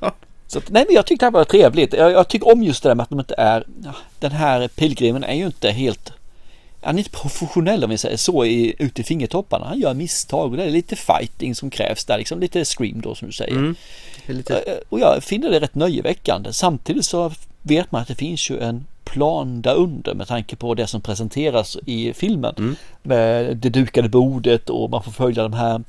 Ja. 0.00 0.14
Så 0.46 0.60
nej, 0.68 0.84
men 0.86 0.94
jag 0.94 1.06
tyckte 1.06 1.26
det 1.26 1.30
var 1.30 1.44
trevligt. 1.44 1.92
Jag, 1.92 2.12
jag, 2.12 2.28
tycker 2.28 2.52
om 2.52 2.62
just 2.62 2.82
det 2.82 2.88
där 2.88 2.94
med 2.94 3.02
att 3.02 3.10
de 3.10 3.20
inte 3.20 3.34
är, 3.38 3.64
den 4.18 4.32
här 4.32 4.68
pilgrimen 4.68 5.24
är 5.24 5.34
ju 5.34 5.46
inte 5.46 5.70
helt, 5.70 6.12
han 6.80 6.94
är 6.94 6.98
inte 6.98 7.10
professionell 7.10 7.84
om 7.84 7.90
vi 7.90 7.98
säger 7.98 8.16
så 8.16 8.44
i, 8.44 8.74
ute 8.78 9.00
i 9.00 9.04
fingertopparna. 9.04 9.66
Han 9.66 9.80
gör 9.80 9.94
misstag 9.94 10.50
och 10.50 10.56
det 10.56 10.64
är 10.64 10.70
lite 10.70 10.96
fighting 10.96 11.54
som 11.54 11.70
krävs 11.70 12.04
där, 12.04 12.18
liksom 12.18 12.40
lite 12.40 12.64
scream 12.64 13.00
då 13.00 13.14
som 13.14 13.28
du 13.28 13.32
säger. 13.32 13.52
Mm. 13.52 13.74
Lite... 14.26 14.54
Eh, 14.54 14.76
och 14.88 15.00
jag 15.00 15.24
finner 15.24 15.50
det 15.50 15.60
rätt 15.60 15.74
nöjeväckande. 15.74 16.52
Samtidigt 16.52 17.04
så 17.04 17.32
vet 17.62 17.92
man 17.92 18.02
att 18.02 18.08
det 18.08 18.14
finns 18.14 18.50
ju 18.50 18.58
en 18.60 18.86
plan 19.04 19.62
där 19.62 19.74
under 19.74 20.14
med 20.14 20.28
tanke 20.28 20.56
på 20.56 20.74
det 20.74 20.86
som 20.86 21.00
presenteras 21.00 21.76
i 21.86 22.12
filmen. 22.12 22.54
Mm. 22.58 22.76
Med 23.02 23.56
det 23.56 23.68
dukade 23.68 24.08
bordet 24.08 24.70
och 24.70 24.90
man 24.90 25.02
får 25.02 25.12
följa 25.12 25.42
de 25.42 25.52
här 25.52 25.82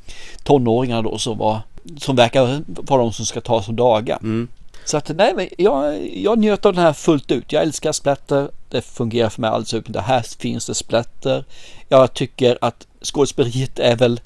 tonåringarna 0.44 1.02
då 1.02 1.18
som 1.18 1.38
var 1.38 1.60
som 1.98 2.16
verkar 2.16 2.62
vara 2.66 3.02
de 3.02 3.14
som 3.14 3.26
ska 3.26 3.42
ta 3.42 3.62
som 3.62 3.76
daga. 3.76 4.16
Mm. 4.16 4.48
Så 4.86 4.98
att 4.98 5.10
nej, 5.16 5.34
men 5.36 5.50
jag, 5.58 6.08
jag 6.18 6.40
njöt 6.40 6.66
av 6.66 6.74
den 6.74 6.84
här 6.84 6.94
fullt 6.94 7.32
ut. 7.32 7.52
Jag 7.52 7.64
älskar 7.64 7.92
splatter. 7.92 8.50
Det 8.70 8.82
fungerar 8.82 9.30
för 9.30 9.42
mig 9.42 9.50
alldeles 9.50 9.74
utmärkt. 9.74 10.08
Här 10.08 10.26
finns 10.40 10.66
det 10.66 10.76
splatter. 10.76 11.44
Jag 11.90 12.14
tycker 12.14 12.58
att 12.62 12.88
skådespeleriet 13.02 13.80
är 13.80 13.96
väl 13.96 14.20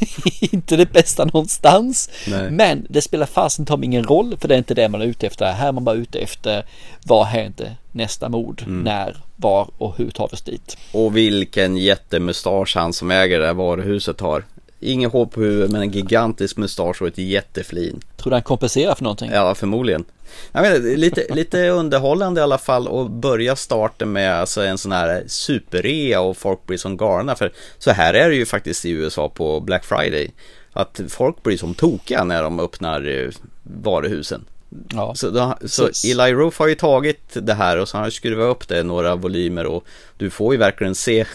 inte 0.52 0.76
det 0.76 0.92
bästa 0.92 1.24
någonstans. 1.24 2.10
Nej. 2.28 2.50
Men 2.50 2.86
det 2.88 3.02
spelar 3.02 3.26
fasen 3.26 3.66
ta 3.66 3.84
ingen 3.84 4.04
roll 4.04 4.36
för 4.40 4.48
det 4.48 4.54
är 4.54 4.58
inte 4.58 4.74
det 4.74 4.88
man 4.88 5.02
är 5.02 5.06
ute 5.06 5.26
efter. 5.26 5.52
Här 5.52 5.68
är 5.68 5.72
man 5.72 5.84
bara 5.84 5.94
ute 5.94 6.18
efter 6.18 6.64
vad 7.04 7.26
händer 7.26 7.76
nästa 7.92 8.28
mord, 8.28 8.62
mm. 8.66 8.80
när, 8.80 9.16
var 9.36 9.70
och 9.78 9.96
hur 9.96 10.10
tar 10.10 10.28
vi 10.28 10.34
oss 10.34 10.42
dit. 10.42 10.76
Och 10.92 11.16
vilken 11.16 11.76
jättemustasch 11.76 12.76
han 12.76 12.92
som 12.92 13.10
äger 13.10 13.40
det 13.40 13.46
här 13.46 13.54
varuhuset 13.54 14.20
har. 14.20 14.44
Inget 14.80 15.12
hår 15.12 15.26
på 15.26 15.40
huvudet 15.40 15.70
men 15.70 15.82
en 15.82 15.90
gigantisk 15.90 16.56
mustasch 16.56 17.02
och 17.02 17.08
ett 17.08 17.18
jätteflin. 17.18 18.00
Tror 18.16 18.30
du 18.30 18.34
han 18.36 18.42
kompenserar 18.42 18.94
för 18.94 19.04
någonting? 19.04 19.30
Ja, 19.30 19.54
förmodligen. 19.54 20.04
Jag 20.52 20.62
menar, 20.62 20.96
lite, 20.96 21.34
lite 21.34 21.68
underhållande 21.68 22.40
i 22.40 22.44
alla 22.44 22.58
fall 22.58 22.88
och 22.88 23.10
börja 23.10 23.56
starten 23.56 24.12
med 24.12 24.34
alltså 24.34 24.62
en 24.62 24.78
sån 24.78 24.92
här 24.92 25.24
superrea 25.26 26.20
och 26.20 26.36
folk 26.36 26.66
blir 26.66 26.78
som 26.78 26.96
galna. 26.96 27.34
För 27.34 27.52
så 27.78 27.90
här 27.90 28.14
är 28.14 28.28
det 28.28 28.34
ju 28.34 28.46
faktiskt 28.46 28.84
i 28.84 28.90
USA 28.90 29.28
på 29.28 29.60
Black 29.60 29.84
Friday. 29.84 30.30
Att 30.72 31.00
folk 31.08 31.42
blir 31.42 31.56
som 31.56 31.74
tokiga 31.74 32.24
när 32.24 32.42
de 32.42 32.60
öppnar 32.60 33.08
eh, 33.08 33.30
varuhusen. 33.62 34.44
Ja, 34.92 35.14
så, 35.14 35.30
då, 35.30 35.54
så 35.64 35.90
Eli 36.06 36.32
Roof 36.32 36.58
har 36.58 36.66
ju 36.66 36.74
tagit 36.74 37.22
det 37.32 37.54
här 37.54 37.76
och 37.76 37.88
så 37.88 37.96
har 37.96 38.02
han 38.02 38.10
skruvat 38.10 38.56
upp 38.56 38.68
det 38.68 38.82
några 38.82 39.16
volymer 39.16 39.66
och 39.66 39.84
du 40.18 40.30
får 40.30 40.54
ju 40.54 40.58
verkligen 40.58 40.94
se 40.94 41.26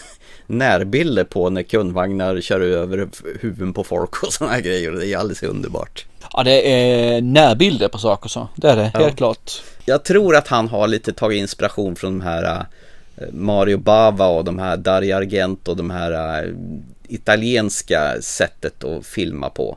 närbilder 0.46 1.24
på 1.24 1.50
när 1.50 1.62
kundvagnar 1.62 2.40
kör 2.40 2.60
över 2.60 3.08
huvuden 3.40 3.72
på 3.72 3.84
folk 3.84 4.22
och 4.22 4.32
sådana 4.32 4.54
här 4.54 4.60
grejer. 4.60 4.92
Det 4.92 5.06
är 5.06 5.16
alldeles 5.18 5.42
underbart. 5.42 6.06
Ja, 6.32 6.42
det 6.42 6.72
är 6.72 7.20
närbilder 7.20 7.88
på 7.88 7.98
saker 7.98 8.28
så. 8.28 8.48
Det 8.56 8.68
är 8.68 8.76
det, 8.76 8.90
ja. 8.94 9.00
helt 9.00 9.16
klart. 9.16 9.62
Jag 9.84 10.04
tror 10.04 10.36
att 10.36 10.48
han 10.48 10.68
har 10.68 10.88
lite 10.88 11.12
tagit 11.12 11.40
inspiration 11.40 11.96
från 11.96 12.18
de 12.18 12.24
här 12.24 12.58
uh, 12.58 12.62
Mario 13.32 13.78
Bava 13.78 14.26
och 14.26 14.44
de 14.44 14.58
här 14.58 14.76
Dario 14.76 15.16
Argento 15.16 15.70
och 15.70 15.76
de 15.76 15.90
här 15.90 16.44
uh, 16.44 16.54
italienska 17.08 18.16
sättet 18.20 18.84
att 18.84 19.06
filma 19.06 19.50
på. 19.50 19.76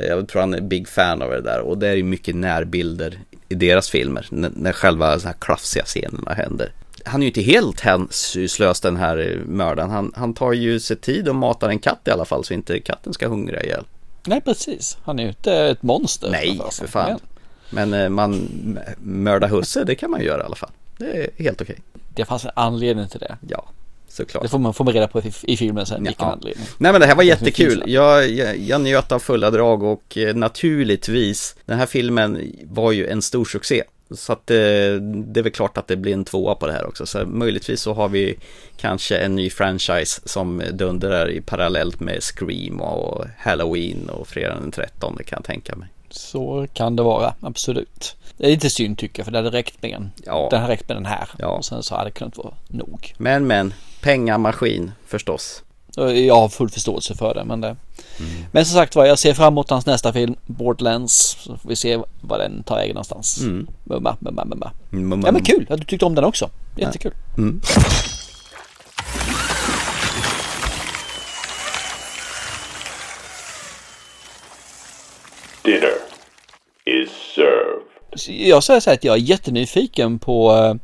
Jag 0.00 0.28
tror 0.28 0.40
han 0.40 0.54
är 0.54 0.60
big 0.60 0.88
fan 0.88 1.22
av 1.22 1.30
det 1.30 1.40
där 1.40 1.60
och 1.60 1.78
det 1.78 1.88
är 1.88 1.94
ju 1.94 2.02
mycket 2.02 2.34
närbilder 2.34 3.18
i 3.48 3.54
deras 3.54 3.90
filmer 3.90 4.26
när, 4.30 4.72
själva 4.72 5.18
så 5.18 5.26
här 5.26 5.36
krafsiga 5.40 5.84
scenerna 5.84 6.34
händer 6.34 6.72
han 7.08 7.20
är 7.20 7.24
ju 7.24 7.28
inte 7.28 7.40
helt 7.40 7.80
hänsynslös 7.80 8.80
den 8.80 8.96
här 8.96 9.42
mördaren. 9.46 9.90
Han, 9.90 10.12
han 10.16 10.34
tar 10.34 10.52
ju 10.52 10.80
sig 10.80 10.96
tid 10.96 11.28
och 11.28 11.34
matar 11.34 11.68
en 11.68 11.78
katt 11.78 12.00
i 12.04 12.10
alla 12.10 12.24
fall 12.24 12.44
så 12.44 12.54
inte 12.54 12.80
katten 12.80 13.12
ska 13.12 13.28
hungra 13.28 13.62
ihjäl. 13.62 13.84
Nej 14.26 14.40
precis, 14.40 14.98
han 15.02 15.18
är 15.18 15.22
ju 15.22 15.28
inte 15.28 15.54
ett 15.54 15.82
monster. 15.82 16.30
Nej, 16.30 16.60
för 16.72 16.86
fan. 16.86 17.18
Men, 17.70 17.90
Men 17.90 18.02
eh, 18.02 18.08
man 18.08 18.48
mörda 18.98 19.46
husse, 19.46 19.84
det 19.84 19.94
kan 19.94 20.10
man 20.10 20.20
ju 20.20 20.26
göra 20.26 20.42
i 20.42 20.44
alla 20.44 20.56
fall. 20.56 20.70
Det 20.98 21.04
är 21.04 21.42
helt 21.42 21.60
okej. 21.60 21.78
Det 22.14 22.24
fanns 22.24 22.44
en 22.44 22.50
anledning 22.54 23.08
till 23.08 23.20
det. 23.20 23.36
Ja, 23.48 23.68
såklart. 24.08 24.42
Det 24.42 24.48
får 24.48 24.58
man 24.58 24.74
få 24.74 24.84
med 24.84 24.94
reda 24.94 25.08
på 25.08 25.20
i, 25.20 25.32
i 25.42 25.56
filmen 25.56 25.86
sen, 25.86 26.04
vilken 26.04 26.26
ja. 26.26 26.32
anledning. 26.32 26.66
Nej 26.78 26.92
men 26.92 27.00
det 27.00 27.06
här 27.06 27.14
var 27.14 27.22
jättekul. 27.22 27.82
Jag, 27.86 28.30
jag, 28.30 28.58
jag 28.58 28.80
njöt 28.80 29.12
av 29.12 29.18
fulla 29.18 29.50
drag 29.50 29.82
och 29.82 30.18
eh, 30.18 30.34
naturligtvis, 30.34 31.56
den 31.66 31.78
här 31.78 31.86
filmen 31.86 32.52
var 32.64 32.92
ju 32.92 33.06
en 33.06 33.22
stor 33.22 33.44
succé. 33.44 33.82
Så 34.10 34.32
att 34.32 34.46
det, 34.46 34.86
eh, 34.86 35.00
det 35.00 35.40
är 35.40 35.44
väl 35.44 35.52
klart 35.52 35.78
att 35.78 35.86
det 35.86 35.96
blir 35.96 36.12
en 36.12 36.24
tvåa 36.24 36.54
på 36.54 36.66
det 36.66 36.72
här 36.72 36.86
också. 36.86 37.06
Så 37.06 37.26
möjligtvis 37.26 37.80
så 37.80 37.94
har 37.94 38.08
vi 38.08 38.38
kanske 38.76 39.16
en 39.16 39.34
ny 39.34 39.50
franchise 39.50 40.20
som 40.24 40.62
dundrar 40.72 41.30
i 41.30 41.40
parallellt 41.40 42.00
med 42.00 42.22
Scream 42.22 42.80
och 42.80 43.24
Halloween 43.38 44.08
och 44.08 44.28
fredagen 44.28 44.62
den 44.62 44.70
13 44.70 45.18
kan 45.26 45.36
jag 45.36 45.44
tänka 45.44 45.76
mig. 45.76 45.88
Så 46.10 46.66
kan 46.72 46.96
det 46.96 47.02
vara, 47.02 47.34
absolut. 47.40 48.16
Det 48.36 48.46
är 48.46 48.50
lite 48.50 48.70
synd 48.70 48.98
tycker 48.98 49.20
jag 49.20 49.24
för 49.24 49.32
det 49.32 49.38
hade 49.38 49.50
räckt 49.50 49.82
med 49.82 49.90
en. 49.90 50.10
Ja. 50.24 50.48
Den 50.50 50.60
hade 50.60 50.72
räckt 50.72 50.88
med 50.88 50.96
den 50.96 51.06
här. 51.06 51.28
Ja. 51.38 51.46
Och 51.46 51.64
sen 51.64 51.82
så 51.82 51.94
hade 51.94 52.10
det 52.10 52.14
kunnat 52.14 52.36
vara 52.36 52.54
nog. 52.68 53.14
Men 53.18 53.46
men, 53.46 53.74
pengamaskin 54.02 54.92
förstås. 55.06 55.62
Jag 56.06 56.34
har 56.34 56.48
full 56.48 56.68
förståelse 56.70 57.14
för 57.14 57.34
det. 57.34 57.44
Men, 57.44 57.60
det... 57.60 57.68
Mm. 57.68 58.30
men 58.52 58.64
som 58.64 58.74
sagt 58.74 58.96
var, 58.96 59.04
jag 59.04 59.18
ser 59.18 59.34
fram 59.34 59.54
emot 59.54 59.70
hans 59.70 59.86
nästa 59.86 60.12
film, 60.12 60.34
Borderlands. 60.46 61.36
Så 61.40 61.56
får 61.56 61.68
vi 61.68 61.76
se 61.76 61.98
vad 62.20 62.40
den 62.40 62.62
tar 62.62 62.76
vägen 62.76 62.94
någonstans. 62.94 63.40
Mm. 63.40 63.66
Mumma, 63.84 64.16
mumma, 64.20 64.44
mumma. 64.44 64.70
mumma. 64.90 65.26
Ja 65.26 65.32
men 65.32 65.42
kul 65.42 65.66
att 65.70 65.78
du 65.78 65.84
tyckte 65.84 66.06
om 66.06 66.14
den 66.14 66.24
också. 66.24 66.50
Jättekul. 66.76 67.12
Mm. 67.38 67.60
Dinner 75.64 75.94
is 76.84 77.10
served. 77.34 77.88
Jag 78.26 78.62
säger 78.62 78.80
så 78.80 78.90
här 78.90 78.94
att 78.96 79.04
jag 79.04 79.14
är 79.14 79.20
jättenyfiken 79.20 80.18
på 80.18 80.52
eh, 80.56 80.74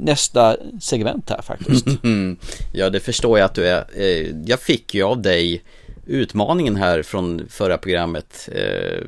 nästa 0.00 0.56
segment 0.80 1.30
här 1.30 1.42
faktiskt. 1.42 1.86
ja, 2.72 2.90
det 2.90 3.00
förstår 3.00 3.38
jag 3.38 3.46
att 3.46 3.54
du 3.54 3.68
är. 3.68 3.84
Eh, 3.96 4.26
Jag 4.46 4.60
fick 4.60 4.94
ju 4.94 5.02
av 5.02 5.22
dig 5.22 5.62
utmaningen 6.06 6.76
här 6.76 7.02
från 7.02 7.48
förra 7.50 7.78
programmet, 7.78 8.48
eh, 8.52 9.02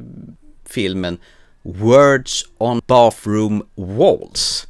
filmen 0.68 1.18
Words 1.62 2.44
on 2.58 2.80
Bathroom 2.86 3.66
Walls. 3.74 4.66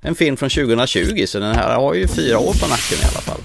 En 0.00 0.14
film 0.14 0.36
från 0.36 0.50
2020, 0.50 1.26
så 1.26 1.38
den 1.38 1.54
här 1.54 1.76
har 1.76 1.94
ju 1.94 2.08
fyra 2.08 2.38
år 2.38 2.52
på 2.60 2.66
nacken 2.66 2.98
i 3.02 3.04
alla 3.04 3.20
fall. 3.20 3.40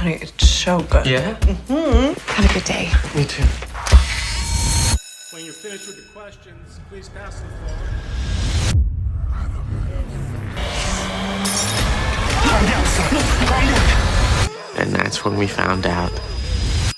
Honey, 0.00 0.16
it's 0.18 0.44
so 0.64 0.76
good. 0.90 1.06
Yeah? 1.06 1.22
Mm-hmm. 1.40 2.14
Have 2.26 2.48
a 2.48 2.52
good 2.54 2.64
day. 2.66 2.90
Me 3.16 3.24
too. 3.24 3.44
When 5.32 5.44
you're 5.44 5.52
finished 5.52 5.86
with 5.88 5.96
the 5.96 6.20
questions, 6.20 6.80
please 6.90 7.10
pass 7.10 7.34
them 7.40 7.50
forward. 7.62 8.19
And 14.76 14.92
that's 14.92 15.24
when 15.24 15.36
we 15.36 15.46
found 15.46 15.86
out. 15.86 16.12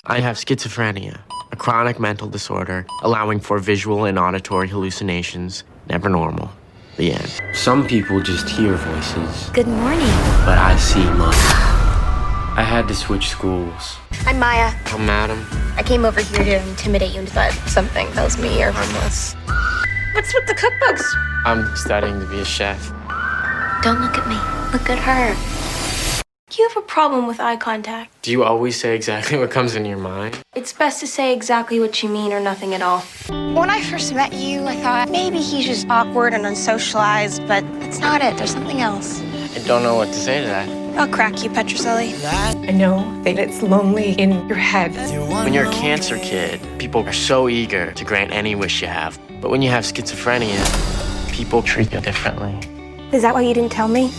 I 0.05 0.19
have 0.19 0.37
schizophrenia, 0.37 1.19
a 1.51 1.55
chronic 1.55 1.99
mental 1.99 2.27
disorder, 2.27 2.85
allowing 3.03 3.39
for 3.39 3.59
visual 3.59 4.05
and 4.05 4.17
auditory 4.17 4.67
hallucinations, 4.69 5.63
never 5.89 6.09
normal. 6.09 6.49
The 6.97 7.13
end. 7.13 7.41
Some 7.53 7.87
people 7.87 8.21
just 8.21 8.47
hear 8.49 8.75
voices, 8.75 9.49
Good 9.49 9.67
morning. 9.67 10.07
but 10.45 10.57
I 10.57 10.75
see 10.77 11.03
mine. 11.03 11.33
I 12.55 12.63
had 12.63 12.87
to 12.89 12.95
switch 12.95 13.29
schools. 13.29 13.97
I'm 14.27 14.39
Maya. 14.39 14.71
Oh, 14.93 14.97
madam. 14.99 15.43
I 15.75 15.83
came 15.83 16.05
over 16.05 16.21
here 16.21 16.59
to 16.59 16.69
intimidate 16.69 17.13
you, 17.15 17.25
but 17.33 17.51
something 17.67 18.07
tells 18.13 18.37
me 18.37 18.59
you're 18.59 18.71
harmless. 18.71 19.33
What's 20.13 20.33
with 20.33 20.45
the 20.45 20.53
cookbooks? 20.53 21.03
I'm 21.45 21.75
studying 21.75 22.19
to 22.19 22.27
be 22.27 22.39
a 22.39 22.45
chef. 22.45 22.79
Don't 23.81 23.99
look 24.01 24.17
at 24.17 24.27
me. 24.29 24.37
Look 24.71 24.89
at 24.89 24.99
her. 24.99 25.33
You 26.55 26.67
have 26.67 26.77
a 26.77 26.85
problem 26.85 27.25
with 27.25 27.39
eye 27.39 27.55
contact. 27.55 28.21
Do 28.21 28.29
you 28.29 28.43
always 28.43 28.79
say 28.79 28.95
exactly 28.95 29.37
what 29.39 29.49
comes 29.49 29.75
in 29.75 29.85
your 29.85 29.97
mind? 29.97 30.37
It's 30.53 30.71
best 30.71 30.99
to 30.99 31.07
say 31.07 31.33
exactly 31.33 31.79
what 31.79 32.03
you 32.03 32.09
mean 32.09 32.31
or 32.31 32.39
nothing 32.39 32.75
at 32.75 32.81
all. 32.83 32.99
When 33.29 33.71
I 33.71 33.81
first 33.81 34.13
met 34.13 34.33
you, 34.33 34.63
I 34.67 34.75
thought 34.75 35.09
maybe 35.09 35.39
he's 35.39 35.65
just 35.65 35.87
awkward 35.89 36.31
and 36.31 36.45
unsocialized, 36.45 37.47
but 37.47 37.63
that's 37.79 37.97
not 37.97 38.21
it. 38.21 38.37
There's 38.37 38.51
something 38.51 38.81
else. 38.81 39.19
I 39.55 39.65
don't 39.65 39.81
know 39.81 39.95
what 39.95 40.09
to 40.09 40.13
say 40.13 40.41
to 40.41 40.45
that. 40.45 40.69
I'll 40.95 41.07
crack 41.07 41.43
you, 41.43 41.49
Petroselli. 41.49 42.23
I 42.23 42.71
know 42.71 43.01
that 43.23 43.39
it's 43.39 43.63
lonely 43.63 44.11
in 44.13 44.47
your 44.47 44.59
head. 44.59 44.93
When 45.43 45.53
you're 45.53 45.67
a 45.67 45.73
cancer 45.73 46.19
kid, 46.19 46.61
people 46.77 47.01
are 47.03 47.13
so 47.13 47.49
eager 47.49 47.93
to 47.93 48.05
grant 48.05 48.31
any 48.31 48.53
wish 48.53 48.79
you 48.79 48.87
have. 48.87 49.19
But 49.41 49.49
when 49.49 49.63
you 49.63 49.71
have 49.71 49.85
schizophrenia, 49.85 50.61
people 51.33 51.63
treat 51.63 51.91
you 51.91 51.99
differently. 51.99 52.53
Is 53.11 53.23
that 53.23 53.33
why 53.33 53.41
you 53.41 53.55
didn't 53.55 53.71
tell 53.71 53.87
me? 53.87 54.11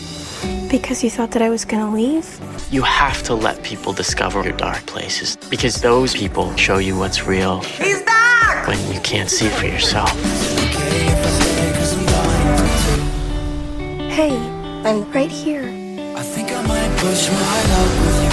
Because 0.75 1.05
you 1.05 1.09
thought 1.09 1.31
that 1.31 1.41
I 1.41 1.51
was 1.51 1.65
gonna 1.65 1.95
leave? 1.95 2.27
You 2.73 2.83
have 2.83 3.23
to 3.25 3.35
let 3.35 3.63
people 3.63 3.93
discover 3.93 4.43
your 4.43 4.57
dark 4.57 4.85
places 4.87 5.37
because 5.49 5.81
those 5.81 6.17
people 6.17 6.53
show 6.57 6.79
you 6.79 6.99
what's 6.99 7.29
real 7.29 7.61
He's 7.61 8.03
back! 8.03 8.67
when 8.67 8.79
you 8.93 8.99
can't 9.03 9.31
see 9.31 9.49
for 9.51 9.67
yourself. 9.67 10.11
Hey, 14.11 14.37
I'm 14.85 15.09
right 15.13 15.31
here. 15.31 15.63
I 16.17 16.23
think 16.23 16.51
I 16.51 16.61
might 16.67 16.99
push 16.99 17.31
my 17.31 17.59
luck 17.71 18.24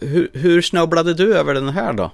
Hur, 0.00 0.30
hur 0.32 0.62
snubblade 0.62 1.14
du 1.14 1.34
över 1.38 1.54
den 1.54 1.68
här 1.68 1.92
då? 1.92 2.10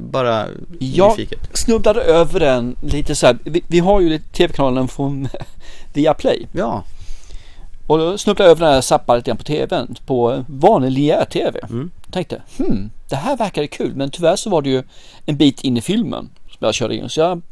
Bara 0.00 0.46
Jag 0.78 1.10
nyfiket. 1.18 1.58
snubblade 1.58 2.00
över 2.00 2.40
den 2.40 2.76
lite 2.82 3.14
så 3.14 3.26
här. 3.26 3.38
Vi, 3.44 3.62
vi 3.66 3.78
har 3.78 4.00
ju 4.00 4.18
tv-kanalen 4.18 4.88
från 4.88 5.28
Viaplay. 5.92 6.46
Ja. 6.52 6.84
Och 7.86 7.98
då 7.98 8.18
snubblade 8.18 8.48
jag 8.48 8.56
över 8.56 8.66
den 8.66 8.74
här 8.74 8.80
zappade 8.80 9.18
lite 9.18 9.30
grann 9.30 9.36
på 9.38 9.44
tvn. 9.44 9.96
På 10.06 10.44
vanlig 10.48 10.90
linjär 10.90 11.24
tv. 11.24 11.60
Mm. 11.70 11.90
Tänkte, 12.10 12.42
hmm, 12.58 12.90
det 13.08 13.16
här 13.16 13.36
verkade 13.36 13.66
kul. 13.66 13.94
Men 13.94 14.10
tyvärr 14.10 14.36
så 14.36 14.50
var 14.50 14.62
det 14.62 14.70
ju 14.70 14.82
en 15.26 15.36
bit 15.36 15.64
in 15.64 15.76
i 15.76 15.80
filmen 15.80 16.28
som 16.50 16.66
jag 16.66 16.74
körde 16.74 16.96
in. 16.96 17.08
Så 17.08 17.20
jag 17.20 17.42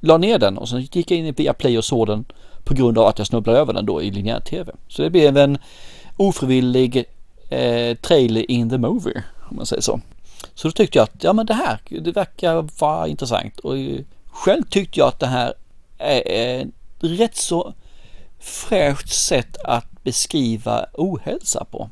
la 0.00 0.18
ner 0.18 0.38
den 0.38 0.58
och 0.58 0.68
sen 0.68 0.80
gick 0.80 1.10
jag 1.10 1.18
in 1.18 1.26
i 1.26 1.32
Viaplay 1.32 1.78
och 1.78 1.84
såg 1.84 2.06
den 2.06 2.24
på 2.64 2.74
grund 2.74 2.98
av 2.98 3.06
att 3.06 3.18
jag 3.18 3.26
snubblade 3.26 3.58
över 3.58 3.72
den 3.72 3.86
då 3.86 4.02
i 4.02 4.10
linjär 4.10 4.40
tv. 4.40 4.72
Så 4.88 5.02
det 5.02 5.10
blev 5.10 5.36
en 5.36 5.58
ofrivillig 6.16 7.04
eh, 7.48 7.96
trailer 7.96 8.50
in 8.50 8.70
the 8.70 8.78
movie 8.78 9.22
om 9.50 9.56
man 9.56 9.66
säger 9.66 9.82
så. 9.82 10.00
Så 10.54 10.68
då 10.68 10.72
tyckte 10.72 10.98
jag 10.98 11.04
att 11.04 11.24
ja 11.24 11.32
men 11.32 11.46
det 11.46 11.54
här 11.54 11.80
det 11.88 12.12
verkar 12.12 12.80
vara 12.80 13.08
intressant 13.08 13.58
och 13.58 13.78
eh, 13.78 14.00
själv 14.26 14.62
tyckte 14.62 15.00
jag 15.00 15.08
att 15.08 15.20
det 15.20 15.26
här 15.26 15.54
är 15.98 16.60
ett 16.60 16.68
rätt 17.00 17.36
så 17.36 17.74
fräscht 18.38 19.12
sätt 19.12 19.56
att 19.64 20.02
beskriva 20.02 20.86
ohälsa 20.94 21.64
på. 21.64 21.90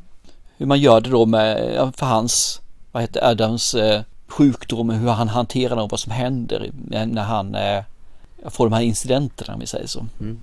Hur 0.57 0.66
man 0.66 0.80
gör 0.80 1.00
det 1.00 1.11
då 1.11 1.26
med, 1.26 1.92
för 1.96 2.07
hans, 2.07 2.61
vad 2.92 3.02
heter 3.02 3.24
Adams 3.24 3.74
eh, 3.74 4.02
sjukdom, 4.28 4.90
hur 4.90 5.09
han 5.09 5.28
hanterar 5.28 5.76
det 5.76 5.82
och 5.82 5.90
vad 5.90 6.00
som 6.00 6.12
händer 6.12 6.70
när 7.07 7.22
han 7.22 7.54
eh, 7.54 7.82
får 8.48 8.66
de 8.66 8.72
här 8.72 8.82
incidenterna 8.82 9.54
om 9.54 9.61
vi 9.61 9.66
säger 9.66 9.86
så. 9.86 10.07
Mm. 10.20 10.40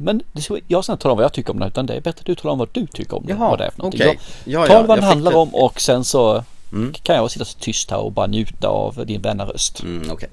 Men 0.00 0.22
jag 0.68 0.84
ska 0.84 0.92
inte 0.92 1.02
tala 1.02 1.12
om 1.12 1.16
vad 1.16 1.24
jag 1.24 1.32
tycker 1.32 1.50
om 1.52 1.58
det 1.58 1.66
utan 1.66 1.86
det 1.86 1.94
är 1.94 2.00
bättre 2.00 2.20
att 2.20 2.26
du 2.26 2.34
talar 2.34 2.52
om 2.52 2.58
vad 2.58 2.68
du 2.72 2.86
tycker 2.86 3.16
om 3.16 3.26
det. 3.26 3.32
Jaha, 3.32 3.50
vad 3.50 3.58
det 3.58 3.64
är 3.64 3.70
för 3.70 3.78
någonting. 3.78 4.00
Jag- 4.02 4.16
Ja, 4.44 4.66
ja, 4.68 4.82
vad 4.82 4.98
den 4.98 5.04
handlar 5.04 5.30
det. 5.32 5.36
om 5.38 5.54
och 5.54 5.80
sen 5.80 6.04
så 6.04 6.44
Mm. 6.72 6.92
kan 7.02 7.16
jag 7.16 7.30
sitta 7.30 7.44
så 7.44 7.58
tyst 7.58 7.90
här 7.90 7.98
och 7.98 8.12
bara 8.12 8.26
njuta 8.26 8.68
av 8.68 9.06
din 9.06 9.22
vänna 9.22 9.44
röst. 9.44 9.82
Mm, 9.82 10.10
okej. 10.10 10.28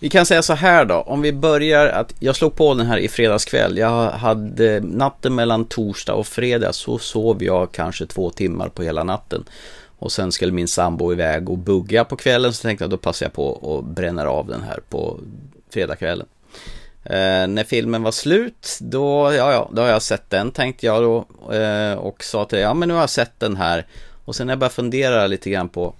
Vi 0.00 0.08
kan 0.08 0.26
säga 0.26 0.42
så 0.42 0.52
här 0.52 0.84
då, 0.84 0.94
om 0.94 1.22
vi 1.22 1.32
börjar 1.32 1.86
att 1.88 2.14
jag 2.20 2.36
slog 2.36 2.56
på 2.56 2.74
den 2.74 2.86
här 2.86 2.96
i 2.98 3.08
fredagskväll. 3.08 3.78
Jag 3.78 4.10
hade 4.10 4.80
natten 4.80 5.34
mellan 5.34 5.64
torsdag 5.64 6.14
och 6.14 6.26
fredag 6.26 6.72
så 6.72 6.98
sov 6.98 7.42
jag 7.42 7.72
kanske 7.72 8.06
två 8.06 8.30
timmar 8.30 8.68
på 8.68 8.82
hela 8.82 9.04
natten. 9.04 9.44
Och 9.98 10.12
sen 10.12 10.32
skulle 10.32 10.52
min 10.52 10.68
sambo 10.68 11.12
iväg 11.12 11.50
och 11.50 11.58
bugga 11.58 12.04
på 12.04 12.16
kvällen 12.16 12.52
så 12.52 12.62
tänkte 12.62 12.84
jag 12.84 12.90
då 12.90 12.96
passar 12.96 13.26
jag 13.26 13.32
på 13.32 13.46
och 13.46 13.84
bränner 13.84 14.26
av 14.26 14.46
den 14.46 14.62
här 14.62 14.80
på 14.88 15.18
fredagskvällen. 15.70 16.26
Eh, 17.04 17.46
när 17.46 17.64
filmen 17.64 18.02
var 18.02 18.12
slut, 18.12 18.78
då, 18.80 19.32
ja, 19.34 19.52
ja, 19.52 19.70
då 19.72 19.82
har 19.82 19.88
jag 19.88 20.02
sett 20.02 20.30
den 20.30 20.50
tänkte 20.50 20.86
jag 20.86 21.02
då 21.02 21.26
eh, 21.54 21.94
och 21.94 22.24
sa 22.24 22.44
till 22.44 22.58
ja 22.58 22.74
men 22.74 22.88
nu 22.88 22.94
har 22.94 23.00
jag 23.00 23.10
sett 23.10 23.40
den 23.40 23.56
här. 23.56 23.86
Och 24.24 24.36
sen 24.36 24.46
när 24.46 24.52
jag 24.52 24.58
började 24.58 24.74
fundera 24.74 25.26
lite 25.26 25.50
grann 25.50 25.68
på 25.68 25.94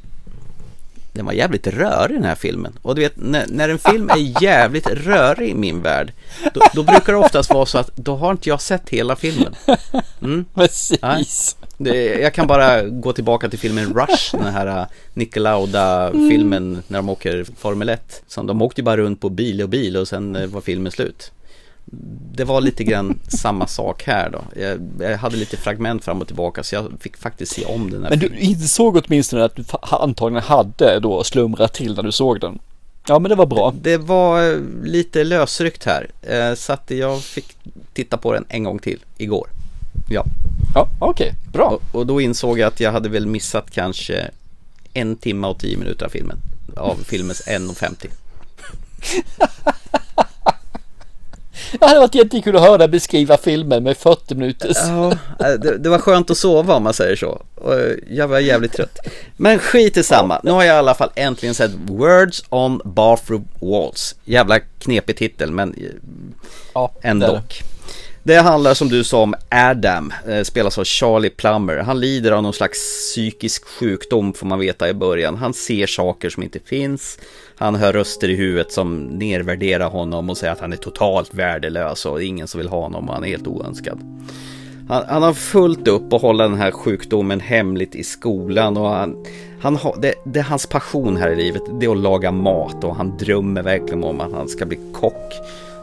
den 1.12 1.26
var 1.26 1.32
jävligt 1.32 1.66
rörig 1.66 2.16
den 2.16 2.24
här 2.24 2.34
filmen. 2.34 2.78
Och 2.82 2.94
du 2.94 3.00
vet, 3.00 3.16
när, 3.16 3.46
när 3.48 3.68
en 3.68 3.78
film 3.78 4.10
är 4.10 4.42
jävligt 4.42 4.86
rörig 4.86 5.50
i 5.50 5.54
min 5.54 5.82
värld, 5.82 6.12
då, 6.54 6.60
då 6.74 6.82
brukar 6.82 7.12
det 7.12 7.18
oftast 7.18 7.50
vara 7.54 7.66
så 7.66 7.78
att 7.78 7.96
då 7.96 8.16
har 8.16 8.30
inte 8.30 8.48
jag 8.48 8.60
sett 8.60 8.88
hela 8.88 9.16
filmen. 9.16 9.54
Mm. 10.22 10.44
Precis. 10.54 11.56
Det, 11.78 12.04
jag 12.04 12.34
kan 12.34 12.46
bara 12.46 12.82
gå 12.82 13.12
tillbaka 13.12 13.48
till 13.48 13.58
filmen 13.58 13.94
Rush, 13.94 14.36
den 14.36 14.54
här 14.54 14.66
äh, 14.66 14.86
Nick 15.14 15.36
Lauda-filmen 15.36 16.82
när 16.88 16.98
de 16.98 17.08
åker 17.08 17.46
Formel 17.56 17.88
1. 17.88 18.22
Så 18.26 18.42
de 18.42 18.62
åkte 18.62 18.80
ju 18.80 18.84
bara 18.84 18.96
runt 18.96 19.20
på 19.20 19.28
bil 19.28 19.62
och 19.62 19.68
bil 19.68 19.96
och 19.96 20.08
sen 20.08 20.36
äh, 20.36 20.46
var 20.46 20.60
filmen 20.60 20.92
slut. 20.92 21.32
Det 22.34 22.44
var 22.44 22.60
lite 22.60 22.84
grann 22.84 23.18
samma 23.28 23.66
sak 23.66 24.02
här 24.06 24.30
då. 24.30 24.42
Jag, 24.60 24.80
jag 25.10 25.18
hade 25.18 25.36
lite 25.36 25.56
fragment 25.56 26.04
fram 26.04 26.20
och 26.20 26.26
tillbaka 26.26 26.62
så 26.62 26.74
jag 26.74 26.92
fick 27.00 27.16
faktiskt 27.16 27.52
se 27.52 27.64
om 27.64 27.90
den 27.90 28.02
här 28.02 28.10
Men 28.10 28.18
du 28.18 28.26
filmen. 28.28 28.42
insåg 28.44 28.96
åtminstone 29.06 29.44
att 29.44 29.56
du 29.56 29.64
antagligen 29.80 30.42
hade 30.44 31.00
då 31.00 31.24
slumrat 31.24 31.74
till 31.74 31.94
när 31.94 32.02
du 32.02 32.12
såg 32.12 32.40
den. 32.40 32.58
Ja 33.06 33.18
men 33.18 33.28
det 33.28 33.34
var 33.34 33.46
bra. 33.46 33.74
Det 33.82 33.96
var 33.96 34.50
eh, 34.52 34.58
lite 34.84 35.24
lösryckt 35.24 35.84
här. 35.84 36.10
eh, 36.22 36.54
Så 36.54 36.72
att 36.72 36.90
jag 36.90 37.22
fick 37.22 37.56
titta 37.92 38.16
på 38.16 38.32
den 38.32 38.44
en 38.48 38.64
gång 38.64 38.78
till 38.78 38.98
igår. 39.18 39.48
Ja. 40.08 40.24
Ja, 40.74 40.88
okej. 40.98 41.32
Bra. 41.52 41.64
Och, 41.92 41.94
och 41.98 42.06
då 42.06 42.20
insåg 42.20 42.58
jag 42.58 42.68
att 42.68 42.80
jag 42.80 42.92
hade 42.92 43.08
väl 43.08 43.26
missat 43.26 43.70
kanske 43.70 44.30
en 44.92 45.16
timme 45.16 45.46
och 45.46 45.58
tio 45.58 45.76
minuter 45.76 46.06
av 46.06 46.10
filmen. 46.10 46.38
Av 46.76 46.94
filmens 47.04 47.42
1.50. 47.46 48.06
Det 51.80 51.86
hade 51.86 52.00
varit 52.00 52.14
jättekul 52.14 52.56
att 52.56 52.62
höra 52.62 52.78
dig 52.78 52.88
beskriva 52.88 53.36
filmen 53.36 53.82
med 53.82 53.96
40 53.96 54.34
minuters. 54.34 54.76
Ja, 54.76 55.10
eh, 55.10 55.60
det, 55.60 55.78
det 55.78 55.88
var 55.88 55.98
skönt 55.98 56.30
att 56.30 56.38
sova 56.38 56.74
om 56.74 56.82
man 56.82 56.94
säger 56.94 57.16
så. 57.16 57.42
Eh, 57.68 58.16
jag 58.16 58.28
var 58.28 58.38
jävligt 58.38 58.72
trött. 58.72 58.98
Men 59.36 59.58
skit 59.58 59.96
i 59.96 60.02
samma. 60.02 60.40
Nu 60.42 60.50
har 60.50 60.62
jag 60.64 60.74
i 60.74 60.78
alla 60.78 60.94
fall 60.94 61.10
äntligen 61.14 61.54
sett 61.54 61.70
Words 61.86 62.44
on 62.48 62.80
Bathroom 62.84 63.48
Walls. 63.60 64.14
Jävla 64.24 64.60
knepig 64.60 65.16
titel 65.16 65.50
men 65.50 65.74
eh, 65.74 65.84
ja, 66.74 66.92
ändå. 67.02 67.40
Det 68.24 68.36
handlar 68.36 68.74
som 68.74 68.88
du 68.88 69.04
sa 69.04 69.22
om 69.22 69.34
Adam, 69.50 70.12
spelas 70.42 70.78
av 70.78 70.84
Charlie 70.84 71.30
Plummer. 71.30 71.76
Han 71.76 72.00
lider 72.00 72.32
av 72.32 72.42
någon 72.42 72.52
slags 72.52 72.78
psykisk 72.78 73.64
sjukdom 73.64 74.34
får 74.34 74.46
man 74.46 74.58
veta 74.58 74.88
i 74.88 74.94
början. 74.94 75.36
Han 75.36 75.54
ser 75.54 75.86
saker 75.86 76.30
som 76.30 76.42
inte 76.42 76.58
finns. 76.64 77.18
Han 77.62 77.74
hör 77.74 77.92
röster 77.92 78.28
i 78.28 78.36
huvudet 78.36 78.72
som 78.72 79.00
nedvärderar 79.00 79.88
honom 79.88 80.30
och 80.30 80.36
säger 80.36 80.52
att 80.52 80.60
han 80.60 80.72
är 80.72 80.76
totalt 80.76 81.34
värdelös 81.34 82.06
och 82.06 82.22
ingen 82.22 82.48
som 82.48 82.58
vill 82.58 82.68
ha 82.68 82.80
honom 82.80 83.08
och 83.08 83.14
han 83.14 83.24
är 83.24 83.28
helt 83.28 83.46
oönskad. 83.46 84.00
Han, 84.88 85.04
han 85.08 85.22
har 85.22 85.32
fullt 85.32 85.88
upp 85.88 86.12
att 86.12 86.22
hålla 86.22 86.48
den 86.48 86.58
här 86.58 86.70
sjukdomen 86.70 87.40
hemligt 87.40 87.94
i 87.94 88.04
skolan 88.04 88.76
och 88.76 88.88
han, 88.88 89.24
han 89.60 89.76
har, 89.76 89.96
det, 90.00 90.14
det 90.24 90.38
är 90.38 90.44
hans 90.44 90.66
passion 90.66 91.16
här 91.16 91.30
i 91.30 91.36
livet, 91.36 91.62
det 91.80 91.86
är 91.86 91.90
att 91.90 91.98
laga 91.98 92.32
mat 92.32 92.84
och 92.84 92.96
han 92.96 93.16
drömmer 93.16 93.62
verkligen 93.62 94.04
om 94.04 94.20
att 94.20 94.32
han 94.32 94.48
ska 94.48 94.66
bli 94.66 94.78
kock. 94.92 95.32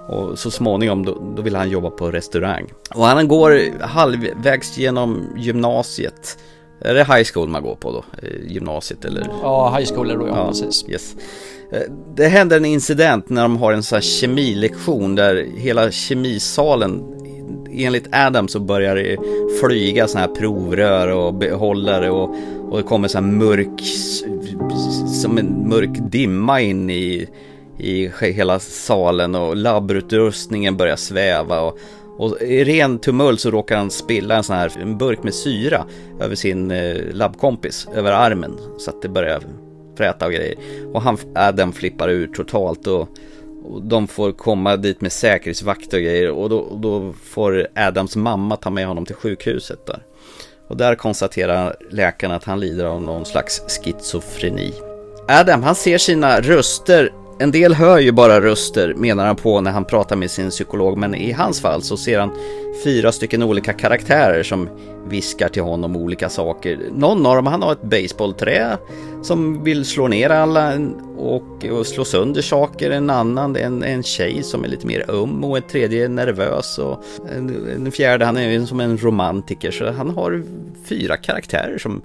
Och 0.08 0.40
så 0.40 0.52
småningom 0.52 1.06
då, 1.06 1.34
då 1.36 1.42
vill 1.42 1.56
han 1.56 1.70
jobba 1.70 1.90
på 1.90 2.12
restaurang. 2.12 2.66
Och 2.96 3.06
han 3.06 3.28
går 3.28 3.82
halvvägs 3.82 4.78
genom 4.78 5.28
gymnasiet. 5.38 6.38
Är 6.82 6.94
det 6.94 7.04
high 7.04 7.24
school 7.34 7.50
man 7.50 7.64
går 7.64 7.76
på 7.76 7.92
då? 7.92 8.04
Eh, 8.24 8.52
Gymnasiet 8.52 9.06
eller? 9.06 9.28
Ja, 9.42 9.76
high 9.78 9.94
school 9.94 10.10
är 10.10 10.14
det 10.14 10.20
då, 10.20 10.28
ja, 10.28 10.48
precis. 10.48 10.86
Yes. 10.90 11.16
Eh, 11.72 11.82
Det 12.16 12.28
händer 12.28 12.58
en 12.58 12.66
incident 12.66 13.30
när 13.30 13.42
de 13.42 13.58
har 13.58 13.74
en 13.74 13.84
sån 13.84 13.96
här 13.96 14.02
kemilektion 14.02 15.16
där 15.16 15.48
hela 15.58 15.92
kemisalen 15.92 17.04
enligt 17.72 18.08
Adam 18.12 18.48
så 18.48 18.60
börjar 18.60 18.96
det 18.96 19.18
flyga 19.62 20.08
såna 20.08 20.22
här 20.22 20.28
provrör 20.36 21.08
och 21.08 21.34
behållare 21.34 22.10
och, 22.10 22.36
och 22.70 22.78
det 22.78 22.84
kommer 22.84 23.08
så 23.08 23.18
här 23.18 23.26
mörk, 23.26 23.82
som 25.22 25.38
en 25.38 25.70
mörk 25.70 25.90
dimma 26.12 26.62
in 26.62 26.90
i, 26.90 27.28
i 27.78 28.12
hela 28.22 28.60
salen 28.60 29.36
och 29.36 29.56
labbutrustningen 29.56 30.78
börjar 30.78 30.96
sväva 30.96 31.62
och, 31.62 31.78
och 32.20 32.42
i 32.42 32.64
ren 32.64 33.00
tumult 33.00 33.40
så 33.40 33.52
råkar 33.52 33.78
han 33.78 33.92
spilla 33.92 34.36
en 34.36 34.44
sån 34.44 34.56
här 34.56 34.72
en 34.82 34.98
burk 34.98 35.24
med 35.24 35.34
syra 35.34 35.86
över 36.20 36.36
sin 36.36 36.72
eh, 36.72 36.96
labbkompis, 37.12 37.88
över 37.96 38.12
armen. 38.12 38.58
Så 38.78 38.90
att 38.90 39.02
det 39.02 39.10
börjar 39.10 39.42
fräta 39.98 40.26
och 40.26 40.32
grejer. 40.32 40.56
Och 40.94 41.02
han, 41.02 41.18
äh, 41.36 41.48
Adam 41.48 41.74
flippar 41.74 42.10
ur 42.10 42.28
totalt 42.28 42.88
och, 42.88 43.08
och 43.64 43.82
de 43.84 44.08
får 44.08 44.32
komma 44.32 44.78
dit 44.78 45.02
med 45.02 45.12
säkerhetsvakter 45.12 45.98
och 45.98 46.04
grejer. 46.04 46.30
Och 46.30 46.50
då, 46.50 46.58
och 46.60 46.80
då 46.80 47.14
får 47.24 47.68
Adams 47.76 48.16
mamma 48.16 48.56
ta 48.56 48.70
med 48.70 48.88
honom 48.88 49.06
till 49.06 49.16
sjukhuset 49.16 49.86
där. 49.88 50.04
Och 50.68 50.78
där 50.78 50.96
konstaterar 50.96 51.76
läkaren 51.92 52.34
att 52.34 52.44
han 52.44 52.60
lider 52.60 52.86
av 52.86 53.02
någon 53.02 53.26
slags 53.26 53.62
schizofreni. 53.68 54.74
Adam, 55.28 55.64
han 55.64 55.76
ser 55.76 55.98
sina 55.98 56.42
röster 56.42 57.14
en 57.42 57.52
del 57.52 57.74
hör 57.74 58.00
ju 58.00 58.12
bara 58.12 58.42
röster 58.42 58.94
menar 58.94 59.26
han 59.26 59.36
på 59.36 59.62
när 59.62 59.72
han 59.72 59.86
pratar 59.86 60.16
med 60.16 60.32
sin 60.32 60.50
psykolog 60.50 60.98
men 60.98 61.16
i 61.16 61.32
hans 61.32 61.62
fall 61.62 61.82
så 61.82 61.98
ser 61.98 62.20
han 62.20 62.32
fyra 62.84 63.12
stycken 63.12 63.44
olika 63.44 63.74
karaktärer 63.74 64.44
som 64.44 64.70
viskar 65.08 65.50
till 65.50 65.62
honom 65.62 65.96
olika 65.96 66.30
saker. 66.30 66.80
Någon 66.96 67.26
av 67.26 67.36
dem 67.36 67.48
han 67.48 67.62
har 67.62 67.72
ett 67.72 67.82
baseballträ 67.82 68.78
som 69.22 69.64
vill 69.64 69.86
slå 69.86 70.08
ner 70.08 70.30
alla 70.30 70.74
och, 71.18 71.66
och 71.72 71.88
slå 71.88 72.06
sönder 72.06 72.42
saker. 72.42 72.92
En 72.92 73.10
annan 73.10 73.56
en, 73.56 73.84
en 73.84 74.04
tjej 74.04 74.44
som 74.44 74.64
är 74.64 74.68
lite 74.68 74.88
mer 74.88 75.12
öm 75.12 75.44
och 75.44 75.58
en 75.58 75.64
tredje 75.64 76.06
är 76.06 76.10
nervös 76.10 76.78
och 76.78 77.04
en, 77.36 77.68
en 77.76 77.92
fjärde 77.92 78.26
han 78.26 78.38
är 78.38 78.66
som 78.66 78.80
en 78.80 78.98
romantiker 78.98 79.72
så 79.72 79.92
han 79.92 80.10
har 80.10 80.44
fyra 80.86 81.18
karaktärer 81.18 81.78
som 81.78 82.02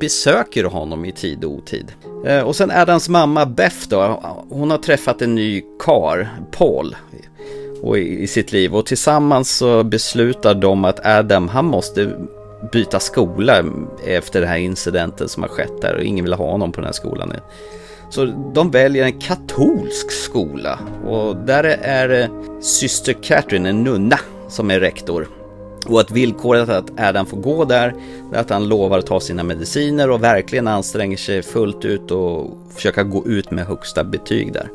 besöker 0.00 0.64
honom 0.64 1.04
i 1.04 1.12
tid 1.12 1.44
och 1.44 1.50
otid. 1.50 1.92
Eh, 2.26 2.40
och 2.40 2.56
sen 2.56 2.70
Adams 2.70 3.08
mamma 3.08 3.46
Beth 3.46 3.88
då, 3.88 4.22
hon 4.50 4.70
har 4.70 4.78
träffat 4.78 5.22
en 5.22 5.34
ny 5.34 5.62
kar, 5.78 6.28
Paul, 6.50 6.96
och 7.82 7.98
i, 7.98 8.26
sitt 8.26 8.52
liv 8.52 8.74
och 8.74 8.86
tillsammans 8.86 9.56
så 9.56 9.82
beslutar 9.82 10.54
de 10.54 10.84
att 10.84 11.06
Adam, 11.06 11.48
han 11.48 11.64
måste 11.64 12.16
byta 12.72 13.00
skola 13.00 13.64
efter 14.06 14.40
den 14.40 14.48
här 14.48 14.58
incidenten 14.58 15.28
som 15.28 15.42
har 15.42 15.50
skett 15.50 15.82
där 15.82 15.94
och 15.94 16.02
ingen 16.02 16.24
vill 16.24 16.34
ha 16.34 16.50
honom 16.50 16.72
på 16.72 16.80
den 16.80 16.86
här 16.86 16.92
skolan. 16.92 17.32
Så 18.10 18.24
de 18.54 18.70
väljer 18.70 19.04
en 19.04 19.20
katolsk 19.20 20.10
skola 20.10 20.78
och 21.06 21.36
där 21.36 21.64
är 21.82 22.08
det 22.08 22.30
syster 22.60 23.12
Catherine, 23.12 23.68
en 23.68 23.84
nunna, 23.84 24.18
som 24.48 24.70
är 24.70 24.80
rektor. 24.80 25.28
Och 25.86 26.00
att 26.00 26.10
villkoret 26.10 26.68
att 26.68 27.00
Adam 27.00 27.26
får 27.26 27.36
gå 27.36 27.64
där 27.64 27.94
är 28.32 28.38
att 28.38 28.50
han 28.50 28.68
lovar 28.68 28.98
att 28.98 29.06
ta 29.06 29.20
sina 29.20 29.42
mediciner 29.42 30.10
och 30.10 30.22
verkligen 30.22 30.68
anstränger 30.68 31.16
sig 31.16 31.42
fullt 31.42 31.84
ut 31.84 32.10
och 32.10 32.50
försöka 32.74 33.02
gå 33.02 33.26
ut 33.26 33.50
med 33.50 33.66
högsta 33.66 34.04
betyg 34.04 34.52
där. 34.52 34.68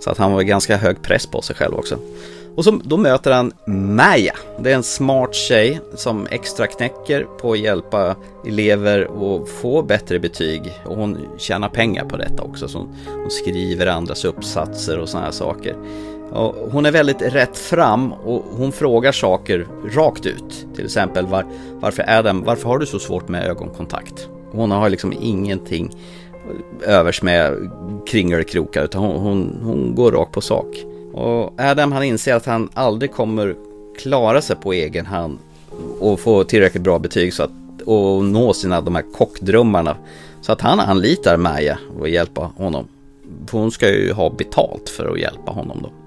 Så 0.00 0.10
att 0.10 0.18
han 0.18 0.32
var 0.32 0.42
ganska 0.42 0.76
hög 0.76 1.02
press 1.02 1.26
på 1.26 1.42
sig 1.42 1.56
själv 1.56 1.74
också. 1.74 1.98
Och 2.56 2.64
så, 2.64 2.80
då 2.84 2.96
möter 2.96 3.30
han 3.30 3.52
Maja. 3.66 4.34
Det 4.58 4.70
är 4.70 4.74
en 4.74 4.82
smart 4.82 5.34
tjej 5.34 5.80
som 5.94 6.26
extra 6.30 6.66
knäcker 6.66 7.26
på 7.40 7.52
att 7.52 7.58
hjälpa 7.58 8.16
elever 8.46 9.02
att 9.02 9.48
få 9.48 9.82
bättre 9.82 10.18
betyg. 10.18 10.80
Och 10.84 10.96
hon 10.96 11.18
tjänar 11.38 11.68
pengar 11.68 12.04
på 12.04 12.16
detta 12.16 12.42
också. 12.42 12.68
Så 12.68 12.78
hon 13.06 13.30
skriver 13.30 13.86
andras 13.86 14.24
uppsatser 14.24 14.98
och 14.98 15.08
sådana 15.08 15.26
här 15.26 15.32
saker. 15.32 15.76
Hon 16.70 16.86
är 16.86 16.90
väldigt 16.90 17.22
rätt 17.22 17.58
fram 17.58 18.12
och 18.12 18.44
hon 18.56 18.72
frågar 18.72 19.12
saker 19.12 19.66
rakt 19.94 20.26
ut. 20.26 20.66
Till 20.74 20.84
exempel 20.84 21.26
var, 21.26 21.44
varför 21.80 22.04
Adam, 22.18 22.44
varför 22.44 22.68
har 22.68 22.78
du 22.78 22.86
så 22.86 22.98
svårt 22.98 23.28
med 23.28 23.46
ögonkontakt? 23.46 24.28
Hon 24.52 24.70
har 24.70 24.88
liksom 24.88 25.12
ingenting 25.20 25.90
övers 26.82 27.22
med 27.22 27.70
kringelkrokar 28.06 28.84
utan 28.84 29.02
hon, 29.02 29.16
hon, 29.16 29.60
hon 29.62 29.94
går 29.94 30.12
rakt 30.12 30.32
på 30.32 30.40
sak. 30.40 30.84
Och 31.12 31.60
Adam 31.60 31.92
han 31.92 32.02
inser 32.02 32.34
att 32.34 32.46
han 32.46 32.68
aldrig 32.74 33.12
kommer 33.12 33.54
klara 33.98 34.42
sig 34.42 34.56
på 34.56 34.72
egen 34.72 35.06
hand 35.06 35.38
och 36.00 36.20
få 36.20 36.44
tillräckligt 36.44 36.82
bra 36.82 36.98
betyg 36.98 37.34
så 37.34 37.42
att, 37.42 37.50
och 37.84 38.24
nå 38.24 38.52
sina 38.52 38.80
de 38.80 38.94
här 38.94 39.04
kockdrömmarna. 39.14 39.96
Så 40.40 40.52
att 40.52 40.60
han 40.60 40.80
anlitar 40.80 41.36
Maja 41.36 41.78
och 42.00 42.08
hjälpa 42.08 42.50
honom. 42.56 42.88
För 43.46 43.58
hon 43.58 43.70
ska 43.70 43.88
ju 43.88 44.12
ha 44.12 44.30
betalt 44.30 44.88
för 44.88 45.12
att 45.12 45.20
hjälpa 45.20 45.50
honom 45.50 45.78
då. 45.82 46.05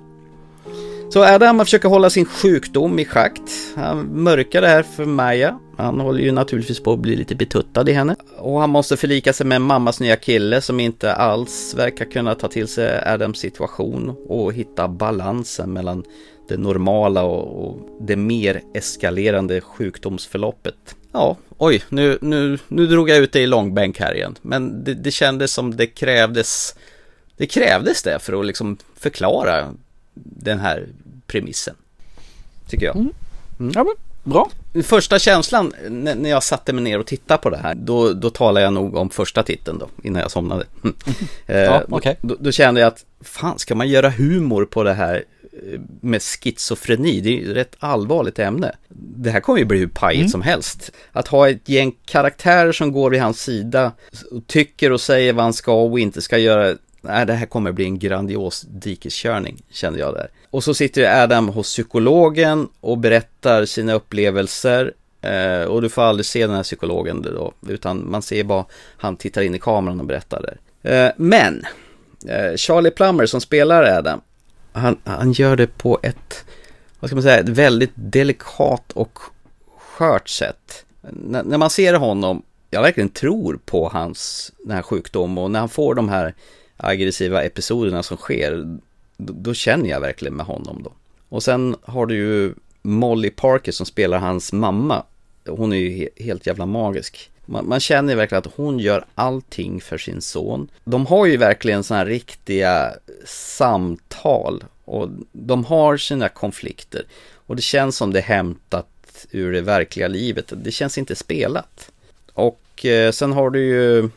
Så 1.10 1.24
Adam 1.24 1.60
försöker 1.60 1.90
hålla 1.90 2.10
sin 2.10 2.26
sjukdom 2.26 3.00
i 3.00 3.06
schakt. 3.06 3.52
Han 3.76 4.06
mörkar 4.06 4.62
det 4.62 4.68
här 4.68 4.84
för 4.84 5.06
Maja. 5.06 5.60
Han 5.78 6.00
håller 6.00 6.20
ju 6.20 6.32
naturligtvis 6.32 6.80
på 6.80 6.94
att 6.94 7.00
bli 7.00 7.16
lite 7.16 7.36
betuttad 7.36 7.90
i 7.90 7.94
henne. 7.94 8.16
Och 8.38 8.60
han 8.60 8.70
måste 8.70 8.98
förlika 8.98 9.34
sig 9.34 9.46
med 9.46 9.62
mammas 9.62 10.00
nya 10.00 10.16
kille 10.16 10.62
som 10.62 10.80
inte 10.80 11.14
alls 11.14 11.74
verkar 11.78 12.06
kunna 12.06 12.36
ta 12.36 12.48
till 12.48 12.68
sig 12.68 13.02
Adams 13.06 13.40
situation 13.40 14.16
och 14.28 14.54
hitta 14.54 14.88
balansen 14.88 15.74
mellan 15.74 16.04
det 16.48 16.58
normala 16.58 17.24
och, 17.24 17.80
det 18.02 18.16
mer 18.16 18.62
eskalerande 18.74 19.62
sjukdomsförloppet. 19.62 20.96
Ja, 21.12 21.38
oj, 21.58 21.84
nu, 21.90 22.18
nu, 22.22 22.58
nu 22.68 22.88
drog 22.88 23.10
jag 23.10 23.18
ut 23.18 23.32
det 23.32 23.40
i 23.40 23.48
långbänk 23.48 24.00
här 24.00 24.16
igen. 24.16 24.36
Men 24.42 24.84
det, 24.84 24.94
det 24.94 25.12
kändes 25.12 25.54
som 25.54 25.76
det 25.76 25.88
krävdes 25.88 26.76
det 27.38 27.48
krävdes 27.48 28.04
det 28.04 28.20
för 28.20 28.40
att 28.40 28.46
liksom 28.46 28.78
förklara 28.96 29.74
den 30.24 30.60
här 30.60 30.88
premissen. 31.28 31.76
Tycker 32.68 32.86
jag. 32.86 32.96
Mm. 32.96 33.14
Mm. 33.60 33.72
Ja, 33.76 33.84
men, 33.84 33.94
bra. 34.24 34.50
Första 34.84 35.20
känslan 35.20 35.74
när 35.90 36.30
jag 36.30 36.44
satte 36.44 36.74
mig 36.74 36.84
ner 36.84 37.00
och 37.00 37.06
tittade 37.06 37.42
på 37.42 37.50
det 37.50 37.58
här, 37.58 37.76
då, 37.76 38.14
då 38.14 38.30
talade 38.30 38.64
jag 38.64 38.74
nog 38.74 38.96
om 38.96 39.10
första 39.10 39.44
titeln 39.44 39.78
då, 39.78 39.88
innan 40.04 40.22
jag 40.22 40.32
somnade. 40.32 40.66
ja, 41.46 41.84
okay. 41.88 42.16
då, 42.22 42.36
då 42.40 42.52
kände 42.52 42.82
jag 42.82 42.88
att, 42.88 43.06
fan, 43.22 43.60
ska 43.60 43.76
man 43.76 43.90
göra 43.90 44.10
humor 44.10 44.66
på 44.66 44.84
det 44.84 44.94
här 44.94 45.24
eh, 45.54 45.80
med 46.02 46.22
schizofreni, 46.22 47.22
det 47.22 47.30
är 47.30 47.34
ju 47.34 47.52
ett 47.52 47.58
rätt 47.58 47.76
allvarligt 47.80 48.40
ämne. 48.40 48.76
Det 49.16 49.32
här 49.32 49.40
kommer 49.40 49.60
ju 49.60 49.66
bli 49.66 49.78
hur 49.78 49.88
pajigt 49.88 50.22
mm. 50.22 50.30
som 50.30 50.42
helst. 50.42 50.92
Att 51.12 51.28
ha 51.28 51.50
ett 51.50 51.70
gäng 51.70 51.96
karaktärer 52.06 52.72
som 52.72 52.92
går 52.92 53.10
vid 53.10 53.22
hans 53.22 53.42
sida 53.42 53.92
och 54.32 54.48
tycker 54.48 54.92
och 54.92 55.02
säger 55.02 55.34
vad 55.34 55.44
han 55.44 55.54
ska 55.54 55.74
och 55.82 56.00
inte 56.00 56.22
ska 56.22 56.38
göra 56.38 56.76
nej, 57.02 57.26
det 57.26 57.34
här 57.34 57.46
kommer 57.46 57.72
bli 57.72 57.86
en 57.86 58.00
grandios 58.00 58.62
dikeskörning, 58.62 59.64
kände 59.70 60.00
jag 60.00 60.14
där. 60.14 60.30
Och 60.50 60.64
så 60.64 60.74
sitter 60.74 61.24
Adam 61.24 61.48
hos 61.50 61.68
psykologen 61.68 62.68
och 62.82 62.98
berättar 62.98 63.66
sina 63.66 63.94
upplevelser. 63.94 64.94
Eh, 65.22 65.64
och 65.64 65.82
du 65.82 65.90
får 65.90 66.02
aldrig 66.02 66.26
se 66.26 66.48
den 66.48 66.56
här 66.56 66.64
psykologen 66.64 67.22
då, 67.22 67.54
utan 67.68 68.12
man 68.12 68.22
ser 68.22 68.44
bara 68.44 68.66
han 68.98 69.16
tittar 69.16 69.42
in 69.42 69.56
i 69.56 69.60
kameran 69.60 70.00
och 70.00 70.06
berättar 70.06 70.42
där. 70.42 70.58
Eh, 70.92 71.12
men, 71.18 71.66
eh, 72.28 72.56
Charlie 72.56 72.92
Plummer 72.92 73.26
som 73.26 73.42
spelar 73.42 73.84
Adam, 73.84 74.22
han, 74.72 74.98
han 75.04 75.32
gör 75.32 75.56
det 75.56 75.78
på 75.78 76.00
ett, 76.04 76.46
vad 77.00 77.10
ska 77.10 77.16
man 77.16 77.24
säga, 77.24 77.40
ett 77.40 77.50
väldigt 77.50 77.92
delikat 77.96 78.92
och 78.94 79.20
skört 79.78 80.30
sätt. 80.30 80.86
N 81.04 81.42
när 81.46 81.58
man 81.58 81.70
ser 81.70 81.94
honom, 81.94 82.44
jag 82.70 82.82
verkligen 82.82 83.10
tror 83.10 83.60
på 83.66 83.90
hans, 83.90 84.52
den 84.58 84.76
här 84.76 84.82
sjukdomen 84.82 85.44
och 85.44 85.52
när 85.52 85.60
han 85.60 85.70
får 85.70 85.96
de 85.96 86.10
här 86.10 86.34
aggressiva 86.80 87.44
episoderna 87.44 88.04
som 88.04 88.18
sker, 88.18 88.80
då, 89.18 89.34
då, 89.34 89.54
känner 89.54 89.90
jag 89.90 90.00
verkligen 90.00 90.34
med 90.34 90.46
honom 90.46 90.82
då. 90.84 90.92
Och 91.30 91.44
sen 91.44 91.76
har 91.82 92.06
du 92.06 92.16
ju 92.16 92.54
Molly 92.82 93.30
Parker 93.30 93.72
som 93.72 93.86
spelar 93.86 94.18
hans 94.18 94.54
mamma. 94.54 95.04
Hon 95.48 95.74
är 95.74 95.78
ju 95.78 96.10
helt 96.18 96.48
jävla 96.48 96.66
magisk. 96.66 97.30
Man, 97.46 97.68
man 97.68 97.80
känner 97.80 98.16
verkligen 98.16 98.40
att 98.40 98.54
hon 98.56 98.80
gör 98.80 99.06
allting 99.16 99.82
för 99.82 99.98
sin 99.98 100.22
son. 100.22 100.72
De 100.84 101.06
har 101.06 101.26
ju 101.26 101.38
verkligen 101.38 101.84
sådana 101.84 102.04
här 102.04 102.10
riktiga 102.10 102.94
samtal 103.26 104.64
och 104.86 105.10
de 105.32 105.66
har 105.66 105.98
sina 105.98 106.30
konflikter. 106.30 107.04
Och 107.34 107.56
det 107.56 107.62
känns 107.62 107.98
som 107.98 108.14
det 108.14 108.20
är 108.20 108.24
hämtat 108.24 109.26
ur 109.32 109.52
det 109.52 109.62
verkliga 109.62 110.08
livet. 110.08 110.54
Det 110.56 110.72
känns 110.72 110.98
inte 110.98 111.16
spelat. 111.16 111.92
Och 112.34 112.86
eh, 112.86 113.12
sen 113.12 113.32
har 113.32 113.50
du 113.50 113.66
ju 113.66 114.10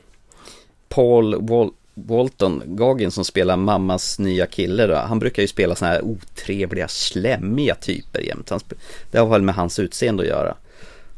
Paul 0.88 1.46
Wall... 1.48 1.70
Walton 1.94 2.62
Goggins 2.66 3.14
som 3.14 3.24
spelar 3.24 3.56
mammas 3.56 4.18
nya 4.18 4.46
kille 4.46 4.86
då, 4.86 4.94
han 4.94 5.18
brukar 5.18 5.42
ju 5.42 5.48
spela 5.48 5.74
såna 5.74 5.90
här 5.90 6.04
otrevliga, 6.04 6.88
slemmiga 6.88 7.74
typer 7.74 8.20
jämt. 8.20 8.52
Det 9.10 9.18
har 9.18 9.26
väl 9.26 9.42
med 9.42 9.54
hans 9.54 9.78
utseende 9.78 10.22
att 10.22 10.28
göra. 10.28 10.54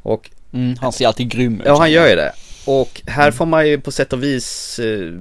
Och 0.03 0.31
Mm, 0.55 0.77
han 0.81 0.93
ser 0.93 1.07
alltid 1.07 1.31
grym 1.31 1.61
ut. 1.61 1.66
Ja, 1.66 1.79
han 1.79 1.93
gör 1.93 2.09
ju 2.09 2.16
det. 2.16 2.33
Och 2.66 3.03
här 3.07 3.31
får 3.31 3.47
man 3.47 3.68
ju 3.68 3.81
på 3.81 3.93
sätt 3.93 4.12
och 4.12 4.22
vis 4.22 4.79
eh, 4.79 5.12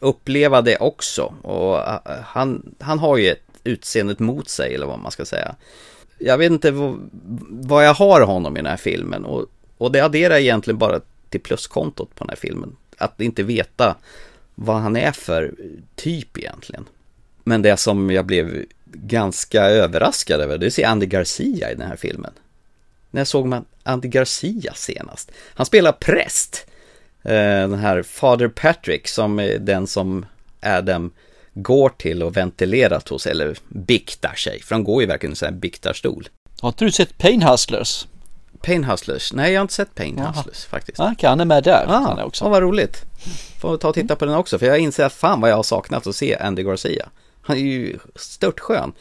uppleva 0.00 0.62
det 0.62 0.76
också. 0.76 1.34
Och 1.42 1.78
eh, 1.78 2.00
han, 2.24 2.74
han 2.80 2.98
har 2.98 3.16
ju 3.16 3.30
ett 3.30 3.42
utseendet 3.64 4.18
mot 4.18 4.48
sig, 4.48 4.74
eller 4.74 4.86
vad 4.86 4.98
man 4.98 5.12
ska 5.12 5.24
säga. 5.24 5.54
Jag 6.18 6.38
vet 6.38 6.52
inte 6.52 6.70
vad, 6.70 7.10
vad 7.48 7.86
jag 7.86 7.94
har 7.94 8.20
honom 8.20 8.56
i 8.56 8.60
den 8.60 8.70
här 8.70 8.76
filmen. 8.76 9.24
Och, 9.24 9.46
och 9.78 9.92
det 9.92 10.00
adderar 10.00 10.36
egentligen 10.36 10.78
bara 10.78 11.00
till 11.30 11.40
pluskontot 11.40 12.14
på 12.14 12.24
den 12.24 12.28
här 12.28 12.36
filmen. 12.36 12.76
Att 12.98 13.20
inte 13.20 13.42
veta 13.42 13.96
vad 14.58 14.76
han 14.76 14.96
är 14.96 15.12
för 15.12 15.54
typ 15.94 16.38
egentligen. 16.38 16.88
Men 17.44 17.62
det 17.62 17.76
som 17.76 18.10
jag 18.10 18.26
blev 18.26 18.64
ganska 18.84 19.62
överraskad 19.62 20.40
över, 20.40 20.58
det 20.58 20.64
är 20.64 20.68
att 20.68 20.72
se 20.72 20.84
Andy 20.84 21.06
Garcia 21.06 21.70
i 21.70 21.74
den 21.74 21.88
här 21.88 21.96
filmen. 21.96 22.32
När 23.10 23.24
såg 23.24 23.46
man 23.46 23.64
Andy 23.82 24.08
Garcia 24.08 24.74
senast? 24.74 25.32
Han 25.54 25.66
spelar 25.66 25.92
präst. 25.92 26.66
Eh, 27.22 27.32
den 27.68 27.78
här 27.78 28.02
Father 28.02 28.48
Patrick 28.48 29.08
som 29.08 29.38
är 29.38 29.58
den 29.58 29.86
som 29.86 30.26
Adam 30.60 31.10
går 31.54 31.88
till 31.88 32.22
och 32.22 32.36
ventilerat 32.36 33.08
hos, 33.08 33.26
eller 33.26 33.56
biktar 33.68 34.34
sig. 34.34 34.62
För 34.62 34.74
han 34.74 34.84
går 34.84 35.02
ju 35.02 35.08
verkligen 35.08 35.30
i 35.30 35.32
en 35.32 35.36
sån 35.36 35.46
här 35.46 35.54
biktarstol. 35.54 36.28
Har 36.60 36.68
inte 36.68 36.84
du 36.84 36.90
sett 36.90 37.18
Pain 37.18 37.42
Hustlers? 37.42 38.06
Pain 38.66 38.84
Hustlers? 38.84 39.32
Nej, 39.32 39.52
jag 39.52 39.60
har 39.60 39.62
inte 39.62 39.74
sett 39.74 39.94
Pain 39.94 40.14
Jaha. 40.18 40.32
Hustlers 40.32 40.64
faktiskt. 40.64 40.98
Ja, 40.98 41.14
han 41.22 41.40
är 41.40 41.44
med 41.44 41.64
där. 41.64 41.84
Ah, 41.88 41.98
han 41.98 42.20
också. 42.20 42.44
ja, 42.44 42.48
vad 42.48 42.62
roligt. 42.62 43.02
Får 43.60 43.76
ta 43.76 43.88
och 43.88 43.94
titta 43.94 44.16
på 44.16 44.24
den 44.24 44.34
också, 44.34 44.58
för 44.58 44.66
jag 44.66 44.78
inser 44.78 45.04
att 45.04 45.12
fan 45.12 45.40
vad 45.40 45.50
jag 45.50 45.56
har 45.56 45.62
saknat 45.62 46.06
att 46.06 46.16
se 46.16 46.36
Andy 46.36 46.62
Garcia. 46.62 47.08
Han 47.42 47.56
är 47.56 47.60
ju 47.60 47.98
stört 48.14 48.60
skön. 48.60 48.92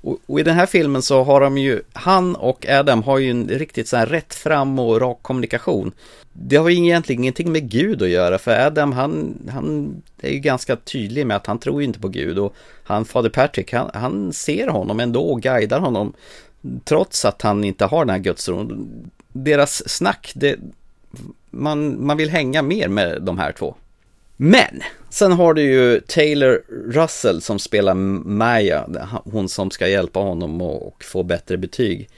Och, 0.00 0.18
och 0.26 0.40
i 0.40 0.42
den 0.42 0.54
här 0.54 0.66
filmen 0.66 1.02
så 1.02 1.24
har 1.24 1.40
de 1.40 1.58
ju, 1.58 1.82
han 1.92 2.36
och 2.36 2.66
Adam 2.68 3.02
har 3.02 3.18
ju 3.18 3.30
en 3.30 3.48
riktigt 3.48 3.88
så 3.88 3.96
här 3.96 4.06
rätt 4.06 4.34
fram 4.34 4.78
och 4.78 5.00
rak 5.00 5.18
kommunikation. 5.22 5.92
Det 6.32 6.56
har 6.56 6.68
ju 6.68 6.76
egentligen 6.76 7.22
ingenting 7.22 7.52
med 7.52 7.70
Gud 7.70 8.02
att 8.02 8.08
göra, 8.08 8.38
för 8.38 8.66
Adam 8.66 8.92
han, 8.92 9.38
han 9.52 9.94
är 10.20 10.30
ju 10.30 10.38
ganska 10.38 10.76
tydlig 10.76 11.26
med 11.26 11.36
att 11.36 11.46
han 11.46 11.58
tror 11.58 11.80
ju 11.82 11.86
inte 11.86 12.00
på 12.00 12.08
Gud 12.08 12.38
och 12.38 12.54
han, 12.84 13.04
Fader 13.04 13.30
Patrick, 13.30 13.72
han, 13.72 13.90
han 13.94 14.32
ser 14.32 14.68
honom 14.68 15.00
ändå 15.00 15.22
och 15.22 15.42
guidar 15.42 15.80
honom 15.80 16.12
trots 16.84 17.24
att 17.24 17.42
han 17.42 17.64
inte 17.64 17.84
har 17.84 18.04
den 18.04 18.10
här 18.10 18.18
gudstron. 18.18 18.88
Deras 19.32 19.88
snack, 19.88 20.32
det, 20.34 20.58
man, 21.50 22.06
man 22.06 22.16
vill 22.16 22.30
hänga 22.30 22.62
mer 22.62 22.88
med 22.88 23.22
de 23.22 23.38
här 23.38 23.52
två. 23.52 23.74
Men, 24.36 24.82
sen 25.10 25.32
har 25.32 25.54
du 25.54 25.62
ju 25.62 26.00
Taylor 26.00 26.62
Russell 26.92 27.42
som 27.42 27.58
spelar 27.58 27.94
Maya, 27.94 29.08
hon 29.24 29.48
som 29.48 29.70
ska 29.70 29.88
hjälpa 29.88 30.20
honom 30.20 30.62
och 30.62 31.04
få 31.04 31.22
bättre 31.22 31.56
betyg. 31.56 32.08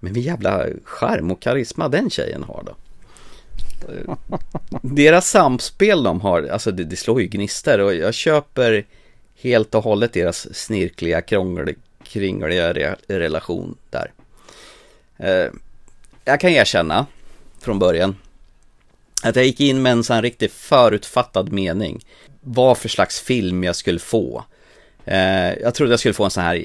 Men 0.00 0.12
vilken 0.12 0.32
jävla 0.32 0.66
charm 0.84 1.30
och 1.30 1.42
karisma 1.42 1.88
den 1.88 2.10
tjejen 2.10 2.42
har 2.42 2.62
då. 2.66 2.74
Eh, 3.92 4.16
deras 4.82 5.30
samspel 5.30 6.02
de 6.02 6.20
har, 6.20 6.42
alltså 6.42 6.70
det, 6.70 6.84
det 6.84 6.96
slår 6.96 7.20
ju 7.20 7.26
gnistor 7.26 7.80
och 7.80 7.94
jag 7.94 8.14
köper 8.14 8.86
helt 9.36 9.74
och 9.74 9.84
hållet 9.84 10.12
deras 10.12 10.54
snirkliga, 10.54 11.20
krångel, 11.20 11.74
kringliga 12.12 12.72
re, 12.72 12.96
relation 13.06 13.76
där. 13.90 14.12
Eh, 15.18 15.50
jag 16.24 16.40
kan 16.40 16.50
erkänna 16.50 17.06
från 17.60 17.78
början 17.78 18.16
att 19.22 19.36
jag 19.36 19.44
gick 19.44 19.60
in 19.60 19.82
med 19.82 19.92
en 19.92 20.04
sån 20.04 20.14
här 20.14 20.22
riktigt 20.22 20.52
förutfattad 20.52 21.52
mening. 21.52 22.04
Vad 22.40 22.78
för 22.78 22.88
slags 22.88 23.20
film 23.20 23.64
jag 23.64 23.76
skulle 23.76 23.98
få. 23.98 24.44
Eh, 25.04 25.52
jag 25.52 25.74
trodde 25.74 25.92
jag 25.92 26.00
skulle 26.00 26.14
få 26.14 26.24
en 26.24 26.30
sån 26.30 26.42
här 26.42 26.64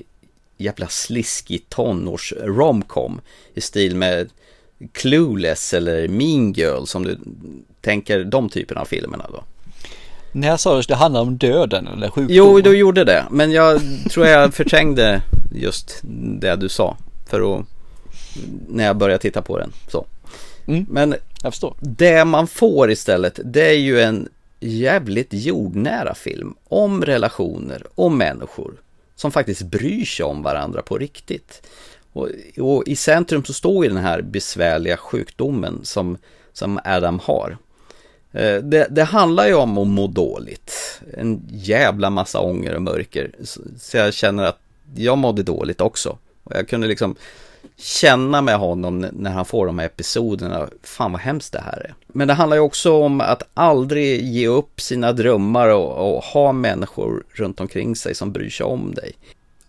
jävla 0.58 0.88
sliskig 0.88 1.70
tonårs 1.70 2.34
romcom 2.38 3.22
i 3.54 3.62
stil 3.62 3.96
med 3.96 4.30
Clueless 4.92 5.74
eller 5.74 6.08
Mean 6.08 6.54
Girl 6.54 6.86
som 6.86 7.04
du 7.04 7.20
tänker 7.82 8.24
de 8.24 8.50
typerna 8.50 8.82
av 8.82 8.86
filmerna 8.86 9.30
då. 9.32 9.44
När 10.32 10.58
sa 10.58 10.74
du 10.74 10.80
att 10.80 10.88
det 10.88 10.96
handlar 10.96 11.22
om 11.22 11.38
döden 11.38 11.88
eller 11.88 12.10
sjukdom? 12.10 12.36
Jo, 12.36 12.62
du 12.62 12.78
gjorde 12.78 13.04
det, 13.04 13.26
men 13.32 13.52
jag 13.52 13.82
tror 14.12 14.28
jag 14.28 14.54
förträngde 14.54 15.22
just 15.52 16.00
det 16.40 16.56
du 16.56 16.70
sa 16.70 16.98
för 17.26 17.60
att 17.60 17.66
när 18.68 18.86
jag 18.86 18.98
började 18.98 19.22
titta 19.22 19.42
på 19.42 19.58
den 19.58 19.72
så. 19.88 20.06
Mm, 20.68 20.86
Men 20.90 21.16
det 21.80 22.26
man 22.26 22.48
får 22.48 22.92
istället, 22.92 23.40
det 23.44 23.70
är 23.70 23.78
ju 23.80 24.02
en 24.02 24.30
jävligt 24.60 25.34
jordnära 25.34 26.16
film 26.16 26.56
om 26.68 27.06
relationer 27.06 27.84
och 27.96 28.12
människor 28.12 28.74
som 29.16 29.32
faktiskt 29.32 29.62
bryr 29.62 30.06
sig 30.06 30.26
om 30.26 30.44
varandra 30.44 30.82
på 30.82 30.98
riktigt. 30.98 31.62
Och, 32.14 32.30
och 32.58 32.88
i 32.88 32.96
centrum 32.96 33.44
så 33.46 33.54
står 33.54 33.86
ju 33.86 33.90
den 33.90 34.04
här 34.04 34.22
besvärliga 34.22 34.98
sjukdomen 34.98 35.80
som, 35.84 36.18
som 36.54 36.80
Adam 36.84 37.20
har. 37.24 37.58
Eh, 38.32 38.56
det, 38.56 38.88
det 38.90 39.04
handlar 39.04 39.48
ju 39.48 39.54
om 39.54 39.78
att 39.78 39.88
må 39.88 40.08
dåligt. 40.08 41.02
En 41.18 41.42
jävla 41.50 42.10
massa 42.10 42.40
ånger 42.40 42.76
och 42.76 42.82
mörker. 42.82 43.32
Så, 43.44 43.98
jag 43.98 44.14
känner 44.14 44.44
att 44.44 44.60
jag 44.96 45.18
mådde 45.18 45.44
dåligt 45.44 45.82
också. 45.82 46.18
Och 46.44 46.56
jag 46.56 46.68
kunde 46.68 46.88
liksom 46.88 47.16
känna 47.78 48.42
med 48.42 48.58
honom 48.58 49.00
när 49.00 49.32
han 49.32 49.46
får 49.46 49.66
de 49.66 49.80
här 49.80 49.86
episoderna. 49.86 50.70
Fan 50.84 51.12
vad 51.12 51.22
hemskt 51.22 51.54
det 51.54 51.62
här 51.62 51.80
är. 51.80 51.94
Men 52.08 52.28
det 52.28 52.34
handlar 52.34 52.58
ju 52.58 52.62
också 52.62 52.94
om 52.94 53.22
att 53.22 53.44
aldrig 53.54 54.22
ge 54.22 54.48
upp 54.48 54.82
sina 54.82 55.14
drömmar 55.14 55.70
och, 55.70 56.16
och 56.16 56.24
ha 56.24 56.52
människor 56.52 57.24
runt 57.30 57.60
omkring 57.60 57.96
sig 57.96 58.16
som 58.16 58.32
bryr 58.32 58.50
sig 58.50 58.66
om 58.66 58.94
dig. 58.94 59.12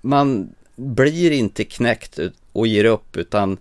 Man 0.00 0.48
blir 0.76 1.30
inte 1.30 1.64
knäckt 1.64 2.18
och 2.52 2.66
ger 2.66 2.84
upp 2.84 3.16
utan 3.16 3.56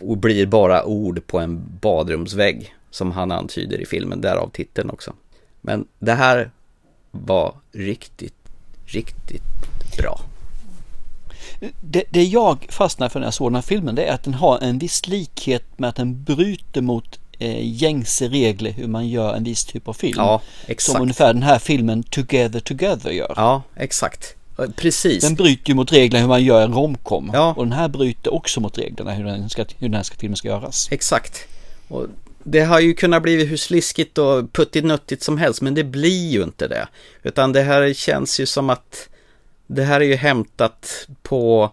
och 0.00 0.16
blir 0.16 0.46
bara 0.46 0.84
ord 0.84 1.26
på 1.26 1.38
en 1.38 1.78
badrumsvägg 1.80 2.74
som 2.90 3.12
han 3.12 3.32
antyder 3.32 3.80
i 3.80 3.86
filmen, 3.86 4.20
därav 4.20 4.50
titeln 4.50 4.90
också. 4.90 5.12
Men 5.60 5.86
det 5.98 6.14
här 6.14 6.50
var 7.10 7.54
riktigt, 7.72 8.34
riktigt 8.86 9.42
bra. 9.98 10.20
Det, 11.80 12.04
det 12.10 12.24
jag 12.24 12.66
fastnar 12.68 13.08
för 13.08 13.20
när 13.20 13.26
jag 13.26 13.34
såg 13.34 13.50
den 13.50 13.54
här 13.54 13.62
filmen 13.62 13.94
det 13.94 14.04
är 14.04 14.14
att 14.14 14.22
den 14.22 14.34
har 14.34 14.58
en 14.58 14.78
viss 14.78 15.06
likhet 15.06 15.64
med 15.76 15.88
att 15.88 15.96
den 15.96 16.24
bryter 16.24 16.80
mot 16.80 17.18
eh, 17.38 17.82
gängse 17.82 18.28
regler 18.28 18.70
hur 18.70 18.86
man 18.86 19.08
gör 19.08 19.34
en 19.34 19.44
viss 19.44 19.64
typ 19.64 19.88
av 19.88 19.92
film. 19.92 20.14
Ja, 20.16 20.40
exakt. 20.66 20.92
Som 20.92 21.02
ungefär 21.02 21.32
den 21.32 21.42
här 21.42 21.58
filmen 21.58 22.02
Together 22.02 22.60
Together 22.60 23.10
gör. 23.10 23.32
Ja, 23.36 23.62
exakt. 23.76 24.36
Precis. 24.76 25.24
Den 25.24 25.34
bryter 25.34 25.68
ju 25.68 25.74
mot 25.74 25.92
reglerna 25.92 26.20
hur 26.20 26.28
man 26.28 26.44
gör 26.44 26.62
en 26.62 26.72
romcom. 26.72 27.30
Ja. 27.34 27.54
Och 27.56 27.64
den 27.64 27.72
här 27.72 27.88
bryter 27.88 28.34
också 28.34 28.60
mot 28.60 28.78
reglerna 28.78 29.12
hur 29.12 29.24
den, 29.24 29.50
ska, 29.50 29.64
hur 29.78 29.88
den 29.88 29.94
här 29.94 30.06
filmen 30.18 30.36
ska 30.36 30.48
göras. 30.48 30.88
Exakt. 30.90 31.48
Och 31.88 32.06
det 32.50 32.60
har 32.60 32.80
ju 32.80 32.94
kunnat 32.94 33.22
bli 33.22 33.44
hur 33.44 33.56
sliskigt 33.56 34.18
och 34.18 34.52
puttinuttigt 34.52 35.22
som 35.22 35.38
helst, 35.38 35.62
men 35.62 35.74
det 35.74 35.84
blir 35.84 36.28
ju 36.28 36.42
inte 36.42 36.68
det. 36.68 36.88
Utan 37.22 37.52
det 37.52 37.62
här 37.62 37.92
känns 37.92 38.40
ju 38.40 38.46
som 38.46 38.70
att 38.70 39.08
det 39.66 39.82
här 39.82 40.00
är 40.00 40.04
ju 40.04 40.14
hämtat 40.14 41.08
på 41.22 41.72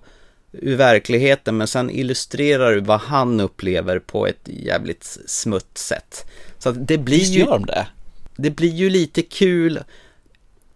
ur 0.52 0.76
verkligheten, 0.76 1.58
men 1.58 1.68
sen 1.68 1.90
illustrerar 1.90 2.72
du 2.72 2.80
vad 2.80 3.00
han 3.00 3.40
upplever 3.40 4.00
på 4.00 4.28
ett 4.28 4.42
jävligt 4.46 5.18
smutt 5.26 5.78
sätt. 5.78 6.26
Så 6.58 6.70
att 6.70 6.88
det 6.88 6.98
blir 6.98 7.18
Visst 7.18 7.34
ju... 7.34 7.40
gör 7.40 7.52
de 7.52 7.66
det? 7.66 7.88
Det 8.36 8.50
blir 8.50 8.74
ju 8.74 8.90
lite 8.90 9.22
kul 9.22 9.80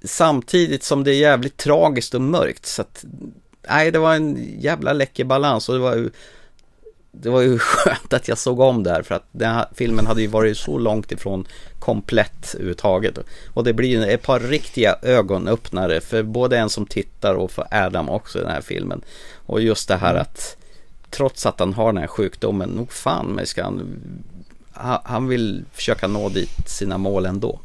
samtidigt 0.04 0.84
som 0.84 1.04
det 1.04 1.12
är 1.12 1.20
jävligt 1.20 1.58
tragiskt 1.58 2.14
och 2.14 2.22
mörkt. 2.22 2.66
Så 2.66 2.82
att, 2.82 3.06
nej, 3.70 3.92
det 3.92 4.00
var 4.00 4.16
en 4.16 4.60
jävla 4.60 4.94
läcker 4.94 5.24
balans 5.24 5.70
och 5.70 5.76
det 5.76 5.82
var 5.82 5.96
ju 5.96 6.10
det 7.12 7.30
var 7.30 7.42
ju 7.42 7.60
skönt 7.60 8.14
att 8.14 8.28
jag 8.28 8.38
såg 8.38 8.60
om 8.60 8.84
det 8.84 8.92
här 8.92 9.02
för 9.02 9.16
att 9.16 9.26
den 9.32 9.54
här 9.54 9.66
filmen 9.74 10.08
hade 10.08 10.22
ju 10.22 10.28
varit 10.28 10.58
så 10.58 10.78
långt 10.78 11.12
ifrån 11.12 11.48
komplett 11.80 12.54
överhuvudtaget. 12.54 13.18
Och 13.54 13.64
det 13.64 13.74
blir 13.74 13.90
ju 13.90 14.04
ett 14.04 14.22
par 14.24 14.40
riktiga 14.40 14.96
ögonöppnare 15.02 16.02
för 16.02 16.24
både 16.24 16.58
en 16.58 16.70
som 16.70 16.86
tittar 16.86 17.34
och 17.36 17.52
för 17.52 17.68
Adam 17.72 18.10
också 18.10 18.40
i 18.40 18.42
den 18.42 18.52
här 18.52 18.62
filmen. 18.62 19.02
Och 19.46 19.62
just 19.62 19.88
det 19.88 19.96
här 19.98 20.16
att 20.16 20.58
trots 21.10 21.46
att 21.46 21.60
han 21.60 21.74
har 21.74 21.86
den 21.94 21.98
här 21.98 22.08
sjukdomen, 22.08 22.70
nog 22.70 22.92
fan 22.92 23.26
men 23.26 23.46
ska 23.46 23.64
han, 23.64 24.02
han 25.04 25.28
vill 25.28 25.64
försöka 25.74 26.08
nå 26.08 26.30
dit 26.30 26.70
sina 26.70 26.98
mål 26.98 27.26
ändå. 27.26 27.60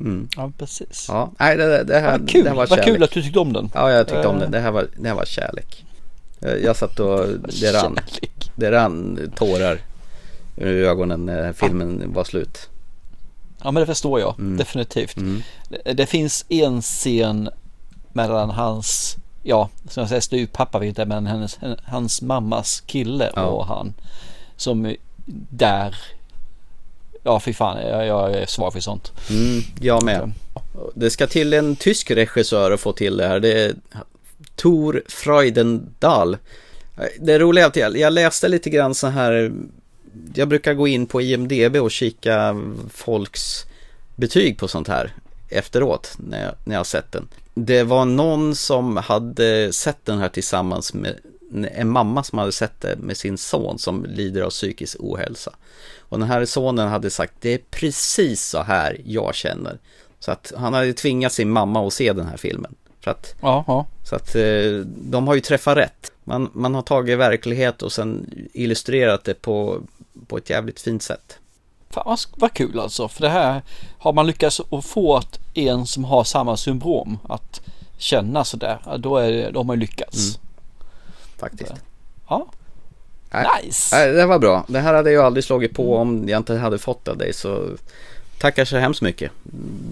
Mm. 0.00 0.28
Ja, 0.36 0.52
precis. 0.58 1.06
Ja, 1.08 1.30
nej 1.38 1.56
det, 1.56 1.84
det, 1.84 1.98
här, 1.98 2.18
Vad 2.18 2.28
kul, 2.28 2.44
det 2.44 2.50
här 2.50 2.56
var 2.56 2.66
vad 2.66 2.78
kärlek. 2.78 2.84
kul 2.94 3.02
att 3.02 3.10
du 3.10 3.22
tyckte 3.22 3.38
om 3.38 3.52
den. 3.52 3.70
Ja, 3.74 3.90
jag 3.92 4.08
tyckte 4.08 4.26
om 4.28 4.34
Eh. 4.36 4.40
den. 4.40 4.50
Det 4.50 4.60
här 4.60 4.70
var, 4.70 4.86
det 4.96 5.08
här 5.08 5.14
var 5.14 5.24
kärlek. 5.24 5.83
Jag, 6.44 6.62
jag 6.62 6.76
satt 6.76 7.00
och 7.00 7.26
det 7.60 7.72
rann, 7.72 7.98
det 8.56 8.70
rann 8.72 9.32
tårar 9.36 9.78
ur 10.56 10.84
ögonen 10.84 11.26
när 11.26 11.52
filmen 11.52 12.12
var 12.12 12.24
slut. 12.24 12.68
Ja 13.62 13.70
men 13.70 13.80
det 13.80 13.86
förstår 13.86 14.20
jag, 14.20 14.34
Mm. 14.38 14.56
definitivt. 14.56 15.16
Det, 15.84 15.92
det 15.92 16.06
finns 16.06 16.44
en 16.48 16.82
scen 16.82 17.48
mellan 18.12 18.50
hans, 18.50 19.16
ja 19.42 19.68
som 19.88 20.00
jag 20.00 20.08
säger 20.08 20.20
styvpappa 20.20 20.78
vet 20.78 20.98
jag, 20.98 21.08
men 21.08 21.26
hennes, 21.26 21.58
hans 21.84 22.22
mammas 22.22 22.80
kille 22.86 23.30
Ja. 23.36 23.42
och 23.44 23.66
han. 23.66 23.94
Som 24.56 24.94
där, 25.50 25.96
ja 27.22 27.40
fy 27.40 27.52
fan 27.52 27.78
jag, 27.88 28.06
jag 28.06 28.32
är 28.32 28.46
svag 28.46 28.72
för 28.72 28.80
sånt. 28.80 29.12
Mm, 29.30 29.62
jag 29.80 30.04
med. 30.04 30.32
det 30.94 31.10
ska 31.10 31.26
till 31.26 31.52
en 31.52 31.76
tysk 31.76 32.10
regissör 32.10 32.70
att 32.70 32.80
få 32.80 32.92
till 32.92 33.16
det 33.16 33.28
här. 33.28 33.40
Det 33.40 33.64
är 33.64 33.74
Tor 34.56 35.02
Freudendahl. 35.08 36.36
Det 37.20 37.38
roliga 37.38 37.64
är 37.64 37.68
att 37.68 37.76
jag, 37.76 37.96
jag 37.96 38.12
läste 38.12 38.48
lite 38.48 38.70
grann 38.70 38.94
så 38.94 39.06
här. 39.06 39.52
Jag 40.34 40.48
brukar 40.48 40.74
gå 40.74 40.88
in 40.88 41.06
på 41.06 41.22
IMDB 41.22 41.76
och 41.76 41.90
kika 41.90 42.56
folks 42.90 43.64
betyg 44.16 44.58
på 44.58 44.68
sånt 44.68 44.88
här 44.88 45.12
efteråt 45.48 46.14
när 46.16 46.44
jag, 46.44 46.54
när 46.64 46.74
jag 46.74 46.80
har 46.80 46.84
sett 46.84 47.12
den. 47.12 47.28
Det 47.54 47.82
var 47.82 48.04
någon 48.04 48.54
som 48.54 48.96
hade 48.96 49.72
sett 49.72 50.04
den 50.04 50.18
här 50.18 50.28
tillsammans 50.28 50.94
med 50.94 51.18
en 51.74 51.90
mamma 51.90 52.24
som 52.24 52.38
hade 52.38 52.52
sett 52.52 52.80
det 52.80 52.96
med 52.96 53.16
sin 53.16 53.38
son 53.38 53.78
som 53.78 54.04
lider 54.04 54.42
av 54.42 54.50
psykisk 54.50 54.96
ohälsa. 55.00 55.52
Och 55.98 56.18
den 56.18 56.28
här 56.28 56.44
sonen 56.44 56.88
hade 56.88 57.10
sagt 57.10 57.34
det 57.40 57.54
är 57.54 57.60
precis 57.70 58.44
så 58.44 58.62
här 58.62 59.00
jag 59.04 59.34
känner. 59.34 59.78
Så 60.18 60.30
att 60.30 60.52
han 60.56 60.74
hade 60.74 60.92
tvingat 60.92 61.32
sin 61.32 61.50
mamma 61.50 61.86
att 61.86 61.92
se 61.92 62.12
den 62.12 62.26
här 62.26 62.36
filmen. 62.36 62.74
För 63.00 63.10
att, 63.10 63.34
Jaha. 63.40 63.84
Så 64.04 64.16
att 64.16 64.34
eh, 64.34 64.70
de 64.86 65.28
har 65.28 65.34
ju 65.34 65.40
träffat 65.40 65.76
rätt. 65.76 66.12
Man, 66.24 66.50
man 66.52 66.74
har 66.74 66.82
tagit 66.82 67.18
verklighet 67.18 67.82
och 67.82 67.92
sen 67.92 68.30
illustrerat 68.52 69.24
det 69.24 69.34
på, 69.34 69.80
på 70.26 70.36
ett 70.36 70.50
jävligt 70.50 70.80
fint 70.80 71.02
sätt. 71.02 71.38
Fan 71.90 72.16
vad, 72.36 72.52
kul 72.52 72.80
alltså. 72.80 73.08
För 73.08 73.20
det 73.20 73.28
här 73.28 73.62
har 73.98 74.12
man 74.12 74.26
lyckats 74.26 74.60
att 74.70 74.84
få 74.84 75.16
att 75.16 75.38
en 75.54 75.86
som 75.86 76.04
har 76.04 76.24
samma 76.24 76.56
syndrom 76.56 77.18
att 77.28 77.60
känna 77.98 78.44
sådär. 78.44 78.78
Då, 78.98 79.16
är, 79.16 79.52
då 79.52 79.58
har 79.58 79.64
man 79.64 79.76
ju 79.76 79.80
lyckats. 79.80 80.16
Mm. 80.16 80.46
Faktiskt. 81.38 81.72
Ja. 82.28 82.46
Nej. 83.30 83.46
Nice. 83.64 83.96
Nej, 83.96 84.12
det 84.12 84.26
var 84.26 84.38
bra. 84.38 84.64
Det 84.68 84.80
här 84.80 84.94
hade 84.94 85.10
jag 85.10 85.24
aldrig 85.24 85.44
slagit 85.44 85.74
på 85.74 85.96
om 85.96 86.28
jag 86.28 86.36
inte 86.36 86.54
hade 86.54 86.78
fått 86.78 87.08
av 87.08 87.16
dig. 87.16 87.32
Så 87.32 87.68
tackar 88.38 88.64
så 88.64 88.76
hemskt 88.76 89.02
mycket. 89.02 89.30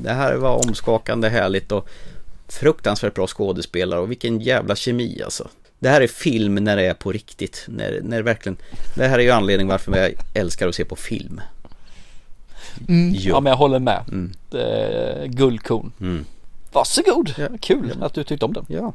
Det 0.03 0.13
här 0.13 0.35
var 0.35 0.67
omskakande 0.67 1.29
härligt 1.29 1.73
och 1.73 1.89
fruktansvärt 2.53 3.15
bra 3.15 3.27
skådespelare 3.27 4.01
och 4.01 4.11
vilken 4.11 4.41
jävla 4.41 4.77
kemi 4.77 5.23
alltså. 5.25 5.49
Det 5.79 5.89
här 5.89 6.01
är 6.01 6.07
film 6.07 6.55
när 6.55 6.77
det 6.77 6.83
är 6.83 6.95
på 6.95 7.13
riktigt. 7.13 7.65
När, 7.69 8.01
när 8.03 8.23
verkligen, 8.23 8.57
det 8.95 9.09
här 9.09 9.19
är 9.19 9.23
ju 9.23 9.31
anledningen 9.31 9.69
varför 9.69 9.97
jag 9.97 10.13
älskar 10.35 10.69
att 10.69 10.75
se 10.75 10.85
på 10.85 10.97
film. 10.97 11.41
Mm. 12.89 13.15
Ja 13.19 13.41
men 13.41 13.51
jag 13.51 13.57
håller 13.57 13.79
med. 13.79 14.05
Mm. 14.09 14.33
Det 14.51 15.25
guldkorn. 15.27 15.93
Mm. 16.01 16.25
Varsågod. 16.73 17.35
Ja. 17.39 17.49
Kul 17.61 18.03
att 18.03 18.15
du 18.15 18.25
tyckte 18.25 18.45
om 18.45 18.53
den. 18.53 18.65
Ja. 18.69 18.93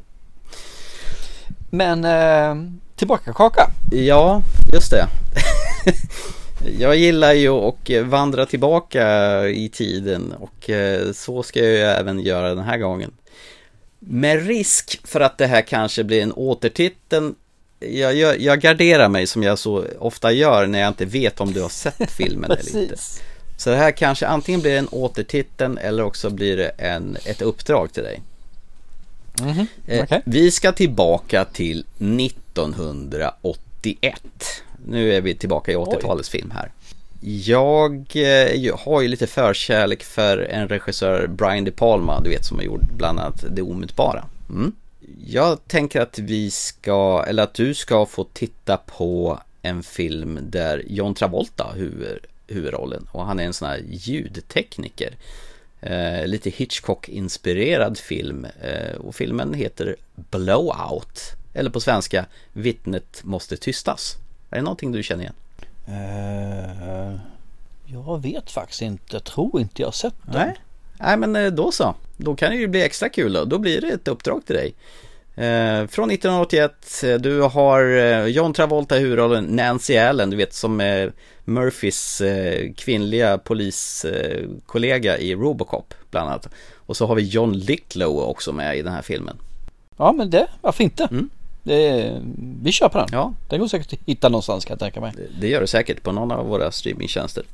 Men 1.70 2.04
eh, 2.04 2.72
tillbaka 2.96 3.32
kaka. 3.32 3.70
Ja, 3.92 4.42
just 4.72 4.90
det. 4.90 5.06
jag 6.78 6.96
gillar 6.96 7.32
ju 7.32 7.48
att 7.48 7.90
vandra 8.04 8.46
tillbaka 8.46 9.48
i 9.48 9.68
tiden 9.68 10.34
och 10.38 10.70
eh, 10.70 11.12
så 11.12 11.42
ska 11.42 11.60
jag 11.60 11.68
ju 11.68 11.78
även 11.78 12.20
göra 12.20 12.54
den 12.54 12.64
här 12.64 12.78
gången. 12.78 13.10
Med 13.98 14.46
risk 14.46 15.00
för 15.04 15.20
att 15.20 15.38
det 15.38 15.46
här 15.46 15.62
kanske 15.62 16.04
blir 16.04 16.22
en 16.22 16.32
återtiteln. 16.32 17.34
Jag, 17.80 18.16
jag, 18.16 18.40
jag 18.40 18.60
garderar 18.60 19.08
mig 19.08 19.26
som 19.26 19.42
jag 19.42 19.58
så 19.58 19.84
ofta 19.98 20.32
gör 20.32 20.66
när 20.66 20.78
jag 20.78 20.88
inte 20.88 21.04
vet 21.04 21.40
om 21.40 21.52
du 21.52 21.62
har 21.62 21.68
sett 21.68 22.10
filmen 22.16 22.50
eller 22.50 22.82
inte. 22.82 22.96
Så 23.56 23.70
det 23.70 23.76
här 23.76 23.90
kanske 23.90 24.26
antingen 24.26 24.60
blir 24.60 24.78
en 24.78 24.88
återtiteln 24.88 25.78
eller 25.78 26.02
också 26.02 26.30
blir 26.30 26.56
det 26.56 26.68
en, 26.68 27.16
ett 27.24 27.42
uppdrag 27.42 27.92
till 27.92 28.02
dig. 28.02 28.20
Mhm, 29.42 29.66
Eh, 29.86 30.04
okej. 30.04 30.22
Vi 30.24 30.50
ska 30.50 30.72
tillbaka 30.72 31.44
till 31.44 31.84
1981. 31.98 34.22
Nu 34.86 35.14
är 35.14 35.20
vi 35.20 35.34
tillbaka 35.34 35.72
i 35.72 35.76
80-talets 35.76 36.28
film 36.28 36.50
här. 36.50 36.70
Eh, 37.20 38.54
jag 38.54 38.76
har 38.76 39.00
ju 39.00 39.08
lite 39.08 39.26
förkärlek 39.26 40.02
för 40.02 40.38
en 40.38 40.68
regissör, 40.68 41.26
Brian 41.26 41.64
De 41.64 41.70
Palma, 41.70 42.20
du 42.20 42.30
vet 42.30 42.44
som 42.44 42.56
har 42.56 42.64
gjort 42.64 42.90
bland 42.96 43.20
annat 43.20 43.44
Det 43.50 43.62
omutbara. 43.62 44.24
Mm. 44.48 44.72
Jag 45.26 45.68
tänker 45.68 46.00
att 46.00 46.18
vi 46.18 46.50
ska, 46.50 47.24
eller 47.28 47.42
att 47.42 47.54
du 47.54 47.74
ska 47.74 48.06
få 48.06 48.24
titta 48.24 48.76
på 48.76 49.40
en 49.62 49.82
film 49.82 50.38
där 50.42 50.84
John 50.86 51.14
Travolta 51.14 51.64
har 51.64 51.74
huvud, 51.74 52.18
huvudrollen 52.46 53.06
och 53.12 53.26
han 53.26 53.40
är 53.40 53.44
en 53.44 53.52
sån 53.52 53.68
här 53.68 53.82
ljudtekniker. 53.90 55.16
Eh, 55.80 56.26
lite 56.26 56.50
Hitchcock-inspirerad 56.50 57.98
film 57.98 58.46
eh, 58.60 58.96
och 58.96 59.14
filmen 59.14 59.54
heter 59.54 59.96
Blowout. 60.14 61.20
Eller 61.54 61.70
på 61.70 61.80
svenska, 61.80 62.26
Vittnet 62.52 63.20
måste 63.24 63.56
tystas. 63.56 64.16
Är 64.50 64.56
det 64.56 64.62
någonting 64.62 64.92
du 64.92 65.02
känner 65.02 65.22
igen? 65.22 65.34
Eh, 65.88 67.18
jag 67.86 68.22
vet 68.22 68.50
faktiskt 68.50 68.82
inte. 68.82 69.04
Jag 69.10 69.24
tror 69.24 69.60
inte 69.60 69.82
jag 69.82 69.86
har 69.86 69.92
sett 69.92 70.14
den. 70.22 70.34
Nej, 70.34 70.56
Nej 70.98 71.16
men 71.16 71.36
eh, 71.36 71.52
då 71.52 71.72
så. 71.72 71.94
Då 72.16 72.36
kan 72.36 72.50
det 72.50 72.56
ju 72.56 72.68
bli 72.68 72.82
extra 72.82 73.08
kul 73.08 73.32
då. 73.32 73.44
Då 73.44 73.58
blir 73.58 73.80
det 73.80 73.88
ett 73.88 74.08
uppdrag 74.08 74.46
till 74.46 74.56
dig. 74.56 74.74
Eh, 75.34 75.86
från 75.86 76.10
1981, 76.10 77.02
eh, 77.04 77.14
du 77.14 77.40
har 77.40 77.96
eh, 77.96 78.26
John 78.26 78.52
Travolta 78.52 78.96
i 78.96 79.00
huvudrollen, 79.00 79.44
Nancy 79.44 79.96
Allen, 79.96 80.30
du 80.30 80.36
vet 80.36 80.54
som 80.54 80.80
är 80.80 81.12
Murphys 81.44 82.20
eh, 82.20 82.72
kvinnliga 82.76 83.38
poliskollega 83.38 85.18
i 85.18 85.34
Robocop 85.34 85.94
bland 86.10 86.28
annat. 86.28 86.48
Och 86.74 86.96
så 86.96 87.06
har 87.06 87.14
vi 87.14 87.22
John 87.22 87.52
Lithgow 87.52 88.18
också 88.20 88.52
med 88.52 88.78
i 88.78 88.82
den 88.82 88.92
här 88.92 89.02
filmen. 89.02 89.36
Ja 89.96 90.12
men 90.12 90.30
det, 90.30 90.46
varför 90.60 90.84
inte? 90.84 91.08
Mm. 91.10 91.30
Det, 91.68 92.20
vi 92.62 92.72
kör 92.72 92.88
på 92.88 92.98
den. 92.98 93.08
Ja. 93.12 93.34
Den 93.48 93.60
går 93.60 93.68
säkert 93.68 93.92
att 93.92 93.98
hitta 94.06 94.28
någonstans 94.28 94.64
kan 94.64 94.74
jag 94.74 94.80
tänka 94.80 95.00
mig. 95.00 95.12
Det 95.40 95.48
gör 95.48 95.60
du 95.60 95.66
säkert 95.66 96.02
på 96.02 96.12
någon 96.12 96.32
av 96.32 96.46
våra 96.46 96.70
streamingtjänster. 96.72 97.44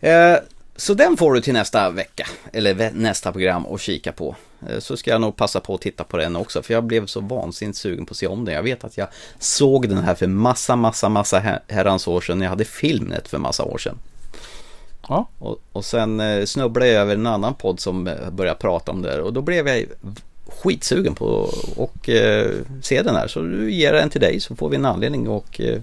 Eh, 0.00 0.34
så 0.76 0.94
den 0.94 1.16
får 1.16 1.34
du 1.34 1.40
till 1.40 1.52
nästa 1.52 1.90
vecka, 1.90 2.26
eller 2.52 2.90
nästa 2.94 3.32
program 3.32 3.66
att 3.66 3.80
kika 3.80 4.12
på. 4.12 4.36
Eh, 4.68 4.78
så 4.78 4.96
ska 4.96 5.10
jag 5.10 5.20
nog 5.20 5.36
passa 5.36 5.60
på 5.60 5.74
att 5.74 5.80
titta 5.80 6.04
på 6.04 6.16
den 6.16 6.36
också, 6.36 6.62
för 6.62 6.74
jag 6.74 6.84
blev 6.84 7.06
så 7.06 7.20
vansinnigt 7.20 7.78
sugen 7.78 8.06
på 8.06 8.12
att 8.12 8.16
se 8.16 8.26
om 8.26 8.44
den. 8.44 8.54
Jag 8.54 8.62
vet 8.62 8.84
att 8.84 8.96
jag 8.96 9.08
såg 9.38 9.88
den 9.88 9.98
här 9.98 10.14
för 10.14 10.26
massa, 10.26 10.76
massa, 10.76 11.08
massa 11.08 11.38
her- 11.38 11.60
herrans 11.68 12.08
år 12.08 12.20
sedan. 12.20 12.40
Jag 12.40 12.48
hade 12.50 12.64
Filmnet 12.64 13.28
för 13.28 13.38
massa 13.38 13.64
år 13.64 13.78
sedan. 13.78 13.98
Ja. 15.08 15.28
Och, 15.38 15.60
och 15.72 15.84
sen 15.84 16.20
eh, 16.20 16.44
snubblade 16.44 16.90
jag 16.90 17.02
över 17.02 17.14
en 17.14 17.26
annan 17.26 17.54
podd 17.54 17.80
som 17.80 18.06
eh, 18.06 18.30
började 18.30 18.58
prata 18.58 18.92
om 18.92 19.02
det 19.02 19.10
här 19.10 19.20
och 19.20 19.32
då 19.32 19.40
blev 19.40 19.68
jag 19.68 19.84
skitsugen 20.48 21.14
på 21.14 21.50
att 21.78 22.08
eh, 22.08 22.52
se 22.82 23.02
den 23.02 23.14
här. 23.14 23.28
Så 23.28 23.40
du 23.40 23.72
ger 23.72 23.92
den 23.92 24.10
till 24.10 24.20
dig 24.20 24.40
så 24.40 24.56
får 24.56 24.68
vi 24.68 24.76
en 24.76 24.84
anledning 24.84 25.28
och 25.28 25.60
eh, 25.60 25.80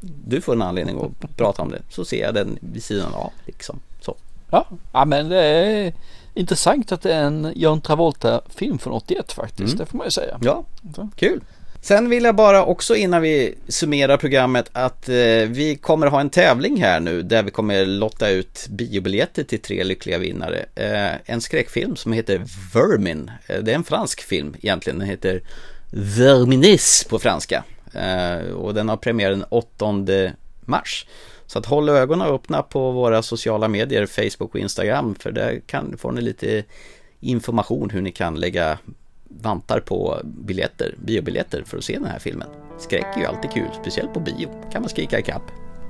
du 0.00 0.40
får 0.40 0.52
en 0.52 0.62
anledning 0.62 1.00
att 1.00 1.36
prata 1.36 1.62
om 1.62 1.70
det. 1.70 1.82
Så 1.90 2.04
ser 2.04 2.22
jag 2.22 2.34
den 2.34 2.58
vid 2.60 2.84
sidan 2.84 3.14
av 3.14 3.32
liksom. 3.46 3.80
Så. 4.00 4.16
Ja, 4.50 4.66
ja 4.92 5.04
men 5.04 5.28
det 5.28 5.42
är 5.42 5.92
intressant 6.34 6.92
att 6.92 7.02
det 7.02 7.14
är 7.14 7.22
en 7.22 7.52
John 7.56 7.80
Travolta-film 7.80 8.78
från 8.78 8.92
81 8.92 9.32
faktiskt. 9.32 9.74
Mm. 9.74 9.76
Det 9.78 9.86
får 9.86 9.98
man 9.98 10.06
ju 10.06 10.10
säga. 10.10 10.38
Ja, 10.42 10.64
kul. 11.16 11.40
Sen 11.86 12.08
vill 12.08 12.24
jag 12.24 12.36
bara 12.36 12.64
också 12.64 12.96
innan 12.96 13.22
vi 13.22 13.54
summerar 13.68 14.16
programmet 14.16 14.70
att 14.72 15.08
eh, 15.08 15.14
vi 15.48 15.78
kommer 15.82 16.06
ha 16.06 16.20
en 16.20 16.30
tävling 16.30 16.82
här 16.82 17.00
nu 17.00 17.22
där 17.22 17.42
vi 17.42 17.50
kommer 17.50 17.86
lotta 17.86 18.28
ut 18.28 18.66
biobiljetter 18.70 19.44
till 19.44 19.60
tre 19.60 19.84
lyckliga 19.84 20.18
vinnare. 20.18 20.64
Eh, 20.74 21.12
en 21.24 21.40
skräckfilm 21.40 21.96
som 21.96 22.12
heter 22.12 22.42
Vermin. 22.74 23.30
Eh, 23.46 23.58
det 23.62 23.70
är 23.70 23.74
en 23.74 23.84
fransk 23.84 24.22
film 24.22 24.54
egentligen. 24.58 24.98
Den 24.98 25.08
heter 25.08 25.42
Verminis 25.90 27.06
på 27.08 27.18
franska. 27.18 27.64
Eh, 27.92 28.52
och 28.52 28.74
den 28.74 28.88
har 28.88 28.96
premiär 28.96 29.30
den 29.30 29.44
8 29.48 29.86
mars. 30.60 31.06
Så 31.46 31.58
att 31.58 31.66
håll 31.66 31.88
ögonen 31.88 32.26
öppna 32.26 32.62
på 32.62 32.90
våra 32.90 33.22
sociala 33.22 33.68
medier, 33.68 34.06
Facebook 34.06 34.54
och 34.54 34.60
Instagram. 34.60 35.14
För 35.14 35.32
där 35.32 35.60
kan, 35.66 35.98
får 35.98 36.12
ni 36.12 36.20
lite 36.20 36.64
information 37.20 37.90
hur 37.90 38.00
ni 38.00 38.12
kan 38.12 38.40
lägga 38.40 38.78
vantar 39.42 39.80
på 39.80 40.20
biljetter, 40.24 40.94
biobiljetter 41.04 41.62
för 41.66 41.78
att 41.78 41.84
se 41.84 41.92
den 41.98 42.04
här 42.04 42.18
filmen. 42.18 42.48
Skräck 42.78 43.06
är 43.16 43.20
ju 43.20 43.26
alltid 43.26 43.50
kul, 43.50 43.68
speciellt 43.80 44.14
på 44.14 44.20
bio. 44.20 44.48
kan 44.72 44.82
man 44.82 44.88
skrika 44.88 45.18
i 45.18 45.22
kapp. 45.22 45.42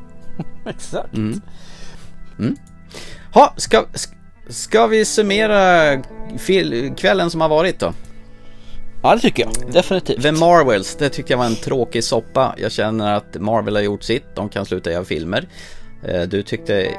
Exakt. 0.66 1.14
Mm. 1.14 1.40
Mm. 2.38 2.56
Ha, 3.34 3.54
ska, 3.56 3.84
ska 4.48 4.86
vi 4.86 5.04
summera 5.04 5.96
kvällen 6.96 7.30
som 7.30 7.40
har 7.40 7.48
varit 7.48 7.78
då? 7.80 7.92
Ja, 9.02 9.14
det 9.14 9.20
tycker 9.20 9.42
jag. 9.42 9.72
Definitivt. 9.72 10.22
The 10.22 10.32
Marvels, 10.32 10.96
det 10.96 11.08
tyckte 11.08 11.32
jag 11.32 11.38
var 11.38 11.46
en 11.46 11.54
tråkig 11.56 12.04
soppa. 12.04 12.54
Jag 12.58 12.72
känner 12.72 13.14
att 13.14 13.34
Marvel 13.40 13.74
har 13.76 13.82
gjort 13.82 14.02
sitt, 14.02 14.24
de 14.34 14.48
kan 14.48 14.66
sluta 14.66 14.90
göra 14.90 15.04
filmer. 15.04 15.48
Eh, 16.02 16.22
Du 16.22 16.42
tyckte 16.42 16.90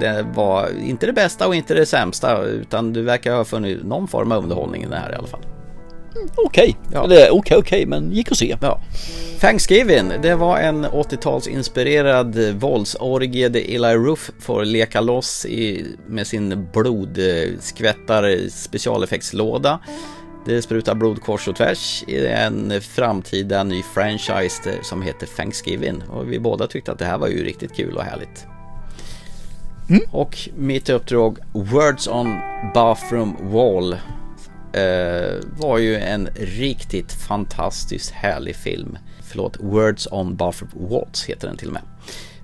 det 0.00 0.26
var 0.34 0.68
inte 0.84 1.06
det 1.06 1.12
bästa 1.12 1.46
och 1.48 1.54
inte 1.54 1.74
det 1.74 1.86
sämsta, 1.86 2.42
utan 2.42 2.92
du 2.92 3.02
verkar 3.02 3.34
ha 3.34 3.44
funnit 3.44 3.84
någon 3.84 4.08
form 4.08 4.32
av 4.32 4.42
underhållning 4.42 4.82
i 4.82 4.86
det 4.86 4.96
här 4.96 5.12
i 5.12 5.14
alla 5.14 5.26
fall. 5.28 5.40
Okej, 6.36 6.76
Ja. 6.92 7.04
eller 7.04 7.34
okej 7.34 7.56
okej 7.56 7.86
men 7.86 8.12
gick 8.12 8.32
att 8.32 8.38
se. 8.38 8.56
Ja. 8.60 8.80
Thanksgiving, 9.40 10.12
det 10.22 10.34
var 10.34 10.58
en 10.58 10.86
80-talsinspirerad 10.86 12.52
våldsorgie 12.52 13.48
där 13.48 13.60
Eli 13.74 13.94
Ruff 13.94 14.30
får 14.40 14.64
leka 14.64 15.00
loss 15.00 15.46
i, 15.46 15.86
med 16.06 16.26
sin 16.26 16.68
blodskvättar 16.72 18.48
specialeffektslåda. 18.50 19.78
Det 20.46 20.62
sprutar 20.62 20.94
blod 20.94 21.22
kors 21.22 21.48
och 21.48 21.56
tvärs 21.56 22.04
i 22.06 22.26
en 22.26 22.80
framtida 22.80 23.62
ny 23.64 23.82
franchise 23.94 24.62
som 24.82 25.02
heter 25.02 25.26
Thanksgiving 25.26 26.02
och 26.10 26.32
vi 26.32 26.38
båda 26.38 26.66
tyckte 26.66 26.92
att 26.92 26.98
det 26.98 27.04
här 27.04 27.18
var 27.18 27.28
ju 27.28 27.44
riktigt 27.44 27.76
kul 27.76 27.96
och 27.96 28.02
härligt. 28.04 28.46
Och 30.10 30.38
mitt 30.56 30.88
uppdrag 30.88 31.38
Words 31.52 32.08
on 32.08 32.36
Bathroom 32.74 33.36
Wall 33.40 33.96
var 35.56 35.78
ju 35.78 35.96
en 35.96 36.28
riktigt 36.34 37.12
fantastiskt 37.12 38.10
härlig 38.10 38.56
film. 38.56 38.98
Förlåt, 39.22 39.56
Words 39.60 40.08
on 40.10 40.36
Bathroom 40.36 40.70
Walls 40.74 41.24
heter 41.24 41.48
den 41.48 41.56
till 41.56 41.68
och 41.68 41.74
med. 41.74 41.82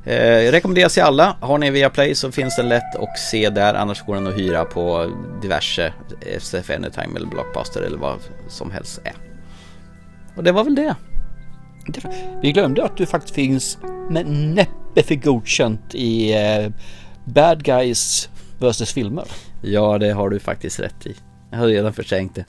Eh, 0.05 0.53
rekommenderas 0.53 0.95
till 0.95 1.03
alla. 1.03 1.37
Har 1.41 1.59
ni 1.59 1.71
via 1.71 1.91
Play 1.91 2.15
så 2.15 2.33
finns 2.33 2.57
den 2.57 2.69
lätt 2.69 2.97
att 2.97 3.19
se 3.19 3.51
där. 3.51 3.75
Annars 3.75 4.03
går 4.03 4.15
den 4.15 4.27
att 4.27 4.39
hyra 4.39 4.65
på 4.65 5.13
diverse 5.43 5.93
SF 6.21 6.71
Anytime 6.71 7.17
eller 7.17 7.27
Blockbuster 7.27 7.83
eller 7.83 7.99
vad 7.99 8.19
som 8.49 8.71
helst 8.71 9.01
är. 9.05 9.15
Och 10.37 10.45
det 10.45 10.53
var 10.53 10.65
väl 10.65 10.75
det. 10.75 10.95
Vi 12.43 12.53
glömde 12.53 12.85
att 12.85 12.97
du 12.97 13.07
faktiskt 13.07 13.35
finns 13.35 13.79
med 14.11 14.27
näppe 14.27 15.03
för 15.03 15.15
godkänt 15.15 15.95
i 15.95 16.33
eh, 16.33 16.71
Bad 17.25 17.65
Guys 17.65 18.29
vs 18.59 18.93
filmer. 18.93 19.25
Ja, 19.63 19.99
det 19.99 20.13
har 20.13 20.31
du 20.31 20.39
faktiskt 20.39 20.81
rätt 20.81 21.07
i. 21.07 21.15
Jag 21.51 21.59
har 21.59 21.67
redan 21.67 21.93
förträngt 21.93 22.35
det. 22.35 22.45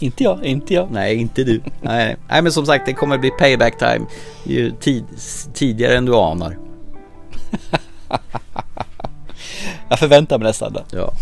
Inte 0.00 0.24
jag, 0.24 0.44
inte 0.44 0.74
jag. 0.74 0.90
Nej, 0.90 1.16
inte 1.16 1.44
du. 1.44 1.60
nej, 1.80 2.16
nej. 2.28 2.42
men 2.42 2.52
som 2.52 2.66
sagt, 2.66 2.86
det 2.86 2.92
kommer 2.92 3.18
bli 3.18 3.30
payback 3.30 3.78
time 3.78 4.06
ju 4.44 4.70
tid, 4.70 5.04
tidigare 5.54 5.96
än 5.96 6.04
du 6.04 6.14
anar. 6.14 6.58
Jag 9.88 9.98
förväntar 9.98 10.38
mig 10.38 10.46
nästan 10.46 10.72
det. 10.72 10.84
Ja. 10.90 11.12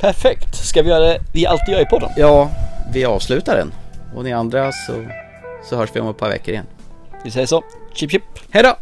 Perfekt. 0.00 0.54
Ska 0.54 0.82
vi 0.82 0.88
göra 0.88 1.04
det 1.04 1.20
vi 1.32 1.46
alltid 1.46 1.74
gör 1.74 1.80
i 1.80 1.86
podden? 1.86 2.10
Ja, 2.16 2.50
vi 2.92 3.04
avslutar 3.04 3.56
den. 3.56 3.72
Och 4.14 4.24
ni 4.24 4.32
andra 4.32 4.72
så, 4.72 5.04
så 5.68 5.76
hörs 5.76 5.90
vi 5.94 6.00
om 6.00 6.08
ett 6.08 6.18
par 6.18 6.28
veckor 6.28 6.54
igen. 6.54 6.66
Vi 7.24 7.30
säger 7.30 7.46
så. 7.46 7.62
Chip 7.94 8.10
chip. 8.10 8.22
Hej 8.50 8.62
då! 8.62 8.76